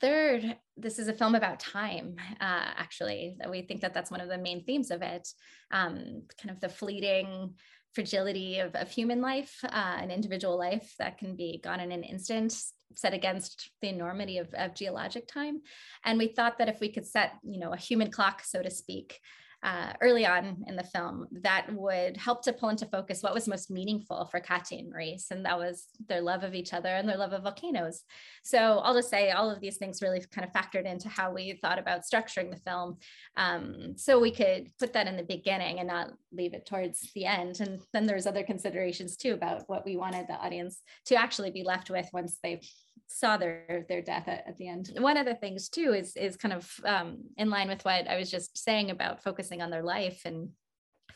Third, 0.00 0.56
this 0.76 0.98
is 0.98 1.08
a 1.08 1.12
film 1.12 1.34
about 1.34 1.60
time, 1.60 2.16
uh, 2.40 2.74
actually. 2.76 3.36
We 3.48 3.62
think 3.62 3.80
that 3.80 3.94
that's 3.94 4.10
one 4.10 4.20
of 4.20 4.28
the 4.28 4.38
main 4.38 4.64
themes 4.64 4.90
of 4.90 5.02
it 5.02 5.28
um, 5.70 6.22
kind 6.40 6.50
of 6.50 6.60
the 6.60 6.68
fleeting 6.68 7.54
fragility 7.94 8.58
of, 8.58 8.74
of 8.74 8.90
human 8.90 9.22
life, 9.22 9.58
uh, 9.64 9.96
an 9.98 10.10
individual 10.10 10.58
life 10.58 10.94
that 10.98 11.16
can 11.16 11.34
be 11.34 11.60
gone 11.64 11.80
in 11.80 11.92
an 11.92 12.02
instant, 12.02 12.54
set 12.94 13.14
against 13.14 13.70
the 13.80 13.88
enormity 13.88 14.38
of, 14.38 14.52
of 14.54 14.74
geologic 14.74 15.26
time. 15.26 15.62
And 16.04 16.18
we 16.18 16.28
thought 16.28 16.58
that 16.58 16.68
if 16.68 16.78
we 16.80 16.92
could 16.92 17.06
set, 17.06 17.32
you 17.42 17.58
know, 17.58 17.72
a 17.72 17.78
human 17.78 18.10
clock, 18.10 18.42
so 18.44 18.62
to 18.62 18.70
speak, 18.70 19.18
uh, 19.66 19.92
early 20.00 20.24
on 20.24 20.62
in 20.68 20.76
the 20.76 20.84
film 20.84 21.26
that 21.32 21.66
would 21.72 22.16
help 22.16 22.40
to 22.40 22.52
pull 22.52 22.68
into 22.68 22.86
focus 22.86 23.20
what 23.20 23.34
was 23.34 23.48
most 23.48 23.68
meaningful 23.68 24.26
for 24.30 24.38
Katya 24.38 24.78
and 24.78 24.90
Maurice, 24.90 25.26
and 25.32 25.44
that 25.44 25.58
was 25.58 25.88
their 26.08 26.20
love 26.20 26.44
of 26.44 26.54
each 26.54 26.72
other 26.72 26.88
and 26.88 27.08
their 27.08 27.16
love 27.16 27.32
of 27.32 27.42
volcanoes. 27.42 28.04
So 28.44 28.78
I'll 28.78 28.94
just 28.94 29.10
say 29.10 29.32
all 29.32 29.50
of 29.50 29.60
these 29.60 29.76
things 29.76 30.00
really 30.00 30.22
kind 30.32 30.46
of 30.46 30.52
factored 30.52 30.84
into 30.84 31.08
how 31.08 31.32
we 31.32 31.58
thought 31.60 31.80
about 31.80 32.02
structuring 32.02 32.52
the 32.52 32.60
film, 32.60 32.98
um, 33.36 33.94
so 33.96 34.20
we 34.20 34.30
could 34.30 34.70
put 34.78 34.92
that 34.92 35.08
in 35.08 35.16
the 35.16 35.24
beginning 35.24 35.80
and 35.80 35.88
not 35.88 36.12
leave 36.32 36.54
it 36.54 36.64
towards 36.64 37.10
the 37.16 37.26
end. 37.26 37.60
And 37.60 37.80
then 37.92 38.06
there's 38.06 38.28
other 38.28 38.44
considerations 38.44 39.16
too 39.16 39.34
about 39.34 39.64
what 39.66 39.84
we 39.84 39.96
wanted 39.96 40.28
the 40.28 40.34
audience 40.34 40.80
to 41.06 41.16
actually 41.16 41.50
be 41.50 41.64
left 41.64 41.90
with 41.90 42.08
once 42.12 42.38
they 42.40 42.60
saw 43.06 43.36
their 43.36 43.84
their 43.88 44.02
death 44.02 44.28
at, 44.28 44.44
at, 44.46 44.56
the 44.56 44.68
end. 44.68 44.90
One 44.98 45.16
of 45.16 45.26
the 45.26 45.34
things 45.34 45.68
too 45.68 45.92
is 45.92 46.16
is 46.16 46.36
kind 46.36 46.54
of 46.54 46.70
um, 46.84 47.24
in 47.36 47.50
line 47.50 47.68
with 47.68 47.84
what 47.84 48.08
I 48.08 48.18
was 48.18 48.30
just 48.30 48.58
saying 48.58 48.90
about 48.90 49.22
focusing 49.22 49.62
on 49.62 49.70
their 49.70 49.82
life. 49.82 50.22
And 50.24 50.50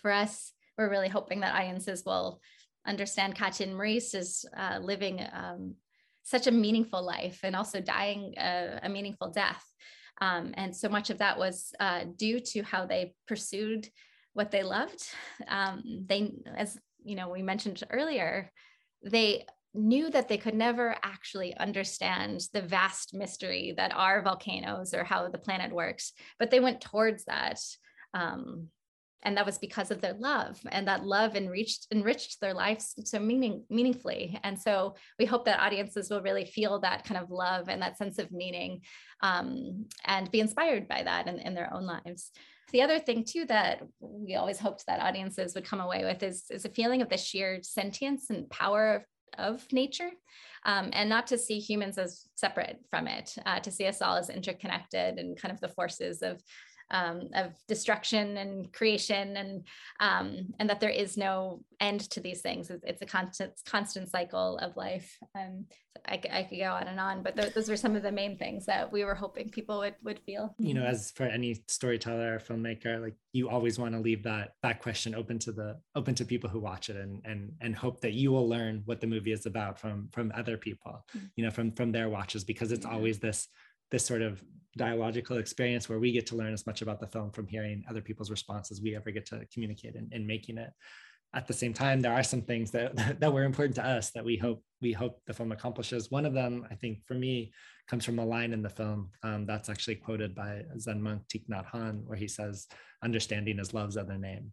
for 0.00 0.10
us, 0.10 0.52
we're 0.78 0.90
really 0.90 1.08
hoping 1.08 1.40
that 1.40 1.54
audiences 1.54 2.04
will 2.04 2.40
understand 2.86 3.36
Katya 3.36 3.66
and 3.66 3.76
Maurice 3.76 4.14
is 4.14 4.44
uh, 4.56 4.78
living 4.80 5.20
um, 5.32 5.74
such 6.22 6.46
a 6.46 6.52
meaningful 6.52 7.04
life 7.04 7.40
and 7.42 7.54
also 7.54 7.80
dying 7.80 8.34
a, 8.38 8.80
a 8.84 8.88
meaningful 8.88 9.30
death. 9.30 9.64
Um, 10.20 10.52
and 10.54 10.74
so 10.74 10.88
much 10.88 11.10
of 11.10 11.18
that 11.18 11.38
was 11.38 11.72
uh, 11.80 12.04
due 12.16 12.40
to 12.40 12.62
how 12.62 12.86
they 12.86 13.14
pursued 13.26 13.88
what 14.32 14.50
they 14.50 14.62
loved. 14.62 15.02
Um, 15.48 16.04
they, 16.06 16.32
as 16.56 16.78
you 17.02 17.16
know, 17.16 17.30
we 17.30 17.42
mentioned 17.42 17.82
earlier, 17.90 18.50
they 19.02 19.46
knew 19.74 20.10
that 20.10 20.28
they 20.28 20.38
could 20.38 20.54
never 20.54 20.96
actually 21.02 21.56
understand 21.56 22.40
the 22.52 22.62
vast 22.62 23.14
mystery 23.14 23.74
that 23.76 23.94
are 23.94 24.22
volcanoes 24.22 24.94
or 24.94 25.04
how 25.04 25.28
the 25.28 25.38
planet 25.38 25.72
works, 25.72 26.12
but 26.38 26.50
they 26.50 26.60
went 26.60 26.80
towards 26.80 27.24
that 27.24 27.60
um, 28.14 28.68
and 29.22 29.36
that 29.36 29.46
was 29.46 29.58
because 29.58 29.90
of 29.90 30.00
their 30.00 30.14
love 30.14 30.58
and 30.72 30.88
that 30.88 31.04
love 31.04 31.36
enriched 31.36 31.86
enriched 31.92 32.40
their 32.40 32.54
lives 32.54 32.94
so 33.04 33.18
meaning 33.18 33.62
meaningfully 33.68 34.38
and 34.44 34.58
so 34.58 34.94
we 35.18 35.26
hope 35.26 35.44
that 35.44 35.60
audiences 35.60 36.08
will 36.08 36.22
really 36.22 36.46
feel 36.46 36.80
that 36.80 37.04
kind 37.04 37.22
of 37.22 37.30
love 37.30 37.68
and 37.68 37.82
that 37.82 37.98
sense 37.98 38.18
of 38.18 38.32
meaning 38.32 38.80
um, 39.22 39.86
and 40.04 40.30
be 40.30 40.40
inspired 40.40 40.88
by 40.88 41.02
that 41.02 41.26
in, 41.26 41.38
in 41.38 41.54
their 41.54 41.72
own 41.72 41.86
lives. 41.86 42.30
The 42.72 42.82
other 42.82 42.98
thing 42.98 43.24
too 43.24 43.46
that 43.46 43.82
we 44.00 44.36
always 44.36 44.58
hoped 44.58 44.86
that 44.86 45.00
audiences 45.00 45.54
would 45.54 45.64
come 45.64 45.80
away 45.80 46.04
with 46.04 46.22
is, 46.22 46.44
is 46.50 46.64
a 46.64 46.70
feeling 46.70 47.02
of 47.02 47.08
the 47.08 47.16
sheer 47.16 47.58
sentience 47.62 48.30
and 48.30 48.48
power 48.48 49.06
of, 49.38 49.64
nature 49.72 50.10
um, 50.66 50.90
and 50.92 51.08
not 51.08 51.26
to 51.28 51.38
see 51.38 51.58
humans 51.58 51.98
as 51.98 52.26
separate 52.34 52.78
from 52.90 53.06
it 53.06 53.34
uh, 53.46 53.60
to 53.60 53.70
see 53.70 53.86
us 53.86 54.02
all 54.02 54.16
as 54.16 54.30
interconnected 54.30 55.18
and 55.18 55.40
kind 55.40 55.52
of 55.52 55.60
the 55.60 55.68
forces 55.68 56.22
of 56.22 56.42
um, 56.90 57.28
of 57.34 57.52
destruction 57.68 58.36
and 58.36 58.72
creation 58.72 59.36
and 59.36 59.66
um, 60.00 60.48
and 60.58 60.68
that 60.68 60.80
there 60.80 60.90
is 60.90 61.16
no 61.16 61.64
end 61.80 62.00
to 62.10 62.20
these 62.20 62.40
things. 62.40 62.70
It's, 62.70 62.84
it's 62.84 63.02
a 63.02 63.06
constant 63.06 63.52
constant 63.66 64.10
cycle 64.10 64.58
of 64.58 64.76
life. 64.76 65.16
Um, 65.34 65.66
I, 66.06 66.20
I 66.32 66.42
could 66.44 66.58
go 66.58 66.70
on 66.70 66.86
and 66.86 66.98
on 66.98 67.22
but 67.22 67.36
th- 67.36 67.52
those 67.52 67.68
were 67.68 67.76
some 67.76 67.96
of 67.96 68.02
the 68.02 68.12
main 68.12 68.38
things 68.38 68.64
that 68.66 68.90
we 68.90 69.04
were 69.04 69.14
hoping 69.14 69.50
people 69.50 69.78
would 69.78 69.96
would 70.02 70.20
feel. 70.20 70.54
You 70.58 70.74
know 70.74 70.84
as 70.84 71.10
for 71.10 71.24
any 71.24 71.62
storyteller 71.68 72.34
or 72.34 72.38
filmmaker 72.38 73.00
like 73.00 73.14
you 73.32 73.48
always 73.48 73.78
want 73.78 73.94
to 73.94 74.00
leave 74.00 74.22
that 74.24 74.54
that 74.62 74.80
question 74.80 75.14
open 75.14 75.38
to 75.40 75.52
the 75.52 75.78
open 75.94 76.14
to 76.16 76.24
people 76.24 76.48
who 76.48 76.60
watch 76.60 76.90
it 76.90 76.96
and 76.96 77.20
and 77.24 77.52
and 77.60 77.74
hope 77.76 78.00
that 78.00 78.12
you 78.12 78.30
will 78.30 78.48
learn 78.48 78.82
what 78.84 79.00
the 79.00 79.06
movie 79.06 79.32
is 79.32 79.46
about 79.46 79.78
from 79.78 80.08
from 80.12 80.32
other 80.34 80.56
people 80.56 81.04
mm-hmm. 81.16 81.26
you 81.36 81.44
know 81.44 81.50
from 81.50 81.72
from 81.72 81.92
their 81.92 82.08
watches 82.08 82.44
because 82.44 82.72
it's 82.72 82.86
always 82.86 83.18
this 83.18 83.48
this 83.90 84.04
sort 84.04 84.22
of 84.22 84.42
dialogical 84.76 85.38
experience 85.38 85.88
where 85.88 85.98
we 85.98 86.12
get 86.12 86.26
to 86.26 86.36
learn 86.36 86.52
as 86.52 86.66
much 86.66 86.82
about 86.82 87.00
the 87.00 87.06
film 87.06 87.30
from 87.30 87.46
hearing 87.46 87.84
other 87.88 88.00
people's 88.00 88.30
responses 88.30 88.80
we 88.80 88.94
ever 88.94 89.10
get 89.10 89.26
to 89.26 89.44
communicate 89.52 89.94
in, 89.94 90.08
in 90.12 90.26
making 90.26 90.58
it. 90.58 90.70
At 91.32 91.46
the 91.46 91.52
same 91.52 91.72
time 91.72 92.00
there 92.00 92.12
are 92.12 92.22
some 92.22 92.42
things 92.42 92.70
that 92.76 93.20
that 93.20 93.32
were 93.32 93.44
important 93.44 93.76
to 93.76 93.86
us 93.86 94.10
that 94.12 94.24
we 94.24 94.36
hope 94.36 94.62
we 94.80 94.92
hope 94.92 95.20
the 95.26 95.34
film 95.34 95.52
accomplishes. 95.52 96.10
One 96.10 96.26
of 96.26 96.34
them 96.34 96.66
i 96.70 96.74
think 96.74 96.98
for 97.06 97.14
me 97.14 97.52
comes 97.88 98.04
from 98.04 98.20
a 98.20 98.24
line 98.24 98.52
in 98.52 98.62
the 98.62 98.68
film 98.68 99.10
um, 99.24 99.46
that's 99.46 99.68
actually 99.68 99.96
quoted 99.96 100.34
by 100.34 100.62
zen 100.78 101.02
monk 101.02 101.22
Thich 101.28 101.46
Nhat 101.48 101.66
Hanh 101.66 102.04
where 102.04 102.16
he 102.16 102.28
says 102.28 102.68
understanding 103.02 103.58
is 103.58 103.74
love's 103.74 103.96
other 103.96 104.18
name. 104.18 104.52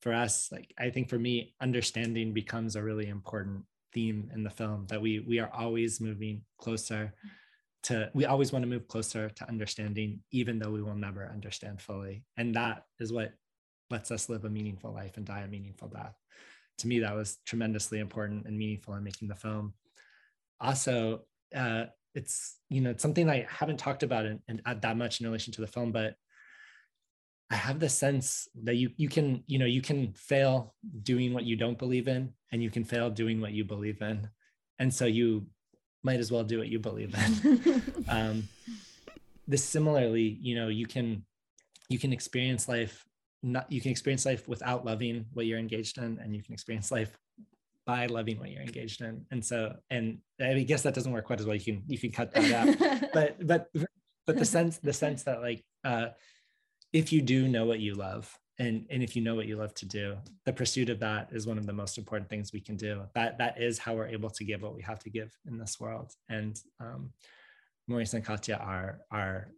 For 0.00 0.14
us 0.14 0.48
like 0.50 0.72
i 0.78 0.88
think 0.88 1.10
for 1.10 1.18
me 1.18 1.54
understanding 1.60 2.32
becomes 2.32 2.76
a 2.76 2.82
really 2.82 3.08
important 3.08 3.64
theme 3.92 4.30
in 4.34 4.42
the 4.42 4.50
film 4.50 4.86
that 4.88 5.02
we 5.02 5.20
we 5.20 5.38
are 5.40 5.50
always 5.52 6.00
moving 6.00 6.42
closer 6.58 7.12
to 7.84 8.10
we 8.14 8.26
always 8.26 8.52
want 8.52 8.62
to 8.62 8.68
move 8.68 8.88
closer 8.88 9.30
to 9.30 9.48
understanding 9.48 10.20
even 10.32 10.58
though 10.58 10.70
we 10.70 10.82
will 10.82 10.94
never 10.94 11.26
understand 11.26 11.80
fully. 11.80 12.24
And 12.36 12.54
that 12.54 12.84
is 12.98 13.12
what 13.12 13.32
lets 13.90 14.10
us 14.10 14.28
live 14.28 14.44
a 14.44 14.50
meaningful 14.50 14.92
life 14.92 15.16
and 15.16 15.26
die 15.26 15.40
a 15.40 15.48
meaningful 15.48 15.88
death. 15.88 16.14
To 16.78 16.88
me 16.88 17.00
that 17.00 17.14
was 17.14 17.38
tremendously 17.46 17.98
important 17.98 18.46
and 18.46 18.56
meaningful 18.56 18.94
in 18.94 19.04
making 19.04 19.28
the 19.28 19.34
film. 19.34 19.74
Also 20.60 21.22
uh, 21.54 21.86
it's 22.14 22.58
you 22.68 22.80
know 22.80 22.90
it's 22.90 23.02
something 23.02 23.30
i 23.30 23.46
haven't 23.48 23.76
talked 23.76 24.02
about 24.02 24.26
in, 24.26 24.40
in, 24.48 24.60
that 24.80 24.96
much 24.96 25.20
in 25.20 25.26
relation 25.26 25.52
to 25.52 25.60
the 25.60 25.66
film 25.66 25.92
but 25.92 26.16
i 27.52 27.54
have 27.54 27.78
the 27.78 27.88
sense 27.88 28.48
that 28.64 28.74
you 28.74 28.90
you 28.96 29.08
can 29.08 29.44
you 29.46 29.60
know 29.60 29.64
you 29.64 29.80
can 29.80 30.12
fail 30.14 30.74
doing 31.02 31.32
what 31.32 31.44
you 31.44 31.54
don't 31.54 31.78
believe 31.78 32.08
in 32.08 32.32
and 32.52 32.62
you 32.62 32.70
can 32.70 32.84
fail 32.84 33.10
doing 33.10 33.40
what 33.40 33.52
you 33.52 33.64
believe 33.64 34.00
in. 34.02 34.28
And 34.78 34.92
so 34.92 35.06
you 35.06 35.46
might 36.02 36.20
as 36.20 36.30
well 36.32 36.44
do 36.44 36.58
what 36.58 36.68
you 36.68 36.78
believe 36.78 37.14
in. 37.14 37.82
um, 38.08 38.48
this 39.46 39.64
similarly, 39.64 40.38
you 40.40 40.54
know, 40.54 40.68
you 40.68 40.86
can 40.86 41.24
you 41.88 41.98
can 41.98 42.12
experience 42.12 42.68
life 42.68 43.04
not 43.42 43.70
you 43.70 43.80
can 43.80 43.90
experience 43.90 44.26
life 44.26 44.46
without 44.48 44.84
loving 44.84 45.26
what 45.32 45.46
you're 45.46 45.58
engaged 45.58 45.98
in, 45.98 46.18
and 46.22 46.34
you 46.34 46.42
can 46.42 46.52
experience 46.52 46.90
life 46.90 47.16
by 47.86 48.06
loving 48.06 48.38
what 48.38 48.50
you're 48.50 48.62
engaged 48.62 49.00
in. 49.00 49.24
And 49.30 49.44
so, 49.44 49.74
and 49.88 50.18
I 50.40 50.60
guess 50.62 50.82
that 50.82 50.94
doesn't 50.94 51.12
work 51.12 51.24
quite 51.24 51.40
as 51.40 51.46
well. 51.46 51.56
You 51.56 51.64
can 51.64 51.82
you 51.86 51.98
can 51.98 52.12
cut 52.12 52.32
that 52.34 52.52
out, 52.52 53.10
but 53.12 53.46
but 53.46 53.70
but 54.26 54.38
the 54.38 54.44
sense 54.44 54.78
the 54.78 54.92
sense 54.92 55.22
that 55.24 55.40
like 55.40 55.64
uh, 55.84 56.08
if 56.92 57.12
you 57.12 57.22
do 57.22 57.48
know 57.48 57.64
what 57.64 57.80
you 57.80 57.94
love 57.94 58.38
and 58.60 58.86
and 58.90 59.02
if 59.02 59.16
you 59.16 59.22
know 59.22 59.34
what 59.34 59.46
you 59.46 59.56
love 59.56 59.74
to 59.74 59.86
do 59.86 60.16
the 60.44 60.52
pursuit 60.52 60.88
of 60.88 61.00
that 61.00 61.28
is 61.32 61.46
one 61.46 61.58
of 61.58 61.66
the 61.66 61.72
most 61.72 61.98
important 61.98 62.28
things 62.28 62.52
we 62.52 62.60
can 62.60 62.76
do. 62.76 63.02
That 63.14 63.38
that 63.38 63.60
is 63.60 63.78
how 63.78 63.94
we're 63.94 64.08
able 64.08 64.30
to 64.30 64.44
give 64.44 64.62
what 64.62 64.74
we 64.74 64.82
have 64.82 64.98
to 65.00 65.10
give 65.10 65.36
in 65.46 65.58
this 65.58 65.78
world. 65.78 66.12
And 66.28 66.60
um, 66.80 67.12
maurice 67.88 68.14
and 68.14 68.24
katia 68.24 68.56
are 68.56 69.00
are 69.10 69.48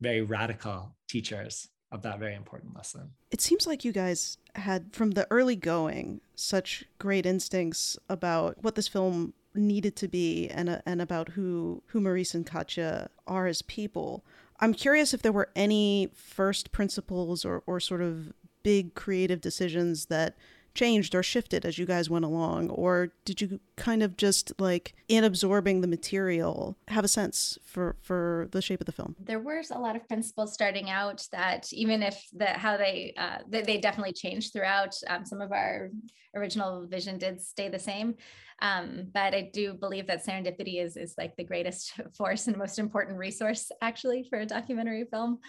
very 0.00 0.22
radical 0.22 0.96
teachers 1.08 1.68
of 1.92 2.02
that 2.02 2.18
very 2.18 2.34
important 2.34 2.74
lesson. 2.74 3.10
It 3.30 3.40
seems 3.40 3.66
like 3.66 3.84
you 3.84 3.92
guys 3.92 4.38
had 4.54 4.92
from 4.92 5.12
the 5.12 5.26
early 5.30 5.56
going 5.56 6.20
such 6.34 6.84
great 6.98 7.26
instincts 7.26 7.98
about 8.08 8.56
what 8.62 8.74
this 8.74 8.88
film 8.88 9.34
needed 9.54 9.94
to 9.96 10.08
be 10.08 10.48
and 10.48 10.68
uh, 10.68 10.78
and 10.86 11.00
about 11.00 11.30
who 11.30 11.82
who 11.88 12.00
Maurice 12.00 12.34
and 12.34 12.46
Katia 12.46 13.10
are 13.26 13.46
as 13.46 13.62
people. 13.62 14.24
I'm 14.58 14.74
curious 14.74 15.12
if 15.12 15.22
there 15.22 15.32
were 15.32 15.50
any 15.54 16.10
first 16.14 16.72
principles 16.72 17.44
or 17.44 17.62
or 17.66 17.78
sort 17.78 18.00
of 18.00 18.32
big 18.62 18.94
creative 18.94 19.40
decisions 19.40 20.06
that 20.06 20.36
changed 20.74 21.14
or 21.14 21.22
shifted 21.22 21.64
as 21.64 21.78
you 21.78 21.86
guys 21.86 22.08
went 22.08 22.24
along? 22.24 22.70
Or 22.70 23.12
did 23.24 23.40
you 23.40 23.60
kind 23.76 24.02
of 24.02 24.16
just 24.16 24.52
like 24.58 24.94
in 25.08 25.24
absorbing 25.24 25.80
the 25.80 25.86
material 25.86 26.76
have 26.88 27.04
a 27.04 27.08
sense 27.08 27.58
for 27.64 27.96
for 28.00 28.48
the 28.52 28.62
shape 28.62 28.80
of 28.80 28.86
the 28.86 28.92
film? 28.92 29.16
There 29.20 29.40
were 29.40 29.62
a 29.70 29.78
lot 29.78 29.96
of 29.96 30.06
principles 30.08 30.52
starting 30.52 30.90
out 30.90 31.26
that 31.32 31.72
even 31.72 32.02
if 32.02 32.22
the 32.32 32.46
how 32.46 32.76
they 32.76 33.14
uh, 33.16 33.38
they, 33.48 33.62
they 33.62 33.78
definitely 33.78 34.12
changed 34.12 34.52
throughout. 34.52 34.94
Um, 35.08 35.24
some 35.24 35.40
of 35.40 35.52
our 35.52 35.90
original 36.34 36.86
vision 36.86 37.18
did 37.18 37.40
stay 37.40 37.68
the 37.68 37.78
same. 37.78 38.14
Um, 38.60 39.08
but 39.12 39.34
i 39.34 39.50
do 39.52 39.74
believe 39.74 40.06
that 40.06 40.24
serendipity 40.24 40.80
is 40.80 40.96
is 40.96 41.16
like 41.18 41.34
the 41.34 41.42
greatest 41.42 42.00
force 42.16 42.46
and 42.46 42.56
most 42.56 42.78
important 42.78 43.18
resource 43.18 43.72
actually 43.80 44.24
for 44.30 44.38
a 44.38 44.46
documentary 44.46 45.04
film 45.10 45.40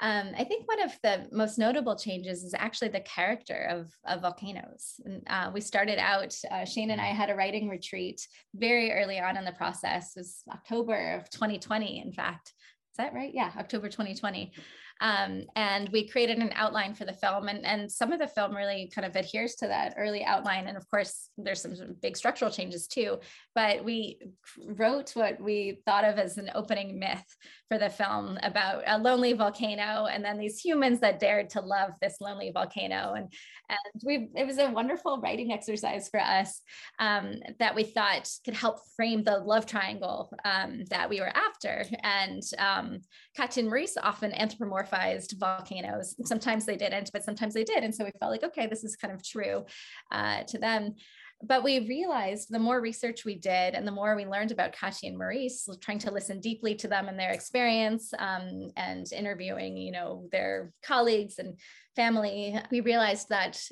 um, 0.00 0.30
I 0.38 0.44
think 0.44 0.68
one 0.68 0.80
of 0.80 0.92
the 1.02 1.26
most 1.32 1.58
notable 1.58 1.96
changes 1.96 2.44
is 2.44 2.54
actually 2.56 2.88
the 2.88 3.00
character 3.00 3.66
of, 3.70 3.92
of 4.06 4.22
volcanoes. 4.22 5.00
And, 5.04 5.22
uh, 5.26 5.50
we 5.52 5.60
started 5.60 5.98
out, 5.98 6.36
uh, 6.50 6.64
Shane 6.64 6.90
and 6.90 7.00
I 7.00 7.06
had 7.06 7.30
a 7.30 7.34
writing 7.34 7.68
retreat 7.68 8.26
very 8.54 8.92
early 8.92 9.18
on 9.18 9.36
in 9.36 9.44
the 9.44 9.52
process, 9.52 10.16
it 10.16 10.20
was 10.20 10.42
October 10.52 11.14
of 11.14 11.28
2020, 11.30 12.00
in 12.00 12.12
fact. 12.12 12.52
Is 12.92 12.96
that 12.98 13.14
right? 13.14 13.32
Yeah, 13.34 13.50
October 13.58 13.88
2020. 13.88 14.52
Um, 15.00 15.44
and 15.54 15.88
we 15.90 16.08
created 16.08 16.38
an 16.38 16.52
outline 16.54 16.94
for 16.94 17.04
the 17.04 17.12
film, 17.12 17.48
and, 17.48 17.64
and 17.64 17.90
some 17.90 18.12
of 18.12 18.18
the 18.18 18.26
film 18.26 18.56
really 18.56 18.90
kind 18.92 19.06
of 19.06 19.14
adheres 19.14 19.54
to 19.56 19.68
that 19.68 19.94
early 19.96 20.24
outline. 20.24 20.66
And 20.66 20.76
of 20.76 20.88
course, 20.90 21.30
there's 21.38 21.62
some 21.62 21.96
big 22.02 22.16
structural 22.16 22.50
changes 22.50 22.86
too. 22.88 23.18
But 23.54 23.84
we 23.84 24.18
wrote 24.64 25.10
what 25.14 25.40
we 25.40 25.80
thought 25.86 26.04
of 26.04 26.18
as 26.18 26.38
an 26.38 26.50
opening 26.54 26.98
myth 26.98 27.36
for 27.68 27.78
the 27.78 27.90
film 27.90 28.38
about 28.42 28.82
a 28.86 28.98
lonely 28.98 29.34
volcano, 29.34 30.06
and 30.06 30.24
then 30.24 30.38
these 30.38 30.58
humans 30.58 31.00
that 31.00 31.20
dared 31.20 31.50
to 31.50 31.60
love 31.60 31.90
this 32.00 32.16
lonely 32.20 32.50
volcano. 32.50 33.14
And 33.14 33.32
and 33.68 34.02
we 34.02 34.30
it 34.34 34.46
was 34.46 34.58
a 34.58 34.70
wonderful 34.70 35.20
writing 35.20 35.52
exercise 35.52 36.08
for 36.08 36.20
us 36.20 36.62
um, 36.98 37.34
that 37.58 37.74
we 37.74 37.84
thought 37.84 38.28
could 38.44 38.54
help 38.54 38.78
frame 38.96 39.22
the 39.22 39.38
love 39.38 39.66
triangle 39.66 40.32
um, 40.44 40.84
that 40.90 41.10
we 41.10 41.20
were 41.20 41.32
after. 41.34 41.84
And 42.02 42.42
um, 42.58 43.00
Katia 43.36 43.62
and 43.62 43.70
Maurice 43.70 43.98
often 44.02 44.32
anthropomorphized 44.32 45.38
volcanoes. 45.38 46.14
Sometimes 46.24 46.64
they 46.64 46.76
didn't, 46.76 47.10
but 47.12 47.24
sometimes 47.24 47.52
they 47.52 47.64
did. 47.64 47.84
And 47.84 47.94
so 47.94 48.04
we 48.04 48.12
felt 48.18 48.32
like, 48.32 48.44
okay, 48.44 48.66
this 48.66 48.84
is 48.84 48.96
kind 48.96 49.12
of 49.12 49.22
true 49.22 49.66
uh, 50.10 50.44
to 50.44 50.58
them. 50.58 50.94
But 51.42 51.62
we 51.62 51.86
realized 51.86 52.48
the 52.50 52.58
more 52.58 52.80
research 52.80 53.24
we 53.24 53.36
did 53.36 53.74
and 53.74 53.86
the 53.86 53.92
more 53.92 54.16
we 54.16 54.26
learned 54.26 54.50
about 54.50 54.72
Katia 54.72 55.08
and 55.10 55.18
Maurice, 55.18 55.68
trying 55.80 56.00
to 56.00 56.10
listen 56.10 56.40
deeply 56.40 56.74
to 56.76 56.88
them 56.88 57.06
and 57.06 57.18
their 57.18 57.30
experience 57.30 58.12
um, 58.18 58.70
and 58.76 59.06
interviewing, 59.12 59.76
you 59.76 59.92
know, 59.92 60.28
their 60.32 60.72
colleagues 60.82 61.38
and 61.38 61.58
family, 61.94 62.58
we 62.72 62.80
realized 62.80 63.28
that 63.28 63.62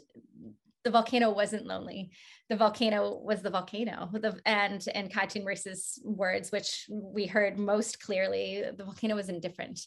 the 0.86 0.90
volcano 0.90 1.30
wasn't 1.30 1.66
lonely 1.66 2.10
the 2.48 2.56
volcano 2.56 3.20
was 3.24 3.42
the 3.42 3.50
volcano. 3.50 4.08
The, 4.12 4.38
and 4.44 4.86
in 4.94 5.08
Katia 5.08 5.42
Maurice's 5.42 6.00
words, 6.04 6.52
which 6.52 6.86
we 6.88 7.26
heard 7.26 7.58
most 7.58 8.00
clearly, 8.00 8.62
the 8.76 8.84
volcano 8.84 9.16
was 9.16 9.28
indifferent. 9.28 9.80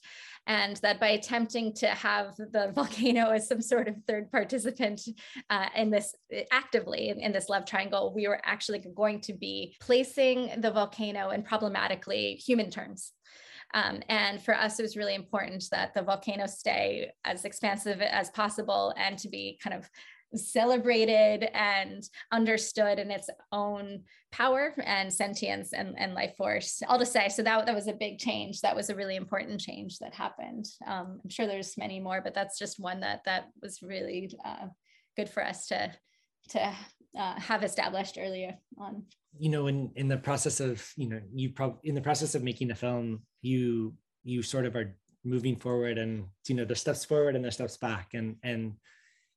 And 0.45 0.75
that 0.77 0.99
by 0.99 1.09
attempting 1.09 1.73
to 1.75 1.87
have 1.87 2.35
the 2.35 2.71
volcano 2.75 3.29
as 3.29 3.47
some 3.47 3.61
sort 3.61 3.87
of 3.87 3.95
third 4.07 4.31
participant 4.31 5.01
uh, 5.49 5.67
in 5.75 5.89
this 5.89 6.13
actively 6.51 7.09
in, 7.09 7.19
in 7.19 7.31
this 7.31 7.49
love 7.49 7.65
triangle, 7.65 8.13
we 8.13 8.27
were 8.27 8.41
actually 8.43 8.79
going 8.79 9.21
to 9.21 9.33
be 9.33 9.75
placing 9.79 10.59
the 10.59 10.71
volcano 10.71 11.29
in 11.29 11.43
problematically 11.43 12.35
human 12.35 12.69
terms. 12.69 13.13
Um, 13.73 14.01
and 14.09 14.41
for 14.41 14.55
us, 14.55 14.79
it 14.79 14.83
was 14.83 14.97
really 14.97 15.13
important 15.13 15.63
that 15.71 15.93
the 15.93 16.01
volcano 16.01 16.47
stay 16.47 17.11
as 17.23 17.45
expansive 17.45 18.01
as 18.01 18.31
possible 18.31 18.95
and 18.97 19.17
to 19.19 19.29
be 19.29 19.59
kind 19.63 19.75
of 19.75 19.87
celebrated 20.35 21.49
and 21.53 22.03
understood 22.31 22.99
in 22.99 23.11
its 23.11 23.29
own 23.51 24.03
power 24.31 24.73
and 24.83 25.11
sentience 25.11 25.73
and, 25.73 25.95
and 25.97 26.13
life 26.13 26.35
force. 26.37 26.81
I'll 26.87 26.99
just 26.99 27.13
say, 27.13 27.29
so 27.29 27.41
that, 27.43 27.65
that 27.65 27.75
was 27.75 27.87
a 27.87 27.93
big 27.93 28.19
change. 28.19 28.61
That 28.61 28.75
was 28.75 28.89
a 28.89 28.95
really 28.95 29.15
important 29.15 29.59
change 29.59 29.97
that 29.99 30.13
happened. 30.13 30.65
Um, 30.85 31.19
I'm 31.23 31.29
sure 31.29 31.47
there's 31.47 31.77
many 31.77 31.99
more, 31.99 32.21
but 32.23 32.33
that's 32.33 32.59
just 32.59 32.79
one 32.79 32.99
that 33.01 33.21
that 33.25 33.49
was 33.61 33.81
really 33.81 34.31
uh, 34.45 34.67
good 35.17 35.29
for 35.29 35.43
us 35.43 35.67
to 35.67 35.91
to 36.49 36.75
uh, 37.17 37.39
have 37.39 37.63
established 37.63 38.17
earlier 38.19 38.55
on. 38.77 39.03
You 39.37 39.49
know, 39.49 39.67
in 39.67 39.91
in 39.95 40.07
the 40.07 40.17
process 40.17 40.59
of 40.59 40.91
you 40.95 41.09
know 41.09 41.21
you 41.33 41.49
probably 41.49 41.89
in 41.89 41.95
the 41.95 42.01
process 42.01 42.35
of 42.35 42.43
making 42.43 42.71
a 42.71 42.75
film, 42.75 43.21
you 43.41 43.93
you 44.23 44.41
sort 44.41 44.65
of 44.65 44.75
are 44.75 44.95
moving 45.23 45.55
forward 45.55 45.97
and 45.97 46.25
you 46.47 46.55
know 46.55 46.65
there's 46.65 46.79
steps 46.79 47.03
forward 47.03 47.35
and 47.35 47.43
there's 47.43 47.55
steps 47.55 47.77
back 47.77 48.13
and 48.13 48.37
and 48.43 48.73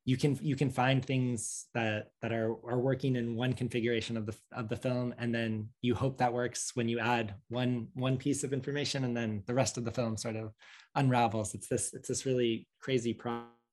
you 0.04 0.16
can 0.16 0.36
you 0.42 0.56
can 0.56 0.68
find 0.68 1.04
things 1.04 1.66
that 1.74 2.10
that 2.22 2.32
are 2.32 2.56
are 2.66 2.80
working 2.80 3.14
in 3.16 3.36
one 3.36 3.52
configuration 3.52 4.16
of 4.16 4.26
the 4.26 4.34
of 4.52 4.68
the 4.68 4.76
film 4.76 5.14
and 5.18 5.32
then 5.32 5.68
you 5.80 5.94
hope 5.94 6.18
that 6.18 6.32
works 6.32 6.72
when 6.74 6.88
you 6.88 6.98
add 6.98 7.34
one 7.48 7.86
one 7.94 8.16
piece 8.16 8.42
of 8.42 8.52
information 8.52 9.04
and 9.04 9.16
then 9.16 9.42
the 9.46 9.54
rest 9.54 9.78
of 9.78 9.84
the 9.84 9.92
film 9.92 10.16
sort 10.16 10.34
of 10.34 10.52
unravels. 10.96 11.54
It's 11.54 11.68
this 11.68 11.94
it's 11.94 12.08
this 12.08 12.26
really 12.26 12.66
crazy 12.80 13.16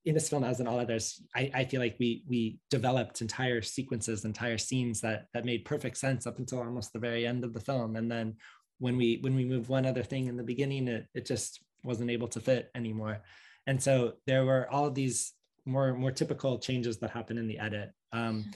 in 0.05 0.13
this 0.13 0.29
film 0.29 0.43
as 0.43 0.59
in 0.59 0.67
all 0.67 0.79
others 0.79 1.21
I, 1.35 1.51
I 1.53 1.65
feel 1.65 1.81
like 1.81 1.97
we 1.99 2.23
we 2.27 2.59
developed 2.69 3.21
entire 3.21 3.61
sequences 3.61 4.23
entire 4.23 4.57
scenes 4.57 5.01
that 5.01 5.25
that 5.33 5.45
made 5.45 5.65
perfect 5.65 5.97
sense 5.97 6.27
up 6.27 6.37
until 6.37 6.59
almost 6.59 6.93
the 6.93 6.99
very 6.99 7.25
end 7.25 7.43
of 7.43 7.53
the 7.53 7.59
film. 7.59 7.95
And 7.95 8.11
then 8.11 8.35
when 8.77 8.97
we 8.97 9.17
when 9.21 9.35
we 9.35 9.45
moved 9.45 9.67
one 9.67 9.87
other 9.87 10.03
thing 10.03 10.27
in 10.27 10.37
the 10.37 10.43
beginning 10.43 10.87
it, 10.89 11.07
it 11.15 11.25
just 11.25 11.59
wasn't 11.83 12.11
able 12.11 12.27
to 12.27 12.39
fit 12.39 12.69
anymore. 12.75 13.23
And 13.65 13.81
so 13.81 14.13
there 14.27 14.45
were 14.45 14.69
all 14.69 14.85
of 14.85 14.95
these 14.95 15.33
more 15.65 15.93
more 15.93 16.11
typical 16.11 16.59
changes 16.59 16.97
that 16.99 17.11
happen 17.11 17.37
in 17.37 17.47
the 17.47 17.59
edit. 17.59 17.91
Um, 18.11 18.51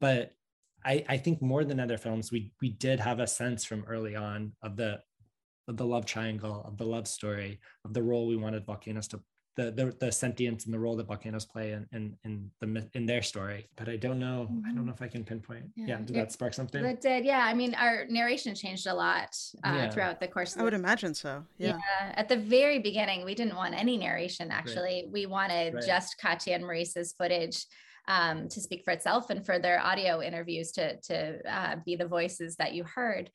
but 0.00 0.32
I, 0.84 1.04
I 1.08 1.16
think 1.16 1.42
more 1.42 1.64
than 1.64 1.80
other 1.80 1.98
films, 1.98 2.30
we 2.30 2.52
we 2.60 2.70
did 2.70 3.00
have 3.00 3.20
a 3.20 3.26
sense 3.26 3.64
from 3.64 3.84
early 3.86 4.16
on 4.16 4.52
of 4.62 4.76
the 4.76 5.00
of 5.66 5.76
the 5.76 5.84
love 5.84 6.06
triangle, 6.06 6.62
of 6.66 6.78
the 6.78 6.86
love 6.86 7.06
story, 7.06 7.60
of 7.84 7.92
the 7.92 8.02
role 8.02 8.26
we 8.26 8.36
wanted 8.36 8.64
volcanoes 8.64 9.08
to 9.08 9.20
the, 9.58 9.72
the 9.72 9.96
the 9.98 10.12
sentience 10.12 10.66
and 10.66 10.72
the 10.72 10.78
role 10.78 10.94
that 10.96 11.08
volcanoes 11.08 11.44
play 11.44 11.72
in 11.72 11.84
in, 11.92 12.16
in 12.24 12.50
the 12.60 12.88
in 12.94 13.06
their 13.06 13.22
story. 13.22 13.68
But 13.76 13.88
I 13.88 13.96
don't 13.96 14.20
know. 14.20 14.48
Mm-hmm. 14.48 14.70
I 14.70 14.72
don't 14.72 14.86
know 14.86 14.92
if 14.92 15.02
I 15.02 15.08
can 15.08 15.24
pinpoint. 15.24 15.64
Yeah, 15.74 15.86
yeah 15.88 15.96
did 15.98 16.14
that 16.14 16.30
spark 16.30 16.54
something? 16.54 16.84
It 16.84 17.00
did. 17.00 17.24
Yeah. 17.24 17.44
I 17.44 17.54
mean, 17.54 17.74
our 17.74 18.06
narration 18.08 18.54
changed 18.54 18.86
a 18.86 18.94
lot 18.94 19.36
uh, 19.64 19.72
yeah. 19.74 19.90
throughout 19.90 20.20
the 20.20 20.28
course. 20.28 20.56
I 20.56 20.62
would 20.62 20.74
imagine 20.74 21.12
so. 21.12 21.44
Yeah. 21.58 21.76
yeah. 21.76 22.12
At 22.14 22.28
the 22.28 22.36
very 22.36 22.78
beginning, 22.78 23.24
we 23.24 23.34
didn't 23.34 23.56
want 23.56 23.74
any 23.74 23.96
narration. 23.96 24.52
Actually, 24.52 25.02
right. 25.02 25.12
we 25.12 25.26
wanted 25.26 25.74
right. 25.74 25.84
just 25.84 26.18
Katia 26.18 26.54
and 26.54 26.64
Maurice's 26.64 27.12
footage. 27.18 27.66
Um, 28.06 28.48
to 28.48 28.62
speak 28.62 28.84
for 28.84 28.92
itself 28.92 29.28
and 29.28 29.44
for 29.44 29.58
their 29.58 29.84
audio 29.84 30.22
interviews 30.22 30.72
to 30.72 30.98
to 31.08 31.40
uh, 31.46 31.76
be 31.84 31.94
the 31.94 32.06
voices 32.06 32.56
that 32.56 32.72
you 32.72 32.84
heard. 32.84 33.30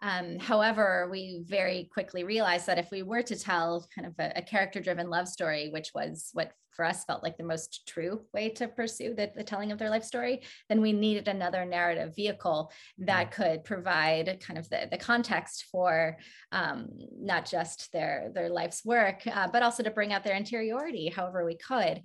Um, 0.00 0.38
however, 0.38 1.08
we 1.10 1.42
very 1.46 1.88
quickly 1.92 2.22
realized 2.22 2.66
that 2.66 2.78
if 2.78 2.90
we 2.90 3.02
were 3.02 3.22
to 3.22 3.36
tell 3.36 3.86
kind 3.94 4.06
of 4.06 4.14
a, 4.18 4.32
a 4.36 4.42
character 4.42 4.80
driven 4.80 5.10
love 5.10 5.26
story, 5.28 5.70
which 5.70 5.90
was 5.94 6.30
what 6.32 6.52
for 6.78 6.84
us 6.84 7.04
felt 7.04 7.24
like 7.24 7.36
the 7.36 7.42
most 7.42 7.88
true 7.88 8.20
way 8.32 8.48
to 8.50 8.68
pursue 8.68 9.12
the, 9.12 9.32
the, 9.34 9.42
telling 9.42 9.72
of 9.72 9.78
their 9.78 9.90
life 9.90 10.04
story, 10.04 10.42
then 10.68 10.80
we 10.80 10.92
needed 10.92 11.26
another 11.26 11.64
narrative 11.64 12.14
vehicle 12.14 12.70
that 12.98 13.32
could 13.32 13.64
provide 13.64 14.38
kind 14.46 14.56
of 14.56 14.70
the, 14.70 14.86
the 14.88 14.96
context 14.96 15.66
for 15.72 16.16
um, 16.52 16.86
not 17.18 17.50
just 17.50 17.90
their, 17.92 18.30
their 18.32 18.48
life's 18.48 18.84
work, 18.84 19.26
uh, 19.26 19.48
but 19.52 19.64
also 19.64 19.82
to 19.82 19.90
bring 19.90 20.12
out 20.12 20.22
their 20.22 20.36
interiority 20.36 21.08
however 21.08 21.44
we 21.44 21.56
could. 21.56 22.00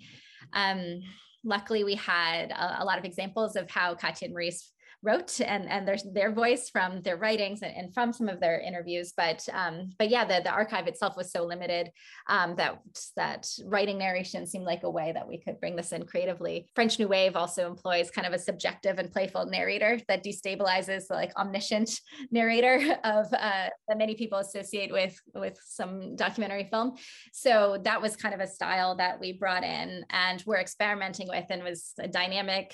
Um, 0.53 1.01
luckily, 1.43 1.83
we 1.83 1.93
had 1.93 2.49
a, 2.49 2.81
a, 2.81 2.85
lot 2.85 2.97
of 2.97 3.05
examples 3.05 3.55
of 3.55 3.69
how 3.69 3.93
Katia 3.93 4.25
and 4.25 4.33
Maurice 4.33 4.72
wrote 5.03 5.39
and 5.41 5.69
and 5.69 5.87
their 5.87 5.97
their 6.13 6.31
voice 6.31 6.69
from 6.69 7.01
their 7.01 7.17
writings 7.17 7.61
and, 7.61 7.75
and 7.75 7.93
from 7.93 8.13
some 8.13 8.29
of 8.29 8.39
their 8.39 8.59
interviews 8.59 9.13
but 9.15 9.47
um 9.53 9.91
but 9.99 10.09
yeah 10.09 10.25
the, 10.25 10.41
the 10.43 10.49
archive 10.49 10.87
itself 10.87 11.15
was 11.17 11.31
so 11.31 11.43
limited 11.43 11.89
um 12.27 12.55
that 12.55 12.79
that 13.15 13.47
writing 13.65 13.97
narration 13.97 14.47
seemed 14.47 14.65
like 14.65 14.83
a 14.83 14.89
way 14.89 15.11
that 15.11 15.27
we 15.27 15.37
could 15.37 15.59
bring 15.59 15.75
this 15.75 15.91
in 15.91 16.05
creatively. 16.05 16.67
French 16.75 16.99
new 16.99 17.07
wave 17.07 17.35
also 17.35 17.67
employs 17.67 18.11
kind 18.11 18.27
of 18.27 18.33
a 18.33 18.39
subjective 18.39 18.99
and 18.99 19.11
playful 19.11 19.45
narrator 19.45 19.99
that 20.07 20.23
destabilizes 20.23 21.07
the 21.07 21.13
like 21.13 21.35
omniscient 21.37 21.99
narrator 22.31 22.97
of 23.03 23.25
uh, 23.33 23.67
that 23.87 23.97
many 23.97 24.15
people 24.15 24.39
associate 24.39 24.91
with 24.91 25.19
with 25.33 25.57
some 25.63 26.15
documentary 26.15 26.67
film. 26.71 26.93
So 27.31 27.79
that 27.83 28.01
was 28.01 28.15
kind 28.15 28.33
of 28.33 28.41
a 28.41 28.47
style 28.47 28.95
that 28.97 29.19
we 29.19 29.33
brought 29.33 29.63
in 29.63 30.05
and 30.09 30.43
we're 30.45 30.59
experimenting 30.59 31.27
with 31.27 31.45
and 31.49 31.63
was 31.63 31.93
a 31.99 32.07
dynamic 32.07 32.73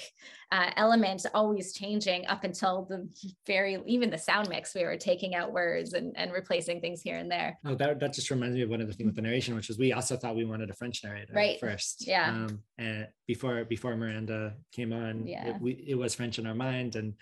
uh, 0.51 0.71
element 0.75 1.25
always 1.33 1.73
changing 1.73 2.18
up 2.27 2.43
until 2.43 2.85
the 2.89 3.07
very 3.45 3.81
even 3.85 4.09
the 4.09 4.17
sound 4.17 4.49
mix 4.49 4.73
we 4.73 4.83
were 4.83 4.97
taking 4.97 5.35
out 5.35 5.51
words 5.51 5.93
and, 5.93 6.15
and 6.17 6.31
replacing 6.31 6.81
things 6.81 7.01
here 7.01 7.17
and 7.17 7.31
there. 7.31 7.57
Oh 7.65 7.75
that, 7.75 7.99
that 7.99 8.13
just 8.13 8.29
reminds 8.29 8.55
me 8.55 8.61
of 8.61 8.69
one 8.69 8.81
of 8.81 8.87
the 8.87 8.93
things 8.93 9.07
with 9.07 9.15
the 9.15 9.21
narration 9.21 9.55
which 9.55 9.69
is 9.69 9.77
we 9.77 9.93
also 9.93 10.15
thought 10.15 10.35
we 10.35 10.45
wanted 10.45 10.69
a 10.69 10.73
french 10.73 11.03
narrator 11.03 11.33
right. 11.33 11.59
first. 11.59 12.07
Yeah. 12.07 12.29
Um, 12.29 12.59
and 12.77 13.07
before 13.27 13.65
before 13.65 13.95
miranda 13.95 14.55
came 14.71 14.93
on 14.93 15.25
yeah. 15.27 15.49
it, 15.49 15.61
we, 15.61 15.83
it 15.87 15.95
was 15.95 16.15
french 16.15 16.39
in 16.39 16.47
our 16.47 16.55
mind. 16.55 16.95
And 16.95 17.13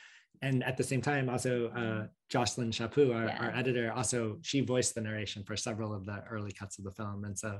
and 0.41 0.63
at 0.63 0.77
the 0.77 0.83
same 0.83 1.01
time 1.01 1.29
also 1.29 1.69
uh, 1.69 2.07
Jocelyne 2.29 2.71
Chaput 2.71 3.13
our, 3.13 3.25
yeah. 3.25 3.37
our 3.39 3.55
editor 3.55 3.91
also 3.91 4.37
she 4.41 4.61
voiced 4.61 4.95
the 4.95 5.01
narration 5.01 5.43
for 5.43 5.55
several 5.55 5.93
of 5.93 6.05
the 6.05 6.23
early 6.29 6.51
cuts 6.51 6.77
of 6.77 6.85
the 6.85 6.91
film. 6.91 7.25
And 7.25 7.37
so 7.37 7.59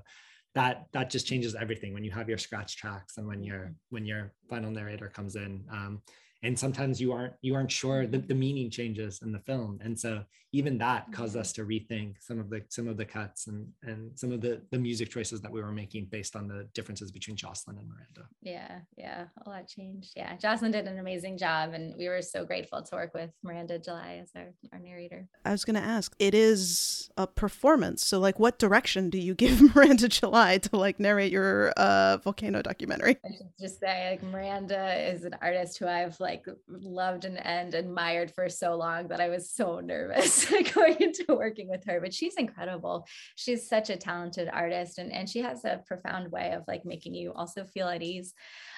that 0.57 0.87
that 0.91 1.09
just 1.09 1.27
changes 1.27 1.55
everything 1.55 1.93
when 1.93 2.03
you 2.03 2.11
have 2.11 2.27
your 2.27 2.37
scratch 2.37 2.77
tracks 2.77 3.17
and 3.17 3.27
when 3.27 3.43
your 3.43 3.59
mm-hmm. 3.59 3.71
when 3.89 4.05
your 4.05 4.33
final 4.49 4.71
narrator 4.71 5.07
comes 5.07 5.35
in. 5.35 5.63
Um, 5.71 6.01
and 6.43 6.57
sometimes 6.57 7.01
you 7.01 7.11
aren't 7.11 7.33
you 7.41 7.55
aren't 7.55 7.71
sure 7.71 8.05
the, 8.05 8.19
the 8.19 8.35
meaning 8.35 8.69
changes 8.69 9.21
in 9.21 9.31
the 9.31 9.39
film. 9.39 9.79
And 9.83 9.99
so 9.99 10.23
even 10.53 10.77
that 10.77 11.11
caused 11.11 11.35
us 11.35 11.51
to 11.53 11.65
rethink 11.65 12.15
some 12.19 12.39
of 12.39 12.49
the 12.49 12.61
some 12.69 12.87
of 12.87 12.97
the 12.97 13.05
cuts 13.05 13.47
and 13.47 13.67
and 13.83 14.17
some 14.17 14.31
of 14.31 14.41
the 14.41 14.61
the 14.71 14.77
music 14.77 15.09
choices 15.09 15.41
that 15.41 15.51
we 15.51 15.61
were 15.61 15.71
making 15.71 16.05
based 16.05 16.35
on 16.35 16.47
the 16.47 16.67
differences 16.73 17.11
between 17.11 17.35
Jocelyne 17.35 17.77
and 17.77 17.87
miranda. 17.87 18.29
Yeah 18.41 18.79
yeah 18.97 19.25
a 19.45 19.49
lot 19.49 19.67
changed. 19.67 20.13
Yeah 20.15 20.35
jocelyn 20.37 20.71
did 20.71 20.87
an 20.87 20.99
amazing 20.99 21.37
job 21.37 21.73
and 21.73 21.95
we 21.97 22.07
were 22.07 22.21
so 22.21 22.45
grateful 22.45 22.81
to 22.81 22.95
work 22.95 23.13
with 23.13 23.29
miranda 23.43 23.77
july 23.77 24.19
as 24.21 24.31
our, 24.35 24.53
our 24.71 24.79
narrator. 24.79 25.27
I 25.43 25.51
was 25.51 25.65
going 25.65 25.75
to 25.75 25.81
ask 25.81 26.15
it 26.19 26.33
is 26.33 27.09
a 27.17 27.27
performance 27.27 28.05
so 28.05 28.19
like 28.19 28.39
what 28.39 28.57
direction 28.57 29.09
do 29.09 29.17
you 29.17 29.35
give 29.35 29.61
miranda 29.75 30.07
july 30.07 30.59
to 30.59 30.77
like 30.77 30.99
narrate 30.99 31.31
your 31.31 31.71
uh 31.71 32.17
volcano 32.17 32.61
documentary? 32.61 33.17
I 33.25 33.35
should 33.35 33.49
just 33.59 33.79
say 33.79 34.11
like 34.11 34.23
miranda 34.23 35.11
is 35.11 35.25
an 35.25 35.35
artist 35.41 35.77
who 35.77 35.87
i've 35.87 36.19
like 36.27 36.45
loved 36.67 37.25
and, 37.25 37.37
and 37.45 37.73
admired 37.73 38.31
for 38.31 38.49
so 38.49 38.75
long 38.75 39.07
that 39.07 39.21
I 39.21 39.29
was 39.29 39.49
so 39.49 39.79
nervous 39.79 40.45
going 40.73 40.97
into 40.99 41.25
working 41.29 41.69
with 41.69 41.83
her. 41.85 42.01
But 42.01 42.13
she's 42.13 42.35
incredible. 42.35 43.07
She's 43.35 43.69
such 43.69 43.89
a 43.89 43.97
talented 43.97 44.49
artist 44.51 44.97
and, 44.97 45.11
and 45.11 45.29
she 45.29 45.39
has 45.39 45.63
a 45.63 45.81
profound 45.87 46.31
way 46.31 46.51
of 46.51 46.63
like 46.67 46.85
making 46.85 47.13
you 47.13 47.31
also 47.33 47.63
feel 47.63 47.87
at 47.87 48.03
ease 48.03 48.33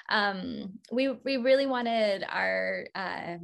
um, 0.10 0.80
we 0.92 1.10
we 1.10 1.38
really 1.38 1.68
wanted 1.68 2.26
our 2.28 2.86
uh, 2.96 3.38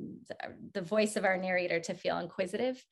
the 0.73 0.81
voice 0.81 1.15
of 1.15 1.23
our 1.23 1.37
narrator 1.37 1.79
to 1.79 1.93
feel 1.93 2.17
inquisitive, 2.17 2.83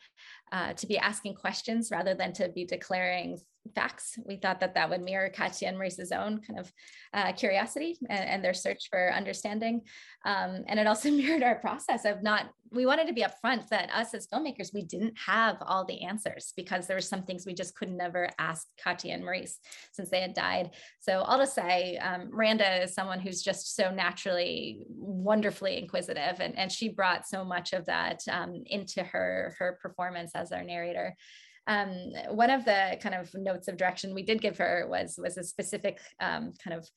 uh, 0.52 0.74
to 0.74 0.88
be 0.88 0.98
asking 0.98 1.34
questions 1.36 1.90
rather 1.92 2.14
than 2.14 2.34
to 2.34 2.50
be 2.50 2.66
declaring 2.66 3.40
facts. 3.76 4.20
We 4.26 4.36
thought 4.36 4.60
that 4.60 4.76
that 4.76 4.90
would 4.90 5.02
mirror 5.02 5.30
Katia 5.30 5.68
and 5.68 5.78
Maurice's 5.78 6.12
own 6.12 6.42
kind 6.42 6.60
of 6.60 6.72
uh, 7.14 7.32
curiosity 7.32 7.98
and, 8.10 8.30
and, 8.30 8.44
their 8.44 8.54
search 8.54 8.90
for 8.90 9.14
understanding. 9.14 9.82
Um, 10.26 10.64
and 10.68 10.80
it 10.80 10.88
also 10.88 11.10
mirrored 11.12 11.44
our 11.44 11.56
process 11.56 12.06
of 12.06 12.22
not, 12.22 12.50
we 12.72 12.86
wanted 12.86 13.08
to 13.08 13.14
be 13.14 13.24
upfront 13.24 13.68
that 13.70 13.90
us 13.94 14.14
as 14.14 14.28
filmmakers, 14.28 14.74
we 14.74 14.84
didn't 14.84 15.18
have 15.18 15.58
all 15.62 15.86
the 15.86 16.04
answers 16.04 16.54
because 16.58 16.88
there 16.88 16.98
were 16.98 17.02
some 17.02 17.24
things 17.24 17.46
we 17.46 17.54
just 17.54 17.76
could 17.76 17.90
never 17.90 18.30
ask 18.40 18.68
Katia 18.84 19.14
and 19.14 19.24
Maurice 19.24 19.60
since 19.92 20.10
they 20.10 20.22
had 20.22 20.34
died. 20.34 20.72
So 21.00 21.22
I'll 21.22 21.38
just 21.38 21.56
say, 21.56 21.98
um, 21.98 22.32
Miranda 22.32 22.84
is 22.84 22.94
someone 22.94 23.20
who's 23.20 23.42
just 23.42 23.76
so 23.76 23.92
naturally 23.92 24.86
wonderfully 24.90 25.78
inquisitive 25.78 26.40
and, 26.40 26.58
and 26.58 26.72
she 26.72 26.90
brought 26.90 27.28
so 27.28 27.46
much 27.46 27.74
of 27.74 27.86
that 27.86 28.22
um, 28.30 28.64
into 28.66 29.04
her, 29.04 29.56
her 29.60 29.80
performance 29.82 30.32
as 30.36 30.52
our 30.52 30.64
narrator 30.64 31.16
um, 31.68 32.12
one 32.30 32.50
of 32.50 32.66
the 32.66 32.98
kind 33.02 33.16
of 33.16 33.34
notes 33.34 33.68
of 33.68 33.78
direction 33.78 34.14
we 34.14 34.24
did 34.24 34.42
give 34.42 34.58
her 34.58 34.86
was 34.90 35.16
was 35.18 35.38
a 35.38 35.44
specific 35.44 36.00
um, 36.20 36.54
kind 36.64 36.78
of 36.78 36.88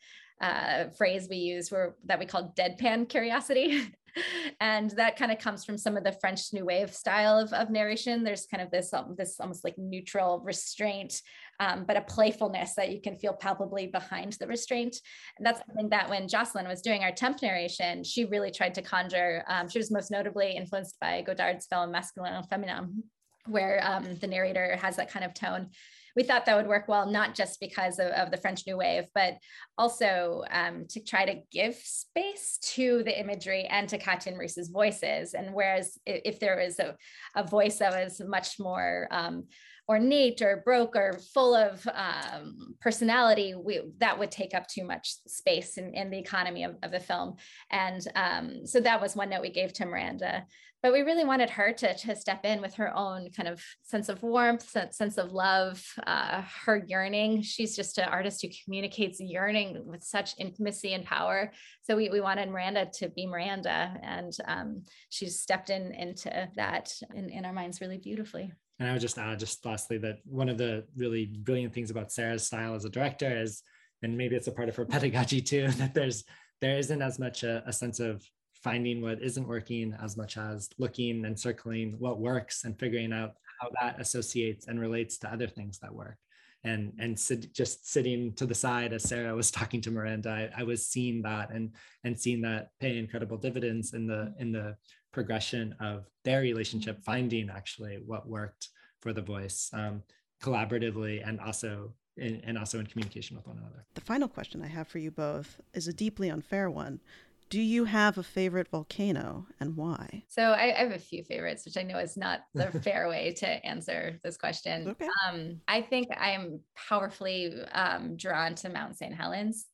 uh, 0.41 0.91
phrase 0.97 1.29
we 1.31 1.37
use 1.37 1.71
were 1.71 1.97
that 2.05 2.19
we 2.19 2.27
called 2.27 2.57
deadpan 2.57 3.09
curiosity. 3.09 3.83
and 4.61 4.91
that 4.93 5.17
kind 5.17 5.31
of 5.31 5.39
comes 5.39 5.65
from 5.65 5.77
some 5.77 5.97
of 5.97 6.05
the 6.05 6.17
French 6.21 6.53
New 6.53 6.65
Wave 6.65 6.93
style 6.93 7.39
of, 7.39 7.53
of 7.53 7.71
narration. 7.71 8.25
There's 8.25 8.47
kind 8.47 8.63
of 8.63 8.71
this 8.71 8.93
um, 8.93 9.15
this 9.17 9.39
almost 9.41 9.65
like 9.65 9.77
neutral 9.79 10.41
restraint, 10.41 11.21
um, 11.61 11.85
but 11.87 11.97
a 11.97 12.03
playfulness 12.03 12.75
that 12.75 12.93
you 12.93 13.01
can 13.01 13.17
feel 13.17 13.35
palpably 13.35 13.87
behind 13.87 14.35
the 14.35 14.47
restraint. 14.47 14.97
And 15.39 15.47
that's 15.47 15.61
something 15.67 15.91
that 15.91 16.09
when 16.09 16.29
Jocelyne 16.29 16.69
was 16.69 16.83
doing 16.83 17.03
our 17.03 17.13
temp 17.13 17.43
narration, 17.43 18.05
she 18.05 18.25
really 18.25 18.51
tried 18.51 18.75
to 18.75 18.83
conjure. 18.83 19.45
Um, 19.49 19.69
she 19.69 19.79
was 19.79 19.91
most 19.91 20.11
notably 20.11 20.57
influenced 20.57 20.99
by 21.01 21.23
Godard's 21.23 21.67
film 21.67 21.93
Masculin 21.93 22.33
and 22.33 22.49
Feminin, 22.49 23.03
where 23.49 23.81
um, 23.85 24.17
the 24.17 24.27
narrator 24.27 24.77
has 24.77 24.97
that 24.97 25.11
kind 25.11 25.25
of 25.25 25.35
tone 25.35 25.71
we 26.17 26.23
thought 26.23 26.47
that 26.47 26.57
would 26.57 26.67
work 26.67 26.89
well, 26.89 27.07
not 27.07 27.35
just 27.35 27.61
because 27.61 27.99
of, 27.99 28.09
of 28.09 28.31
the 28.31 28.39
French 28.39 28.67
New 28.67 28.79
Wave, 28.79 29.05
but 29.15 29.35
also 29.77 30.43
um, 30.51 30.87
to 30.89 31.05
try 31.05 31.27
to 31.27 31.43
give 31.53 31.75
space 31.75 32.59
to 32.75 33.03
the 33.05 33.21
imagery 33.21 33.65
and 33.67 33.87
to 33.91 33.99
Katia 33.99 34.31
and 34.31 34.37
Maurice's 34.39 34.71
voices. 34.71 35.35
And 35.35 35.53
whereas 35.53 35.99
if 36.07 36.41
there 36.41 36.57
was 36.57 36.79
a, 36.79 36.97
a 37.37 37.47
voice 37.47 37.79
that 37.79 37.93
was 37.93 38.21
much 38.27 38.59
more 38.59 39.07
um, 39.11 39.45
ornate 39.89 40.41
or 40.41 40.63
broke 40.65 40.97
or 40.97 41.21
full 41.35 41.55
of 41.55 41.87
um, 41.95 42.75
personality, 42.81 43.55
we, 43.55 43.83
that 43.99 44.19
would 44.19 44.31
take 44.31 44.55
up 44.55 44.67
too 44.67 44.85
much 44.85 45.17
space 45.27 45.77
in, 45.77 45.93
in 45.95 46.11
the 46.11 46.19
economy 46.19 46.65
of, 46.65 46.77
of 46.83 46.93
the 46.93 46.99
film. 46.99 47.37
And 47.71 48.01
um, 48.17 48.67
so 48.67 48.81
that 48.81 49.03
was 49.03 49.15
one 49.15 49.29
note 49.29 49.43
we 49.43 49.51
gave 49.51 49.75
to 49.75 49.87
Miranda. 49.87 50.47
But 50.87 50.93
we 50.93 51.03
really 51.03 51.25
wanted 51.25 51.51
her 51.51 51.73
to, 51.73 51.97
to 51.97 52.15
step 52.15 52.45
in 52.45 52.61
with 52.61 52.75
her 52.75 52.97
own 52.97 53.31
kind 53.33 53.49
of 53.49 53.61
sense 53.83 54.09
of 54.09 54.23
warmth, 54.23 54.71
sense 54.71 54.97
sense 54.97 55.19
of 55.19 55.33
love, 55.33 55.85
uh, 56.07 56.43
her 56.65 56.85
yearning. 56.87 57.43
She's 57.43 57.75
just 57.75 57.99
an 57.99 58.05
artist 58.05 58.41
who 58.41 58.51
communicates 58.65 59.19
yearning 59.19 59.83
with 59.85 60.05
such 60.05 60.39
intimacy 60.39 60.95
and 60.95 61.05
power. 61.05 61.51
So 61.83 61.97
we, 61.97 62.09
we 62.09 62.21
wanted 62.21 62.51
Miranda 62.51 62.89
to 62.99 63.09
be 63.09 63.27
Miranda, 63.27 63.99
and 64.01 64.33
um, 64.47 64.85
she's 65.09 65.41
stepped 65.41 65.71
in 65.71 65.93
into 65.93 66.49
that 66.55 66.95
in, 67.13 67.31
in 67.31 67.45
our 67.45 67.53
minds 67.53 67.81
really 67.81 67.99
beautifully. 67.99 68.53
And 68.79 68.89
I 68.89 68.93
would 68.93 69.03
just 69.03 69.19
add, 69.19 69.41
just 69.41 69.67
lastly, 69.67 69.99
that 69.99 70.19
one 70.25 70.49
of 70.49 70.57
the 70.57 70.85
really 70.97 71.27
brilliant 71.27 71.75
things 71.75 71.91
about 71.91 72.13
Sarah's 72.13 72.47
style 72.47 72.77
as 72.77 72.85
a 72.85 72.91
director 72.91 73.43
is, 73.43 73.61
and 74.05 74.17
maybe 74.17 74.37
it's 74.37 74.47
a 74.47 74.53
part 74.53 74.69
of 74.69 74.77
her 74.77 74.85
pedagogy 74.87 75.41
too, 75.41 75.67
that 75.67 75.95
there's 75.95 76.23
there 76.61 76.79
isn't 76.79 77.03
as 77.03 77.19
much 77.19 77.43
a, 77.43 77.65
a 77.67 77.73
sense 77.73 77.99
of 77.99 78.23
finding 78.67 79.01
what 79.01 79.23
isn't 79.23 79.47
working 79.47 79.97
as 80.03 80.17
much 80.17 80.37
as 80.37 80.69
looking 80.77 81.25
and 81.25 81.39
circling 81.39 81.95
what 82.01 82.19
works 82.19 82.65
and 82.65 82.77
figuring 82.81 83.13
out 83.13 83.35
how 83.61 83.69
that 83.81 84.01
associates 84.01 84.67
and 84.67 84.81
relates 84.81 85.19
to 85.19 85.33
other 85.33 85.47
things 85.47 85.79
that 85.79 85.95
work 85.95 86.19
and 86.65 86.93
and 86.99 87.19
sit, 87.19 87.55
just 87.55 87.89
sitting 87.89 88.33
to 88.35 88.45
the 88.45 88.55
side 88.55 88.93
as 88.93 89.05
Sarah 89.05 89.37
was 89.37 89.51
talking 89.59 89.81
to 89.83 89.91
Miranda, 89.91 90.31
I, 90.31 90.61
I, 90.61 90.63
was 90.65 90.85
seeing 90.85 91.23
that 91.23 91.51
and 91.51 91.71
and 92.03 92.19
seeing 92.19 92.43
that 92.43 92.71
pay 92.81 92.99
incredible 92.99 93.37
dividends 93.37 93.95
in 93.95 94.07
the 94.07 94.35
in 94.39 94.51
the 94.51 94.77
progression 95.13 95.75
of 95.81 96.07
their 96.25 96.41
relationship, 96.41 97.03
finding 97.05 97.49
actually 97.49 98.01
what 98.05 98.29
worked 98.29 98.69
for 99.01 99.13
the 99.13 99.23
voice 99.23 99.71
um, 99.73 100.03
collaboratively 100.43 101.27
and 101.27 101.41
also 101.41 101.95
in, 102.17 102.41
and 102.45 102.59
also 102.59 102.79
in 102.81 102.87
communication 102.87 103.37
with 103.37 103.47
one 103.47 103.59
another. 103.59 103.85
The 103.95 104.01
final 104.01 104.29
question 104.29 104.63
I 104.63 104.69
have 104.69 104.89
for 104.89 104.99
you 104.99 105.11
both 105.11 105.61
is 105.75 105.89
a 105.89 105.93
deeply 105.93 106.31
unfair 106.31 106.71
one. 106.71 107.01
Do 107.49 107.61
you 107.61 107.85
have 107.85 108.19
a 108.19 108.23
favorite 108.23 108.69
volcano 108.69 109.47
and 109.61 109.77
why? 109.77 110.25
So 110.29 110.43
I, 110.43 110.75
I 110.77 110.81
have 110.81 110.93
a 110.93 110.99
few 110.99 111.23
favorites, 111.23 111.65
which 111.65 111.77
I 111.77 111.83
know 111.83 111.99
is 111.99 112.17
not 112.17 112.41
the 112.55 112.71
fair 112.83 113.09
way 113.09 113.35
to 113.39 113.47
answer 113.67 114.19
this 114.25 114.37
question. 114.37 114.89
Okay. 114.89 115.09
Um, 115.29 115.61
I 115.69 115.83
think 115.83 116.09
I'm 116.17 116.61
powerfully 116.89 117.55
um, 117.73 118.17
drawn 118.17 118.55
to 118.57 118.69
Mount 118.69 118.99
St. 118.99 119.15
Helens. 119.15 119.67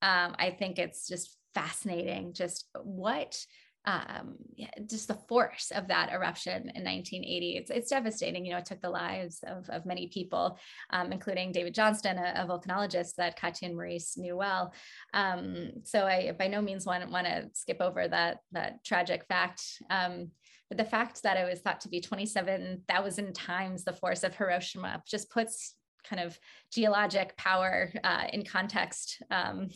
Um, 0.00 0.34
I 0.38 0.50
think 0.58 0.78
it's 0.78 1.06
just 1.06 1.36
fascinating, 1.54 2.32
just 2.32 2.68
what 2.82 3.38
um, 3.88 4.34
yeah, 4.54 4.68
just 4.86 5.08
the 5.08 5.14
force 5.14 5.72
of 5.74 5.88
that 5.88 6.12
eruption 6.12 6.70
in 6.74 6.84
1980. 6.84 7.56
It's, 7.56 7.70
it's 7.70 7.88
devastating. 7.88 8.44
You 8.44 8.52
know, 8.52 8.58
it 8.58 8.66
took 8.66 8.82
the 8.82 8.90
lives 8.90 9.42
of, 9.46 9.68
of 9.70 9.86
many 9.86 10.08
people, 10.08 10.58
um, 10.90 11.10
including 11.10 11.52
David 11.52 11.74
Johnston, 11.74 12.18
a, 12.18 12.34
a, 12.36 12.46
volcanologist 12.46 13.14
that 13.16 13.40
Katia 13.40 13.68
and 13.68 13.76
Maurice 13.76 14.18
knew 14.18 14.36
well. 14.36 14.74
Um, 15.14 15.70
so 15.84 16.04
I 16.06 16.32
by 16.38 16.48
no 16.48 16.60
means 16.60 16.84
want, 16.84 17.10
want 17.10 17.26
to 17.26 17.48
skip 17.54 17.80
over 17.80 18.06
that, 18.06 18.40
that 18.52 18.84
tragic 18.84 19.24
fact. 19.24 19.62
Um, 19.88 20.32
but 20.68 20.76
the 20.76 20.84
fact 20.84 21.22
that 21.22 21.38
it 21.38 21.48
was 21.48 21.60
thought 21.60 21.80
to 21.80 21.88
be 21.88 22.02
27,000 22.02 23.34
times 23.34 23.84
the 23.84 23.94
force 23.94 24.22
of 24.22 24.36
Hiroshima 24.36 25.02
just 25.08 25.30
puts 25.30 25.76
kind 26.04 26.20
of 26.20 26.38
geologic 26.70 27.34
power 27.38 27.90
uh, 28.04 28.24
in 28.34 28.44
context 28.44 29.22
um, 29.30 29.70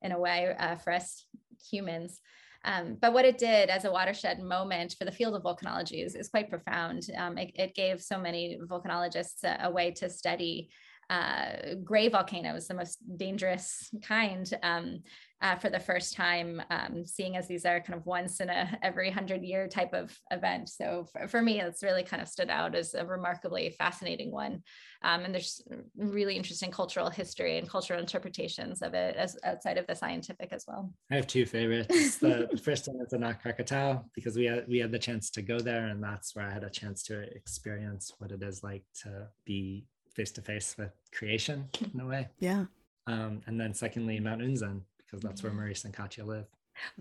in 0.00 0.12
a 0.12 0.18
way 0.18 0.54
uh, 0.56 0.76
for 0.76 0.92
us 0.92 1.26
humans. 1.68 2.20
Um, 2.68 2.98
but 3.00 3.14
what 3.14 3.24
it 3.24 3.38
did 3.38 3.70
as 3.70 3.86
a 3.86 3.90
watershed 3.90 4.42
moment 4.42 4.94
for 4.98 5.06
the 5.06 5.10
field 5.10 5.34
of 5.34 5.42
volcanology 5.42 6.04
is, 6.04 6.14
is 6.14 6.28
quite 6.28 6.50
profound. 6.50 7.08
Um, 7.16 7.38
it, 7.38 7.50
it, 7.54 7.74
gave 7.74 8.02
so 8.02 8.18
many 8.18 8.58
volcanologists 8.62 9.42
a, 9.42 9.68
a 9.68 9.70
way 9.70 9.90
to 9.92 10.10
study 10.10 10.68
uh, 11.10 11.74
gray 11.82 12.08
volcanoes, 12.08 12.66
the 12.66 12.74
most 12.74 12.98
dangerous 13.16 13.90
kind, 14.02 14.52
um, 14.62 15.00
uh, 15.40 15.54
for 15.54 15.70
the 15.70 15.78
first 15.78 16.14
time, 16.14 16.60
um, 16.70 17.06
seeing 17.06 17.36
as 17.36 17.46
these 17.46 17.64
are 17.64 17.80
kind 17.80 17.96
of 17.96 18.04
once 18.04 18.40
in 18.40 18.50
a 18.50 18.76
every 18.82 19.08
hundred 19.08 19.42
year 19.42 19.68
type 19.68 19.94
of 19.94 20.16
event. 20.32 20.68
So 20.68 21.06
for, 21.12 21.28
for, 21.28 21.42
me, 21.42 21.60
it's 21.60 21.82
really 21.82 22.02
kind 22.02 22.20
of 22.20 22.28
stood 22.28 22.50
out 22.50 22.74
as 22.74 22.94
a 22.94 23.06
remarkably 23.06 23.70
fascinating 23.70 24.32
one. 24.32 24.62
Um, 25.02 25.24
and 25.24 25.32
there's 25.32 25.62
really 25.96 26.36
interesting 26.36 26.72
cultural 26.72 27.08
history 27.08 27.56
and 27.56 27.68
cultural 27.68 28.00
interpretations 28.00 28.82
of 28.82 28.94
it 28.94 29.14
as 29.16 29.36
outside 29.44 29.78
of 29.78 29.86
the 29.86 29.94
scientific 29.94 30.52
as 30.52 30.64
well. 30.66 30.92
I 31.10 31.14
have 31.14 31.28
two 31.28 31.46
favorites. 31.46 32.18
the, 32.18 32.48
the 32.50 32.58
first 32.62 32.88
one 32.88 33.00
is 33.06 33.12
Anak 33.12 33.42
Krakatau 33.42 34.02
because 34.14 34.36
we 34.36 34.46
had 34.46 34.66
we 34.66 34.78
had 34.78 34.90
the 34.90 34.98
chance 34.98 35.30
to 35.30 35.42
go 35.42 35.60
there, 35.60 35.86
and 35.86 36.02
that's 36.02 36.34
where 36.34 36.46
I 36.46 36.52
had 36.52 36.64
a 36.64 36.70
chance 36.70 37.04
to 37.04 37.20
experience 37.20 38.12
what 38.18 38.32
it 38.32 38.42
is 38.42 38.64
like 38.64 38.82
to 39.02 39.28
be 39.44 39.86
face 40.18 40.32
to 40.32 40.42
face 40.42 40.74
with 40.76 40.90
creation 41.12 41.68
in 41.94 42.00
a 42.00 42.06
way. 42.06 42.28
Yeah. 42.40 42.64
Um, 43.06 43.40
and 43.46 43.58
then 43.58 43.72
secondly, 43.72 44.18
Mount 44.18 44.42
Unzen 44.42 44.80
because 45.06 45.22
that's 45.22 45.42
where 45.42 45.52
Maurice 45.52 45.84
and 45.84 45.94
Katia 45.94 46.24
live. 46.24 46.44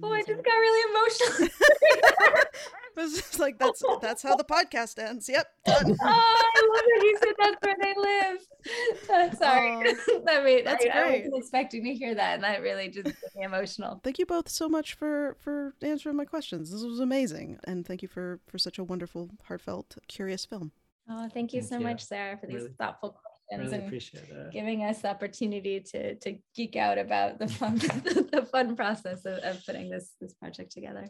Oh, 0.01 0.13
I 0.13 0.22
just 0.22 0.43
got 0.43 0.51
really 0.51 0.91
emotional. 0.91 1.49
it's 2.97 3.38
like 3.39 3.59
that's 3.59 3.84
that's 4.01 4.24
how 4.24 4.36
the 4.36 4.43
podcast 4.43 4.97
ends. 4.97 5.28
Yep. 5.30 5.47
Done. 5.65 5.97
Oh, 6.03 6.43
I 6.55 6.68
love 6.74 6.86
that 6.86 7.03
you 7.03 7.18
said 7.20 7.34
that's 7.38 7.55
where 7.61 7.76
they 7.82 7.93
live. 7.95 9.38
sorry. 9.38 9.95
Oh, 10.09 10.24
I 10.28 10.43
mean, 10.43 10.63
that's 10.63 10.86
I, 10.86 10.89
great. 10.89 10.95
I 10.95 11.18
wasn't 11.18 11.38
expecting 11.38 11.84
to 11.84 11.93
hear 11.93 12.15
that, 12.15 12.36
and 12.36 12.43
that 12.43 12.61
really 12.61 12.89
just 12.89 13.05
made 13.05 13.15
me 13.36 13.43
emotional. 13.43 13.99
Thank 14.03 14.20
you 14.20 14.26
both 14.26 14.49
so 14.49 14.70
much 14.70 14.93
for 14.93 15.36
for 15.39 15.74
answering 15.82 16.15
my 16.15 16.26
questions. 16.26 16.72
This 16.72 16.84
was 16.84 16.99
amazing, 16.99 17.59
and 17.65 17.86
thank 17.86 18.01
you 18.01 18.07
for 18.07 18.39
for 18.47 18.57
such 18.57 18.80
a 18.80 18.84
wonderful, 18.84 19.30
heartfelt, 19.47 19.97
curious 20.07 20.45
film. 20.45 20.72
Oh, 21.10 21.30
thank 21.34 21.53
you 21.53 21.62
thank 21.62 21.70
so 21.70 21.78
you. 21.78 21.84
much, 21.84 22.03
Sarah, 22.03 22.38
for 22.38 22.47
these 22.47 22.55
really, 22.55 22.74
thoughtful 22.80 23.18
questions 23.49 23.72
really 23.72 24.01
and 24.34 24.51
giving 24.51 24.84
us 24.84 25.01
the 25.01 25.10
opportunity 25.10 25.80
to 25.80 26.16
to 26.16 26.38
geek 26.55 26.76
out 26.76 26.97
about 26.97 27.39
the 27.39 27.47
fun 27.47 27.78
the 27.78 28.47
fun 28.51 28.76
process 28.76 29.26
of, 29.26 29.38
of 29.39 29.66
putting 29.66 29.89
this 29.89 30.14
this 30.20 30.34
project 30.34 30.72
together. 30.72 31.10